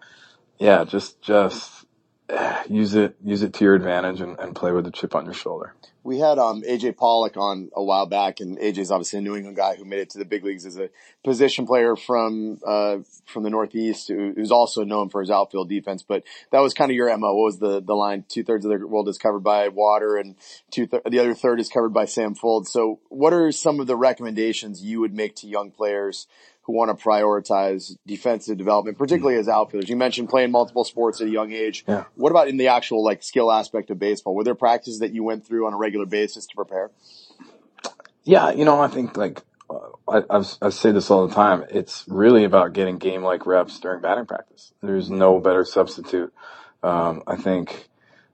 yeah, 0.60 0.86
just 0.86 1.22
just 1.22 1.86
use 2.70 2.96
it 2.96 3.16
use 3.24 3.42
it 3.42 3.54
to 3.54 3.64
your 3.64 3.76
advantage 3.76 4.22
and, 4.22 4.40
and 4.40 4.56
play 4.56 4.72
with 4.72 4.86
the 4.86 4.92
chip 4.92 5.16
on 5.16 5.26
your 5.26 5.34
shoulder. 5.34 5.74
We 6.02 6.20
had 6.20 6.40
um, 6.40 6.62
AJ 6.62 6.96
Pollock 6.98 7.36
on 7.36 7.70
a 7.76 7.84
while 7.84 8.06
back, 8.06 8.40
and 8.40 8.58
AJ's 8.58 8.90
obviously 8.90 9.20
a 9.20 9.22
New 9.22 9.36
England 9.36 9.58
guy 9.58 9.76
who 9.76 9.84
made 9.84 10.00
it 10.00 10.10
to 10.12 10.18
the 10.18 10.26
big 10.26 10.46
leagues 10.46 10.66
as 10.66 10.78
a 10.78 10.90
position 11.24 11.68
player 11.68 11.96
from 11.96 12.60
uh, 12.66 13.00
from 13.26 13.44
the 13.44 13.50
Northeast, 13.50 14.08
who, 14.08 14.34
who's 14.36 14.52
also 14.52 14.84
known 14.84 15.10
for 15.10 15.22
his 15.22 15.30
outfield 15.30 15.70
defense. 15.70 16.02
But 16.02 16.24
that 16.52 16.60
was 16.60 16.74
kind 16.74 16.90
of 16.90 16.96
your 16.96 17.16
mo. 17.18 17.34
What 17.34 17.44
was 17.44 17.60
the 17.60 17.82
the 17.82 17.96
line? 17.96 18.24
Two 18.28 18.44
thirds 18.44 18.66
of 18.66 18.72
the 18.72 18.88
world 18.88 19.10
is 19.10 19.18
covered 19.18 19.44
by 19.44 19.68
water, 19.68 20.16
and 20.16 20.36
two 20.72 20.88
th- 20.88 21.04
the 21.10 21.20
other 21.20 21.34
third 21.34 21.60
is 21.60 21.70
covered 21.70 21.94
by 21.94 22.06
Sam 22.06 22.34
Fuld. 22.34 22.68
So, 22.68 23.00
what 23.10 23.34
are 23.34 23.52
some 23.52 23.80
of 23.80 23.88
the 23.88 23.98
recommendations 23.98 24.84
you 24.84 25.02
would 25.02 25.14
make 25.14 25.36
to 25.38 25.48
young 25.48 25.72
players 25.72 26.28
who 26.70 26.76
want 26.76 26.96
to 26.96 27.04
prioritize 27.04 27.98
defensive 28.06 28.56
development, 28.56 28.96
particularly 28.96 29.40
as 29.40 29.50
outfielders. 29.50 29.90
You 29.90 29.96
mentioned 29.96 30.30
playing 30.30 30.52
multiple 30.52 30.84
sports 30.84 31.20
at 31.20 31.26
a 31.26 31.30
young 31.32 31.52
age. 31.52 31.84
Yeah. 31.88 32.04
What 32.14 32.30
about 32.30 32.48
in 32.48 32.58
the 32.58 32.68
actual 32.68 33.04
like 33.04 33.24
skill 33.24 33.52
aspect 33.52 33.90
of 33.90 33.98
baseball? 33.98 34.36
Were 34.36 34.44
there 34.44 34.54
practices 34.54 35.00
that 35.00 35.12
you 35.12 35.24
went 35.24 35.48
through 35.48 35.66
on 35.66 35.74
a 35.74 35.78
regular 35.78 36.06
basis 36.06 36.46
to 36.46 36.56
prepare? 36.56 36.92
Yeah, 38.24 38.52
you 38.52 38.66
know, 38.66 38.80
I 38.80 38.88
think 38.88 39.18
like 39.18 39.42
I, 40.08 40.22
I've, 40.30 40.58
I 40.62 40.70
say 40.70 40.92
this 40.92 41.10
all 41.10 41.28
the 41.28 41.34
time. 41.34 41.66
It's 41.72 42.06
really 42.08 42.44
about 42.44 42.74
getting 42.74 43.00
game 43.00 43.24
like 43.24 43.48
reps 43.48 43.80
during 43.80 44.02
batting 44.02 44.28
practice. 44.28 44.72
There's 44.84 45.10
no 45.10 45.40
better 45.40 45.66
substitute. 45.66 46.32
Um, 46.84 47.24
I 47.26 47.36
think 47.36 47.90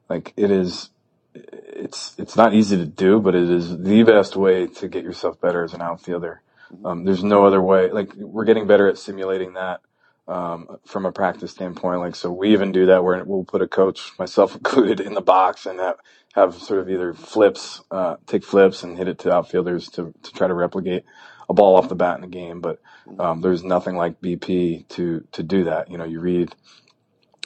like 0.10 0.34
it 0.36 0.52
is. 0.52 0.90
It's 1.34 2.16
it's 2.18 2.36
not 2.36 2.54
easy 2.54 2.76
to 2.76 2.86
do, 2.86 3.22
but 3.22 3.34
it 3.34 3.50
is 3.50 3.78
the 3.78 4.04
best 4.04 4.36
way 4.36 4.68
to 4.68 4.90
get 4.90 5.06
yourself 5.06 5.40
better 5.40 5.64
as 5.64 5.74
an 5.74 5.82
outfielder. 5.82 6.42
Um, 6.84 7.06
there's 7.06 7.24
no 7.24 7.46
other 7.46 7.62
way. 7.62 7.92
Like 7.92 8.14
we're 8.16 8.46
getting 8.46 8.68
better 8.68 8.88
at 8.88 8.98
simulating 8.98 9.54
that 9.54 9.82
um, 10.28 10.78
from 10.86 11.06
a 11.06 11.12
practice 11.12 11.52
standpoint. 11.52 12.00
Like 12.00 12.16
so, 12.16 12.32
we 12.32 12.54
even 12.54 12.72
do 12.72 12.88
that 12.88 13.04
where 13.04 13.24
we'll 13.24 13.44
put 13.44 13.62
a 13.62 13.68
coach, 13.68 14.12
myself 14.20 14.56
included, 14.56 15.00
in 15.00 15.14
the 15.14 15.22
box 15.22 15.66
and 15.66 15.80
have, 15.80 15.98
have 16.34 16.56
sort 16.56 16.80
of 16.80 16.90
either 16.90 17.14
flips, 17.14 17.82
uh, 17.92 18.18
take 18.26 18.44
flips 18.44 18.84
and 18.84 18.98
hit 18.98 19.08
it 19.08 19.20
to 19.20 19.34
outfielders 19.34 19.90
to 19.92 20.14
to 20.24 20.34
try 20.34 20.48
to 20.48 20.54
replicate 20.54 21.06
a 21.50 21.54
ball 21.54 21.76
off 21.78 21.90
the 21.90 21.96
bat 21.96 22.18
in 22.18 22.24
a 22.24 22.30
game. 22.30 22.62
But 22.62 22.82
um, 23.20 23.42
there's 23.42 23.64
nothing 23.64 23.96
like 23.96 24.22
BP 24.22 24.88
to 24.90 25.26
to 25.32 25.44
do 25.44 25.66
that. 25.66 25.92
You 25.92 25.98
know, 25.98 26.06
you 26.06 26.20
read 26.20 26.56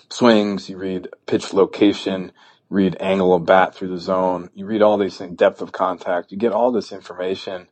swings, 0.09 0.69
you 0.69 0.77
read 0.77 1.09
pitch 1.27 1.53
location, 1.53 2.31
read 2.69 2.97
angle 2.99 3.33
of 3.33 3.45
bat 3.45 3.75
through 3.75 3.89
the 3.89 3.99
zone, 3.99 4.49
you 4.53 4.65
read 4.65 4.81
all 4.81 4.97
these 4.97 5.17
things, 5.17 5.37
depth 5.37 5.61
of 5.61 5.71
contact. 5.71 6.31
You 6.31 6.37
get 6.37 6.51
all 6.51 6.71
this 6.71 6.91
information 6.91 7.67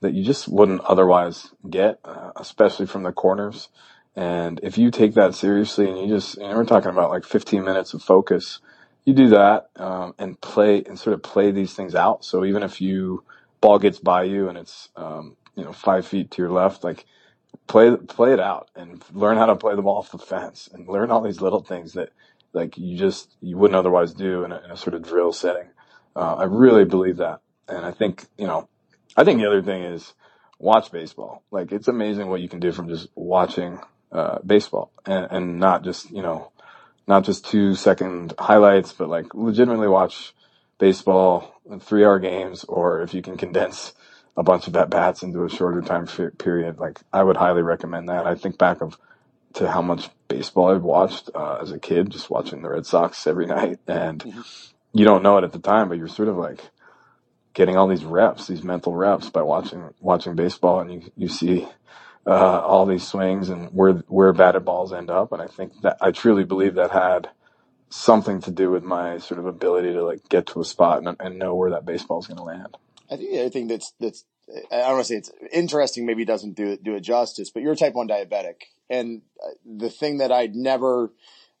that 0.00 0.14
you 0.14 0.24
just 0.24 0.48
wouldn't 0.48 0.80
otherwise 0.82 1.50
get, 1.68 1.98
uh, 2.04 2.32
especially 2.36 2.86
from 2.86 3.02
the 3.02 3.12
corners. 3.12 3.68
And 4.14 4.60
if 4.62 4.78
you 4.78 4.90
take 4.90 5.14
that 5.14 5.34
seriously 5.34 5.88
and 5.88 5.98
you 5.98 6.08
just, 6.08 6.38
and 6.38 6.56
we're 6.56 6.64
talking 6.64 6.90
about 6.90 7.10
like 7.10 7.24
15 7.24 7.64
minutes 7.64 7.94
of 7.94 8.02
focus, 8.02 8.60
you 9.04 9.14
do 9.14 9.28
that, 9.28 9.68
um, 9.76 10.14
and 10.18 10.40
play 10.40 10.82
and 10.84 10.98
sort 10.98 11.14
of 11.14 11.22
play 11.22 11.50
these 11.50 11.74
things 11.74 11.94
out. 11.94 12.24
So 12.24 12.44
even 12.44 12.62
if 12.62 12.80
you 12.80 13.24
ball 13.60 13.78
gets 13.78 13.98
by 13.98 14.24
you 14.24 14.48
and 14.48 14.58
it's, 14.58 14.88
um, 14.96 15.36
you 15.54 15.64
know, 15.64 15.72
five 15.72 16.06
feet 16.06 16.30
to 16.32 16.42
your 16.42 16.50
left, 16.50 16.82
like 16.82 17.04
play, 17.66 17.94
play 17.96 18.32
it 18.32 18.40
out 18.40 18.70
and 18.74 19.02
learn 19.12 19.36
how 19.36 19.46
to 19.46 19.56
play 19.56 19.74
the 19.76 19.82
ball 19.82 19.98
off 19.98 20.10
the 20.10 20.18
fence 20.18 20.68
and 20.72 20.88
learn 20.88 21.10
all 21.10 21.22
these 21.22 21.40
little 21.40 21.60
things 21.62 21.92
that 21.92 22.10
like 22.52 22.78
you 22.78 22.96
just, 22.96 23.36
you 23.42 23.56
wouldn't 23.58 23.76
otherwise 23.76 24.14
do 24.14 24.44
in 24.44 24.52
a, 24.52 24.62
in 24.64 24.70
a 24.70 24.76
sort 24.76 24.94
of 24.94 25.02
drill 25.02 25.32
setting. 25.32 25.68
Uh, 26.14 26.36
I 26.36 26.44
really 26.44 26.84
believe 26.84 27.18
that. 27.18 27.40
And 27.68 27.84
I 27.84 27.90
think, 27.90 28.26
you 28.38 28.46
know, 28.46 28.68
I 29.16 29.24
think 29.24 29.40
the 29.40 29.46
other 29.46 29.62
thing 29.62 29.82
is 29.82 30.14
watch 30.58 30.90
baseball. 30.90 31.42
Like 31.50 31.72
it's 31.72 31.88
amazing 31.88 32.28
what 32.28 32.40
you 32.40 32.48
can 32.48 32.60
do 32.60 32.72
from 32.72 32.88
just 32.88 33.08
watching 33.14 33.80
uh, 34.12 34.38
baseball 34.44 34.92
and, 35.04 35.26
and 35.30 35.58
not 35.58 35.84
just 35.84 36.10
you 36.10 36.22
know 36.22 36.52
not 37.06 37.24
just 37.24 37.46
two 37.46 37.74
second 37.74 38.34
highlights, 38.38 38.92
but 38.92 39.08
like 39.08 39.34
legitimately 39.34 39.88
watch 39.88 40.34
baseball 40.78 41.54
in 41.70 41.80
three 41.80 42.04
hour 42.04 42.18
games, 42.18 42.64
or 42.64 43.02
if 43.02 43.14
you 43.14 43.22
can 43.22 43.36
condense 43.36 43.94
a 44.36 44.42
bunch 44.42 44.66
of 44.66 44.76
at 44.76 44.90
bats 44.90 45.22
into 45.22 45.44
a 45.44 45.48
shorter 45.48 45.80
time 45.80 46.06
period, 46.38 46.78
like 46.78 47.00
I 47.12 47.22
would 47.22 47.36
highly 47.36 47.62
recommend 47.62 48.08
that. 48.08 48.26
I 48.26 48.34
think 48.34 48.58
back 48.58 48.82
of 48.82 48.98
to 49.54 49.70
how 49.70 49.80
much 49.80 50.10
baseball 50.28 50.74
I've 50.74 50.82
watched 50.82 51.30
uh, 51.34 51.58
as 51.62 51.72
a 51.72 51.78
kid, 51.78 52.10
just 52.10 52.28
watching 52.28 52.60
the 52.60 52.68
Red 52.68 52.84
Sox 52.84 53.26
every 53.26 53.46
night, 53.58 53.78
and 53.86 54.20
mm-hmm. 54.20 54.40
you 54.92 55.04
don't 55.04 55.22
know 55.22 55.38
it 55.38 55.44
at 55.44 55.52
the 55.52 55.58
time, 55.58 55.88
but 55.88 55.98
you're 55.98 56.08
sort 56.08 56.28
of 56.28 56.36
like 56.36 56.60
getting 57.56 57.78
all 57.78 57.88
these 57.88 58.04
reps, 58.04 58.46
these 58.46 58.62
mental 58.62 58.94
reps 58.94 59.30
by 59.30 59.40
watching 59.40 59.88
watching 59.98 60.36
baseball, 60.36 60.80
and 60.80 60.92
you 60.92 61.10
you 61.16 61.26
see 61.26 61.66
uh, 62.26 62.60
all 62.60 62.84
these 62.84 63.08
swings 63.08 63.48
and 63.48 63.68
where 63.70 63.94
where 64.08 64.32
batted 64.34 64.64
balls 64.64 64.92
end 64.92 65.10
up, 65.10 65.32
and 65.32 65.40
I 65.40 65.46
think 65.46 65.80
that 65.80 65.96
I 66.00 66.10
truly 66.12 66.44
believe 66.44 66.74
that 66.74 66.90
had 66.90 67.30
something 67.88 68.42
to 68.42 68.50
do 68.50 68.70
with 68.70 68.84
my 68.84 69.18
sort 69.18 69.40
of 69.40 69.46
ability 69.46 69.94
to 69.94 70.04
like 70.04 70.28
get 70.28 70.46
to 70.48 70.60
a 70.60 70.64
spot 70.64 71.02
and, 71.02 71.16
and 71.18 71.38
know 71.38 71.54
where 71.54 71.70
that 71.70 71.86
baseball 71.86 72.18
is 72.18 72.26
going 72.26 72.36
to 72.36 72.42
land. 72.42 72.76
I 73.10 73.16
think 73.16 73.30
the 73.30 73.40
other 73.40 73.50
thing 73.50 73.68
that's 73.68 73.92
that's 73.98 74.24
I 74.70 74.78
don't 74.78 74.92
want 74.92 75.06
to 75.06 75.12
say 75.12 75.16
it's 75.16 75.32
interesting, 75.50 76.04
maybe 76.04 76.26
doesn't 76.26 76.56
do 76.56 76.76
do 76.76 76.94
it 76.94 77.00
justice, 77.00 77.50
but 77.50 77.62
you're 77.62 77.72
a 77.72 77.76
type 77.76 77.94
one 77.94 78.06
diabetic, 78.06 78.64
and 78.90 79.22
uh, 79.42 79.52
the 79.64 79.90
thing 79.90 80.18
that 80.18 80.30
I'd 80.30 80.54
never 80.54 81.10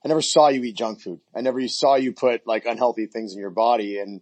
I 0.06 0.08
never 0.08 0.22
saw 0.22 0.48
you 0.48 0.62
eat 0.62 0.76
junk 0.76 1.00
food. 1.00 1.18
I 1.34 1.40
never 1.40 1.66
saw 1.66 1.96
you 1.96 2.12
put 2.12 2.46
like 2.46 2.64
unhealthy 2.64 3.06
things 3.06 3.32
in 3.32 3.40
your 3.40 3.50
body. 3.50 3.98
And 3.98 4.20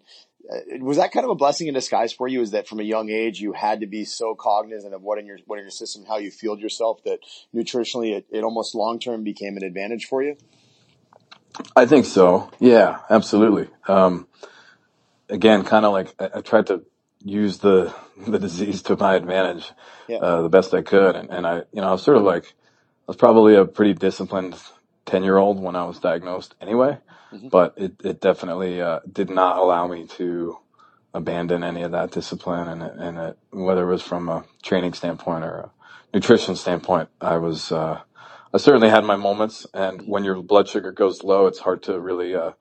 was 0.81 0.99
that 0.99 1.13
kind 1.13 1.25
of 1.25 1.31
a 1.31 1.35
blessing 1.35 1.69
in 1.69 1.75
disguise 1.75 2.13
for 2.13 2.29
you? 2.29 2.41
Is 2.41 2.51
that 2.51 2.69
from 2.69 2.81
a 2.81 2.83
young 2.83 3.11
age 3.11 3.41
you 3.41 3.53
had 3.53 3.81
to 3.81 3.87
be 3.87 4.05
so 4.05 4.35
cognizant 4.35 4.95
of 4.95 5.03
what 5.03 5.19
in 5.19 5.27
your 5.27 5.39
what 5.47 5.59
in 5.59 5.65
your 5.65 5.71
system, 5.71 6.05
how 6.07 6.19
you 6.19 6.31
feel 6.31 6.59
yourself, 6.59 7.03
that 7.05 7.21
nutritionally 7.55 8.17
it, 8.17 8.27
it 8.31 8.45
almost 8.45 8.75
long 8.75 8.99
term 8.99 9.25
became 9.25 9.57
an 9.57 9.65
advantage 9.65 10.07
for 10.07 10.23
you? 10.23 10.37
I 11.77 11.87
think 11.87 12.05
so. 12.05 12.51
Yeah, 12.59 12.99
absolutely. 13.09 13.69
Um, 13.89 14.27
again, 15.29 15.65
kind 15.65 15.87
of 15.87 15.93
like 15.93 16.15
I, 16.19 16.39
I, 16.39 16.41
tried 16.41 16.67
to 16.67 16.85
use 17.23 17.59
the 17.59 17.95
the 18.27 18.39
disease 18.39 18.83
to 18.83 18.97
my 18.97 19.15
advantage 19.15 19.71
yeah. 20.09 20.19
uh, 20.19 20.43
the 20.43 20.49
best 20.49 20.75
I 20.75 20.83
could, 20.83 21.17
and, 21.17 21.31
and 21.31 21.47
I, 21.47 21.57
you 21.73 21.81
know, 21.81 21.89
I 21.89 21.93
was 21.93 22.03
sort 22.03 22.17
of 22.17 22.25
like 22.25 22.45
I 22.45 23.09
was 23.09 23.17
probably 23.17 23.55
a 23.55 23.65
pretty 23.65 23.95
disciplined 23.95 24.57
ten 25.07 25.23
year 25.23 25.39
old 25.39 25.61
when 25.61 25.77
I 25.77 25.85
was 25.85 25.99
diagnosed 25.99 26.55
anyway. 26.61 26.99
Mm-hmm. 27.35 27.49
But 27.49 27.75
it, 27.77 27.95
it 28.05 28.21
definitely 28.21 28.81
uh, 28.81 29.01
did 29.11 29.31
not 29.31 29.59
allow 29.59 29.89
me 29.89 30.07
to 30.19 30.59
abandon 31.15 31.65
any 31.65 31.83
of 31.83 31.93
that 31.93 32.13
discipline, 32.13 32.69
and 32.69 32.83
and 32.83 33.19
it, 33.19 33.39
whether 33.51 33.89
it 33.89 33.93
was 33.93 34.03
from 34.03 34.29
a 34.29 34.45
training 34.63 34.95
standpoint 34.95 35.45
or 35.45 35.57
a 35.59 35.73
nutrition 36.15 36.57
standpoint, 36.57 37.09
I 37.21 37.39
was 37.39 37.73
uh, 37.73 38.01
I 38.55 38.59
certainly 38.59 38.91
had 38.91 39.05
my 39.05 39.17
moments. 39.17 39.67
And 39.75 40.07
when 40.09 40.25
your 40.25 40.43
blood 40.43 40.69
sugar 40.69 40.93
goes 40.93 41.25
low, 41.25 41.47
it's 41.47 41.61
hard 41.61 41.83
to 41.85 42.01
really 42.01 42.35
uh, 42.37 42.53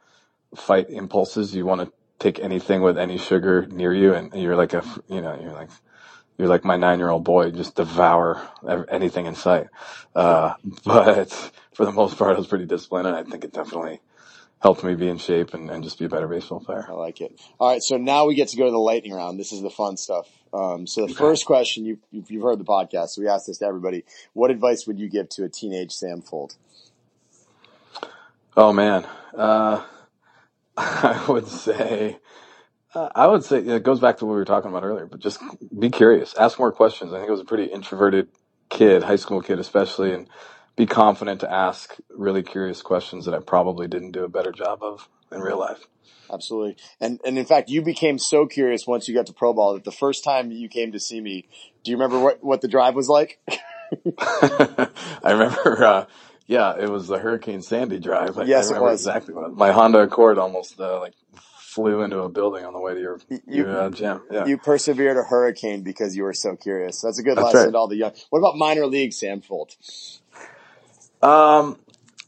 fight 0.55 0.89
impulses. 0.89 1.55
You 1.55 1.65
want 1.65 1.81
to 1.81 1.93
take 2.19 2.39
anything 2.39 2.81
with 2.81 2.97
any 2.97 3.17
sugar 3.17 3.67
near 3.67 3.93
you, 3.93 4.13
and 4.13 4.33
you're 4.33 4.55
like 4.55 4.73
a 4.73 4.83
you 5.09 5.21
know 5.21 5.39
you're 5.41 5.53
like 5.53 5.69
you're 6.37 6.49
like 6.49 6.65
my 6.65 6.77
nine 6.77 6.99
year 6.99 7.09
old 7.09 7.23
boy, 7.25 7.51
just 7.51 7.75
devour 7.75 8.41
anything 8.89 9.27
in 9.27 9.35
sight. 9.35 9.67
Uh, 10.15 10.55
but 10.85 11.31
for 11.73 11.85
the 11.85 11.91
most 11.91 12.17
part, 12.17 12.35
I 12.35 12.39
was 12.39 12.47
pretty 12.47 12.65
disciplined, 12.65 13.07
and 13.07 13.15
I 13.15 13.23
think 13.23 13.43
it 13.43 13.53
definitely 13.53 14.01
helped 14.63 14.83
me 14.83 14.95
be 14.95 15.09
in 15.09 15.17
shape 15.17 15.53
and, 15.53 15.69
and 15.69 15.83
just 15.83 15.99
be 15.99 16.05
a 16.05 16.09
better 16.09 16.27
baseball 16.27 16.61
player. 16.61 16.85
I 16.87 16.93
like 16.93 17.19
it. 17.19 17.39
All 17.59 17.69
right, 17.69 17.83
so 17.83 17.97
now 17.97 18.25
we 18.25 18.33
get 18.33 18.47
to 18.47 18.57
go 18.57 18.63
to 18.65 18.71
the 18.71 18.79
lightning 18.79 19.13
round. 19.13 19.37
This 19.37 19.51
is 19.51 19.61
the 19.61 19.69
fun 19.69 19.97
stuff. 19.97 20.27
Um, 20.53 20.87
so 20.87 21.01
the 21.01 21.11
okay. 21.11 21.15
first 21.15 21.45
question 21.45 21.85
you 21.85 21.99
you've 22.11 22.41
heard 22.41 22.59
the 22.59 22.63
podcast, 22.63 23.09
so 23.09 23.21
we 23.21 23.27
asked 23.27 23.47
this 23.47 23.57
to 23.57 23.65
everybody. 23.65 24.05
What 24.31 24.51
advice 24.51 24.87
would 24.87 24.99
you 24.99 25.09
give 25.09 25.27
to 25.29 25.43
a 25.43 25.49
teenage 25.49 25.91
Sam 25.91 26.21
Fuld? 26.21 26.55
Oh 28.55 28.71
man, 28.71 29.05
uh, 29.35 29.83
I 30.77 31.25
would 31.27 31.47
say. 31.47 32.19
Uh, 32.95 33.09
I 33.15 33.25
would 33.25 33.43
say 33.43 33.57
it 33.57 33.81
goes 33.81 33.99
back 33.99 34.19
to 34.19 34.25
what 34.25 34.33
we 34.33 34.37
were 34.37 34.45
talking 34.45 34.69
about 34.69 34.83
earlier, 34.83 35.07
but 35.07 35.19
just 35.19 35.41
be 35.77 35.89
curious, 35.89 36.35
ask 36.35 36.59
more 36.59 36.71
questions. 36.71 37.11
I 37.11 37.17
think 37.17 37.27
it 37.27 37.31
was 37.31 37.41
a 37.41 37.45
pretty 37.45 37.65
introverted 37.65 38.29
kid, 38.69 39.01
high 39.01 39.15
school 39.15 39.41
kid 39.41 39.57
especially, 39.57 40.13
and 40.13 40.29
be 40.75 40.85
confident 40.85 41.41
to 41.41 41.51
ask 41.51 41.95
really 42.09 42.43
curious 42.43 42.81
questions 42.81 43.25
that 43.25 43.33
I 43.33 43.39
probably 43.39 43.87
didn't 43.87 44.11
do 44.11 44.23
a 44.23 44.29
better 44.29 44.51
job 44.51 44.79
of 44.81 45.07
in 45.31 45.41
real 45.41 45.59
life. 45.59 45.87
Absolutely. 46.31 46.77
And, 46.99 47.19
and 47.25 47.37
in 47.37 47.45
fact, 47.45 47.69
you 47.69 47.81
became 47.81 48.17
so 48.17 48.45
curious 48.47 48.87
once 48.87 49.07
you 49.07 49.13
got 49.13 49.27
to 49.27 49.33
pro 49.33 49.53
ball 49.53 49.73
that 49.73 49.83
the 49.83 49.91
first 49.91 50.23
time 50.23 50.51
you 50.51 50.67
came 50.67 50.91
to 50.91 50.99
see 50.99 51.21
me, 51.21 51.47
do 51.83 51.91
you 51.91 51.97
remember 51.97 52.19
what, 52.19 52.43
what 52.43 52.61
the 52.61 52.67
drive 52.67 52.95
was 52.95 53.07
like? 53.07 53.39
I 54.19 54.89
remember, 55.25 55.83
uh, 55.83 56.05
yeah, 56.47 56.75
it 56.79 56.89
was 56.89 57.07
the 57.07 57.19
Hurricane 57.19 57.61
Sandy 57.61 57.99
drive. 57.99 58.37
I, 58.39 58.45
yes, 58.45 58.71
I 58.71 58.77
it 58.77 58.81
was. 58.81 59.01
Exactly. 59.01 59.35
what 59.35 59.55
My 59.55 59.71
Honda 59.71 59.99
Accord 59.99 60.39
almost, 60.39 60.79
uh, 60.79 60.99
like 60.99 61.13
flew 61.73 62.01
into 62.01 62.19
a 62.19 62.29
building 62.29 62.65
on 62.65 62.73
the 62.73 62.79
way 62.79 62.93
to 62.93 62.99
your, 62.99 63.19
you, 63.29 63.39
your 63.47 63.81
uh, 63.81 63.89
gym. 63.89 64.21
Yeah. 64.31 64.45
You 64.45 64.57
persevered 64.57 65.17
a 65.17 65.23
hurricane 65.23 65.81
because 65.83 66.15
you 66.15 66.23
were 66.23 66.33
so 66.33 66.55
curious. 66.55 67.01
That's 67.01 67.19
a 67.19 67.23
good 67.23 67.37
That's 67.37 67.45
lesson 67.45 67.65
right. 67.65 67.71
to 67.71 67.77
all 67.77 67.87
the 67.87 67.97
young. 67.97 68.13
What 68.29 68.39
about 68.39 68.57
minor 68.57 68.85
league 68.85 69.13
Sam 69.13 69.41
Fuld? 69.41 69.75
Um, 71.23 71.79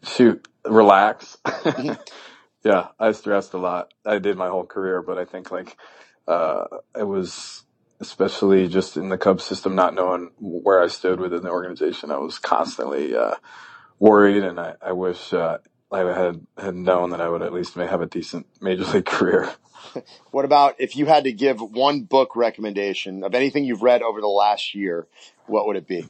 shoot, 0.04 0.48
relax. 0.66 1.38
yeah, 2.64 2.88
I 3.00 3.12
stressed 3.12 3.54
a 3.54 3.58
lot. 3.58 3.94
I 4.06 4.20
did 4.20 4.38
my 4.38 4.48
whole 4.48 4.66
career, 4.66 5.02
but 5.02 5.18
I 5.18 5.26
think 5.26 5.52
like, 5.52 5.78
uh, 6.28 6.66
it 6.98 7.04
was, 7.04 7.64
especially 8.00 8.70
just 8.70 8.96
in 8.96 9.10
the 9.10 9.18
Cubs 9.18 9.44
system, 9.44 9.76
not 9.76 9.94
knowing 9.94 10.32
where 10.40 10.82
I 10.82 10.88
stood 10.88 11.20
within 11.20 11.44
the 11.44 11.52
organization, 11.52 12.10
I 12.10 12.18
was 12.18 12.40
constantly 12.40 13.16
uh, 13.16 13.36
worried, 14.00 14.44
and 14.44 14.60
I, 14.60 14.76
I 14.82 14.94
wish 14.94 15.34
uh, 15.34 15.58
I 15.92 16.00
had 16.00 16.46
had 16.58 16.76
known 16.76 17.12
that 17.12 17.22
I 17.22 17.30
would 17.30 17.42
at 17.42 17.54
least 17.54 17.76
may 17.76 17.88
have 17.88 18.02
a 18.02 18.06
decent 18.08 18.48
major 18.62 18.86
league 18.86 19.06
career. 19.18 19.52
What 20.32 20.44
about 20.46 20.76
if 20.80 20.98
you 20.98 21.06
had 21.06 21.24
to 21.24 21.32
give 21.32 21.62
one 21.62 22.02
book 22.02 22.36
recommendation 22.36 23.24
of 23.24 23.34
anything 23.34 23.64
you've 23.64 23.84
read 23.84 24.02
over 24.02 24.20
the 24.20 24.28
last 24.28 24.76
year? 24.76 25.08
What 25.46 25.68
would 25.68 25.78
it 25.78 25.88
be? 25.88 26.10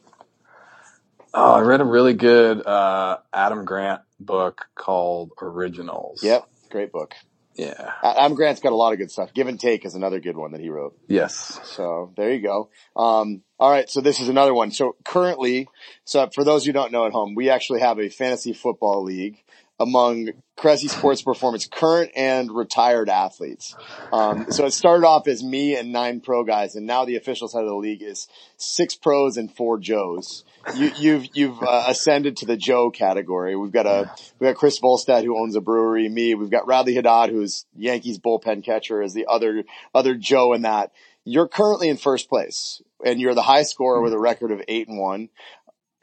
Oh, 1.37 1.51
I 1.51 1.61
read 1.61 1.81
a 1.81 1.85
really 1.85 2.13
good 2.13 2.65
uh, 2.65 3.17
Adam 3.33 3.65
Grant 3.65 4.01
book 4.21 4.67
called 4.73 5.31
Originals. 5.41 6.23
Yep, 6.23 6.47
great 6.69 6.93
book. 6.93 7.13
Yeah. 7.55 7.91
Adam 8.01 8.35
Grant's 8.35 8.61
got 8.61 8.71
a 8.71 8.75
lot 8.75 8.93
of 8.93 8.99
good 8.99 9.11
stuff. 9.11 9.33
Give 9.33 9.47
and 9.47 9.59
Take 9.59 9.85
is 9.85 9.95
another 9.95 10.21
good 10.21 10.37
one 10.37 10.53
that 10.53 10.61
he 10.61 10.69
wrote. 10.69 10.97
Yes. 11.07 11.59
So 11.63 12.13
there 12.15 12.31
you 12.31 12.41
go. 12.41 12.69
Um, 12.95 13.43
all 13.59 13.69
right. 13.69 13.89
So 13.89 13.99
this 13.99 14.21
is 14.21 14.29
another 14.29 14.53
one. 14.53 14.71
So 14.71 14.95
currently, 15.03 15.67
so 16.05 16.29
for 16.33 16.45
those 16.45 16.65
who 16.65 16.71
don't 16.71 16.93
know 16.93 17.05
at 17.05 17.11
home, 17.11 17.35
we 17.35 17.49
actually 17.49 17.81
have 17.81 17.99
a 17.99 18.09
fantasy 18.09 18.53
football 18.53 19.03
league 19.03 19.37
among 19.79 20.29
Cressey 20.57 20.87
Sports 20.87 21.21
Performance 21.21 21.67
current 21.67 22.11
and 22.15 22.49
retired 22.49 23.09
athletes. 23.09 23.75
Um, 24.13 24.49
so 24.49 24.65
it 24.65 24.71
started 24.71 25.05
off 25.05 25.27
as 25.27 25.43
me 25.43 25.75
and 25.75 25.91
nine 25.91 26.21
pro 26.21 26.45
guys, 26.45 26.75
and 26.75 26.85
now 26.85 27.03
the 27.03 27.17
official 27.17 27.47
side 27.47 27.63
of 27.63 27.69
the 27.69 27.75
league 27.75 28.01
is 28.01 28.27
six 28.55 28.95
pros 28.95 29.35
and 29.35 29.53
four 29.53 29.77
Joes. 29.77 30.45
You, 30.75 30.89
have 30.89 30.99
you've, 30.99 31.27
you've 31.33 31.61
uh, 31.61 31.85
ascended 31.87 32.37
to 32.37 32.45
the 32.45 32.55
Joe 32.55 32.89
category. 32.89 33.55
We've 33.55 33.71
got 33.71 33.85
a 33.85 34.09
we've 34.39 34.49
got 34.49 34.57
Chris 34.57 34.79
Volstad 34.79 35.23
who 35.23 35.37
owns 35.37 35.55
a 35.55 35.61
brewery. 35.61 36.07
Me, 36.07 36.35
we've 36.35 36.49
got 36.49 36.67
Radley 36.67 36.95
Haddad 36.95 37.29
who's 37.29 37.65
Yankees 37.75 38.17
bullpen 38.17 38.63
catcher 38.63 39.01
as 39.01 39.13
the 39.13 39.25
other 39.27 39.63
other 39.93 40.15
Joe 40.15 40.53
in 40.53 40.61
that. 40.61 40.91
You're 41.27 41.47
currently 41.47 41.89
in 41.89 41.97
first 41.97 42.29
place, 42.29 42.81
and 43.03 43.19
you're 43.19 43.33
the 43.33 43.41
high 43.41 43.63
scorer 43.63 43.99
with 43.99 44.13
a 44.13 44.19
record 44.19 44.51
of 44.51 44.61
eight 44.67 44.87
and 44.87 44.99
one 44.99 45.29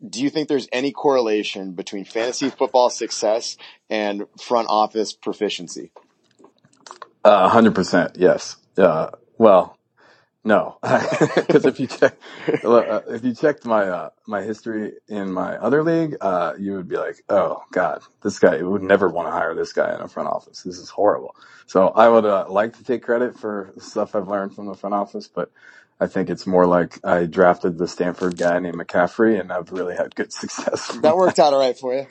do 0.06 0.22
you 0.22 0.30
think 0.30 0.48
there's 0.48 0.68
any 0.72 0.92
correlation 0.92 1.72
between 1.72 2.04
fantasy 2.04 2.50
football 2.50 2.90
success 2.90 3.56
and 3.88 4.24
front 4.40 4.68
office 4.68 5.12
proficiency? 5.12 5.90
Uh, 7.24 7.48
hundred 7.48 7.74
percent. 7.74 8.16
Yes. 8.16 8.56
Uh, 8.76 9.10
well, 9.38 9.78
no, 10.44 10.78
because 10.82 11.64
if 11.66 11.78
you 11.78 11.86
check, 11.86 12.16
uh, 12.64 13.00
if 13.08 13.24
you 13.24 13.32
checked 13.32 13.64
my, 13.64 13.84
uh, 13.84 14.10
my 14.26 14.42
history 14.42 14.94
in 15.06 15.32
my 15.32 15.56
other 15.56 15.84
league, 15.84 16.16
uh, 16.20 16.54
you 16.58 16.72
would 16.72 16.88
be 16.88 16.96
like, 16.96 17.22
oh 17.28 17.62
God, 17.70 18.02
this 18.22 18.40
guy 18.40 18.60
would 18.60 18.82
never 18.82 19.08
want 19.08 19.28
to 19.28 19.32
hire 19.32 19.54
this 19.54 19.72
guy 19.72 19.94
in 19.94 20.00
a 20.00 20.08
front 20.08 20.28
office. 20.28 20.62
This 20.62 20.78
is 20.78 20.90
horrible. 20.90 21.36
So 21.66 21.88
I 21.88 22.08
would, 22.08 22.24
like 22.48 22.76
to 22.78 22.84
take 22.84 23.04
credit 23.04 23.38
for 23.38 23.72
stuff 23.78 24.16
I've 24.16 24.26
learned 24.26 24.56
from 24.56 24.66
the 24.66 24.74
front 24.74 24.94
office, 24.94 25.28
but 25.28 25.52
I 26.00 26.06
think 26.06 26.30
it's 26.30 26.46
more 26.46 26.66
like 26.66 26.98
I 27.04 27.26
drafted 27.26 27.78
the 27.78 27.86
Stanford 27.86 28.36
guy 28.36 28.58
named 28.58 28.76
McCaffrey 28.76 29.38
and 29.38 29.52
I've 29.52 29.70
really 29.72 29.96
had 29.96 30.14
good 30.14 30.32
success. 30.32 30.88
That 30.98 31.16
worked 31.16 31.38
out 31.38 31.52
all 31.52 31.60
right 31.60 31.78
for 31.78 31.94
you. 31.94 32.06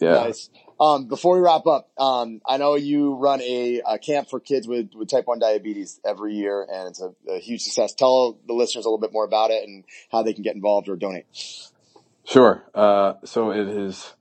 Yeah. 0.00 0.14
Nice. 0.14 0.50
Um, 0.80 1.06
before 1.06 1.36
we 1.36 1.40
wrap 1.40 1.66
up, 1.66 1.88
um, 1.98 2.40
I 2.46 2.56
know 2.56 2.74
you 2.74 3.14
run 3.14 3.40
a, 3.42 3.80
a, 3.86 3.98
camp 3.98 4.28
for 4.28 4.40
kids 4.40 4.66
with, 4.66 4.90
with 4.94 5.08
type 5.08 5.26
1 5.26 5.38
diabetes 5.38 6.00
every 6.04 6.34
year 6.34 6.66
and 6.68 6.88
it's 6.88 7.00
a, 7.00 7.14
a, 7.30 7.38
huge 7.38 7.62
success. 7.62 7.94
Tell 7.94 8.38
the 8.46 8.54
listeners 8.54 8.84
a 8.84 8.88
little 8.88 8.98
bit 8.98 9.12
more 9.12 9.24
about 9.24 9.52
it 9.52 9.62
and 9.62 9.84
how 10.10 10.22
they 10.22 10.32
can 10.32 10.42
get 10.42 10.56
involved 10.56 10.88
or 10.88 10.96
donate. 10.96 11.26
Sure. 12.24 12.64
Uh, 12.74 13.14
so 13.24 13.52
it 13.52 13.68
is, 13.68 14.14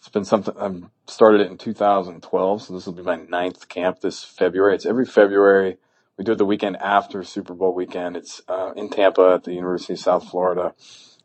it's 0.00 0.08
been 0.08 0.24
something, 0.24 0.54
I 0.58 1.10
started 1.10 1.42
it 1.42 1.50
in 1.50 1.58
2012. 1.58 2.62
So 2.62 2.74
this 2.74 2.86
will 2.86 2.92
be 2.92 3.02
my 3.02 3.16
ninth 3.16 3.68
camp 3.68 4.00
this 4.00 4.24
February. 4.24 4.74
It's 4.74 4.86
every 4.86 5.06
February 5.06 5.76
we 6.20 6.24
do 6.24 6.32
it 6.32 6.36
the 6.36 6.44
weekend 6.44 6.76
after 6.76 7.24
Super 7.24 7.54
Bowl 7.54 7.72
weekend. 7.72 8.14
It's 8.14 8.42
uh, 8.46 8.74
in 8.76 8.90
Tampa 8.90 9.36
at 9.36 9.44
the 9.44 9.54
University 9.54 9.94
of 9.94 10.00
South 10.00 10.28
Florida. 10.28 10.74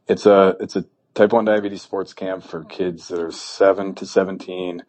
It's 0.08 0.26
a 0.26 0.56
it's 0.62 0.78
a 0.78 0.86
type 1.14 1.34
one 1.34 1.43
diabetes 1.43 1.82
sports 1.82 2.14
camp 2.14 2.46
for 2.46 2.64
kids 2.64 3.10
that 3.10 3.20
are 3.20 3.30
seven 3.30 3.93
to 3.96 4.06
seventeen. 4.06 4.84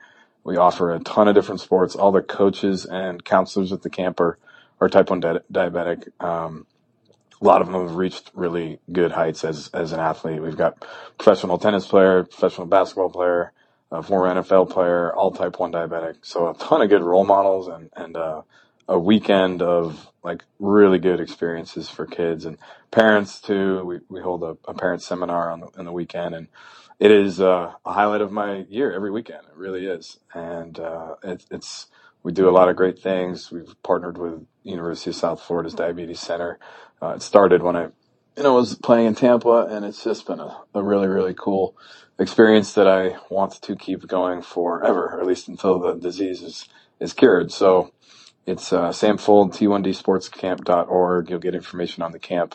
We 0.44 0.58
offer 0.58 0.94
a 0.94 1.00
ton 1.00 1.26
of 1.26 1.34
different 1.34 1.60
sports. 1.60 1.96
All 1.96 2.12
the 2.12 2.22
coaches 2.22 2.86
and 2.86 3.24
counselors 3.24 3.72
at 3.72 3.82
the 3.82 3.90
camp 3.90 4.20
are, 4.20 4.38
are 4.80 4.88
type 4.88 5.10
one 5.10 5.18
di- 5.18 5.40
diabetic. 5.52 6.08
Um, 6.22 6.68
a 7.42 7.44
lot 7.44 7.60
of 7.60 7.66
them 7.66 7.84
have 7.84 7.96
reached 7.96 8.30
really 8.32 8.78
good 8.92 9.10
heights 9.10 9.42
as 9.42 9.70
as 9.74 9.90
an 9.90 9.98
athlete. 9.98 10.40
We've 10.40 10.56
got 10.56 10.86
professional 11.18 11.58
tennis 11.58 11.84
player, 11.84 12.22
professional 12.22 12.68
basketball 12.68 13.10
player, 13.10 13.50
a 13.90 14.04
former 14.04 14.40
NFL 14.40 14.70
player, 14.70 15.12
all 15.12 15.32
type 15.32 15.58
one 15.58 15.72
diabetic. 15.72 16.18
So 16.22 16.48
a 16.48 16.54
ton 16.54 16.80
of 16.80 16.90
good 16.90 17.02
role 17.02 17.24
models 17.24 17.66
and 17.66 17.90
and 17.96 18.16
uh, 18.16 18.42
a 18.88 18.98
weekend 18.98 19.62
of 19.62 20.10
like 20.22 20.44
really 20.58 20.98
good 20.98 21.20
experiences 21.20 21.88
for 21.88 22.06
kids 22.06 22.44
and 22.44 22.58
parents 22.90 23.40
too. 23.40 23.84
We, 23.84 24.00
we 24.08 24.20
hold 24.22 24.42
a, 24.42 24.56
a 24.68 24.74
parent 24.74 25.02
seminar 25.02 25.50
on 25.50 25.60
the, 25.60 25.84
the 25.84 25.92
weekend 25.92 26.34
and 26.34 26.48
it 26.98 27.10
is 27.10 27.40
uh, 27.40 27.72
a 27.84 27.92
highlight 27.92 28.22
of 28.22 28.32
my 28.32 28.64
year 28.68 28.92
every 28.92 29.10
weekend. 29.10 29.42
It 29.50 29.56
really 29.56 29.86
is. 29.86 30.18
And, 30.34 30.78
uh, 30.78 31.16
it, 31.22 31.44
it's, 31.50 31.88
we 32.22 32.32
do 32.32 32.48
a 32.48 32.52
lot 32.52 32.68
of 32.68 32.76
great 32.76 32.98
things. 32.98 33.52
We've 33.52 33.74
partnered 33.82 34.18
with 34.18 34.46
University 34.64 35.10
of 35.10 35.16
South 35.16 35.42
Florida's 35.42 35.74
Diabetes 35.74 36.20
Center. 36.20 36.58
Uh, 37.02 37.10
it 37.16 37.22
started 37.22 37.62
when 37.62 37.76
I, 37.76 37.88
you 38.36 38.42
know, 38.42 38.54
was 38.54 38.74
playing 38.76 39.06
in 39.06 39.14
Tampa 39.14 39.68
and 39.70 39.84
it's 39.84 40.02
just 40.04 40.26
been 40.26 40.40
a, 40.40 40.58
a 40.74 40.82
really, 40.82 41.08
really 41.08 41.34
cool 41.34 41.76
experience 42.18 42.74
that 42.74 42.88
I 42.88 43.16
want 43.30 43.60
to 43.62 43.76
keep 43.76 44.06
going 44.08 44.42
forever, 44.42 45.10
or 45.14 45.20
at 45.20 45.26
least 45.26 45.48
until 45.48 45.78
the 45.78 45.94
disease 45.94 46.42
is, 46.42 46.68
is 47.00 47.12
cured. 47.12 47.52
So, 47.52 47.92
it's 48.46 48.72
uh, 48.72 48.92
Sam 48.92 49.18
Fuld, 49.18 49.52
T1DSportsCamp.org. 49.52 51.30
You'll 51.30 51.38
get 51.40 51.54
information 51.54 52.02
on 52.02 52.12
the 52.12 52.18
camp 52.18 52.54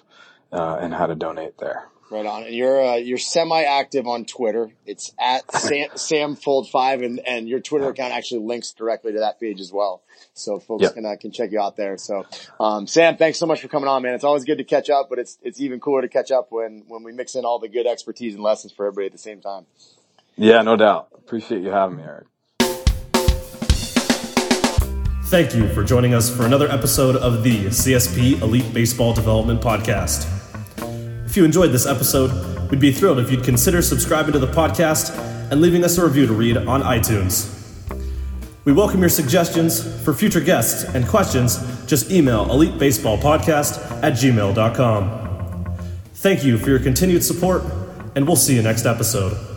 uh, 0.52 0.78
and 0.82 0.94
how 0.94 1.06
to 1.06 1.16
donate 1.16 1.58
there. 1.58 1.88
Right 2.10 2.26
on. 2.26 2.44
And 2.44 2.54
you're 2.54 2.84
uh, 2.84 2.96
you're 2.96 3.18
semi-active 3.18 4.06
on 4.06 4.26
Twitter. 4.26 4.72
It's 4.86 5.14
at 5.18 5.50
Sam, 5.56 5.90
SamFuld5, 5.92 7.06
and, 7.06 7.20
and 7.26 7.48
your 7.48 7.62
Twitter 7.62 7.90
account 7.90 8.14
actually 8.14 8.46
links 8.46 8.74
directly 8.74 9.14
to 9.14 9.20
that 9.20 9.40
page 9.40 9.62
as 9.62 9.72
well. 9.72 10.04
So 10.34 10.60
folks 10.60 10.84
yep. 10.84 10.94
can 10.96 11.06
uh, 11.06 11.16
can 11.20 11.32
check 11.32 11.54
you 11.54 11.62
out 11.62 11.78
there. 11.78 11.98
So 11.98 12.26
um, 12.60 12.86
Sam, 12.86 13.16
thanks 13.16 13.38
so 13.38 13.46
much 13.46 13.62
for 13.62 13.70
coming 13.70 13.88
on, 13.88 14.04
man. 14.04 14.14
It's 14.14 14.26
always 14.26 14.44
good 14.44 14.58
to 14.58 14.66
catch 14.66 14.90
up, 14.90 15.08
but 15.10 15.20
it's 15.20 15.38
it's 15.42 15.62
even 15.62 15.80
cooler 15.80 16.02
to 16.02 16.10
catch 16.10 16.32
up 16.32 16.48
when 16.52 16.84
when 16.90 17.04
we 17.04 17.14
mix 17.14 17.36
in 17.36 17.46
all 17.46 17.60
the 17.60 17.70
good 17.70 17.88
expertise 17.88 18.34
and 18.34 18.44
lessons 18.44 18.74
for 18.74 18.88
everybody 18.88 19.06
at 19.06 19.14
the 19.14 19.18
same 19.18 19.40
time. 19.40 19.66
Yeah, 20.36 20.64
no 20.64 20.76
doubt. 20.76 21.10
Appreciate 21.14 21.62
you 21.62 21.70
having 21.70 21.96
me, 21.96 22.04
Eric. 22.04 22.28
Thank 25.32 25.56
you 25.56 25.70
for 25.70 25.82
joining 25.82 26.14
us 26.14 26.30
for 26.30 26.46
another 26.46 26.70
episode 26.70 27.16
of 27.16 27.42
the 27.42 27.68
CSP 27.68 28.42
Elite 28.42 28.74
Baseball 28.74 29.14
Development 29.14 29.62
Podcast. 29.62 30.28
If 31.26 31.38
you 31.38 31.46
enjoyed 31.46 31.72
this 31.72 31.86
episode, 31.86 32.70
we'd 32.70 32.82
be 32.82 32.92
thrilled 32.92 33.18
if 33.18 33.32
you'd 33.32 33.46
consider 33.46 33.82
subscribing 33.82 34.34
to 34.34 34.40
the 34.40 34.48
podcast 34.48 35.18
and 35.50 35.62
leaving 35.62 35.86
us 35.86 35.98
a 35.98 36.04
review 36.04 36.28
to 36.28 36.34
read 36.34 36.58
on 36.58 36.82
iTunes. 36.82 37.50
We 38.66 38.74
welcome 38.74 39.00
your 39.00 39.08
suggestions 39.08 40.04
for 40.04 40.14
future 40.14 40.42
guests 40.42 40.84
and 40.94 41.08
questions. 41.08 41.60
Just 41.86 42.12
email 42.12 42.48
elitebaseballpodcast 42.48 44.04
at 44.04 44.12
gmail.com. 44.16 45.78
Thank 46.16 46.44
you 46.44 46.58
for 46.58 46.70
your 46.72 46.80
continued 46.80 47.24
support, 47.24 47.64
and 48.16 48.28
we'll 48.28 48.36
see 48.36 48.58
you 48.58 48.62
next 48.62 48.86
episode. 48.86 49.51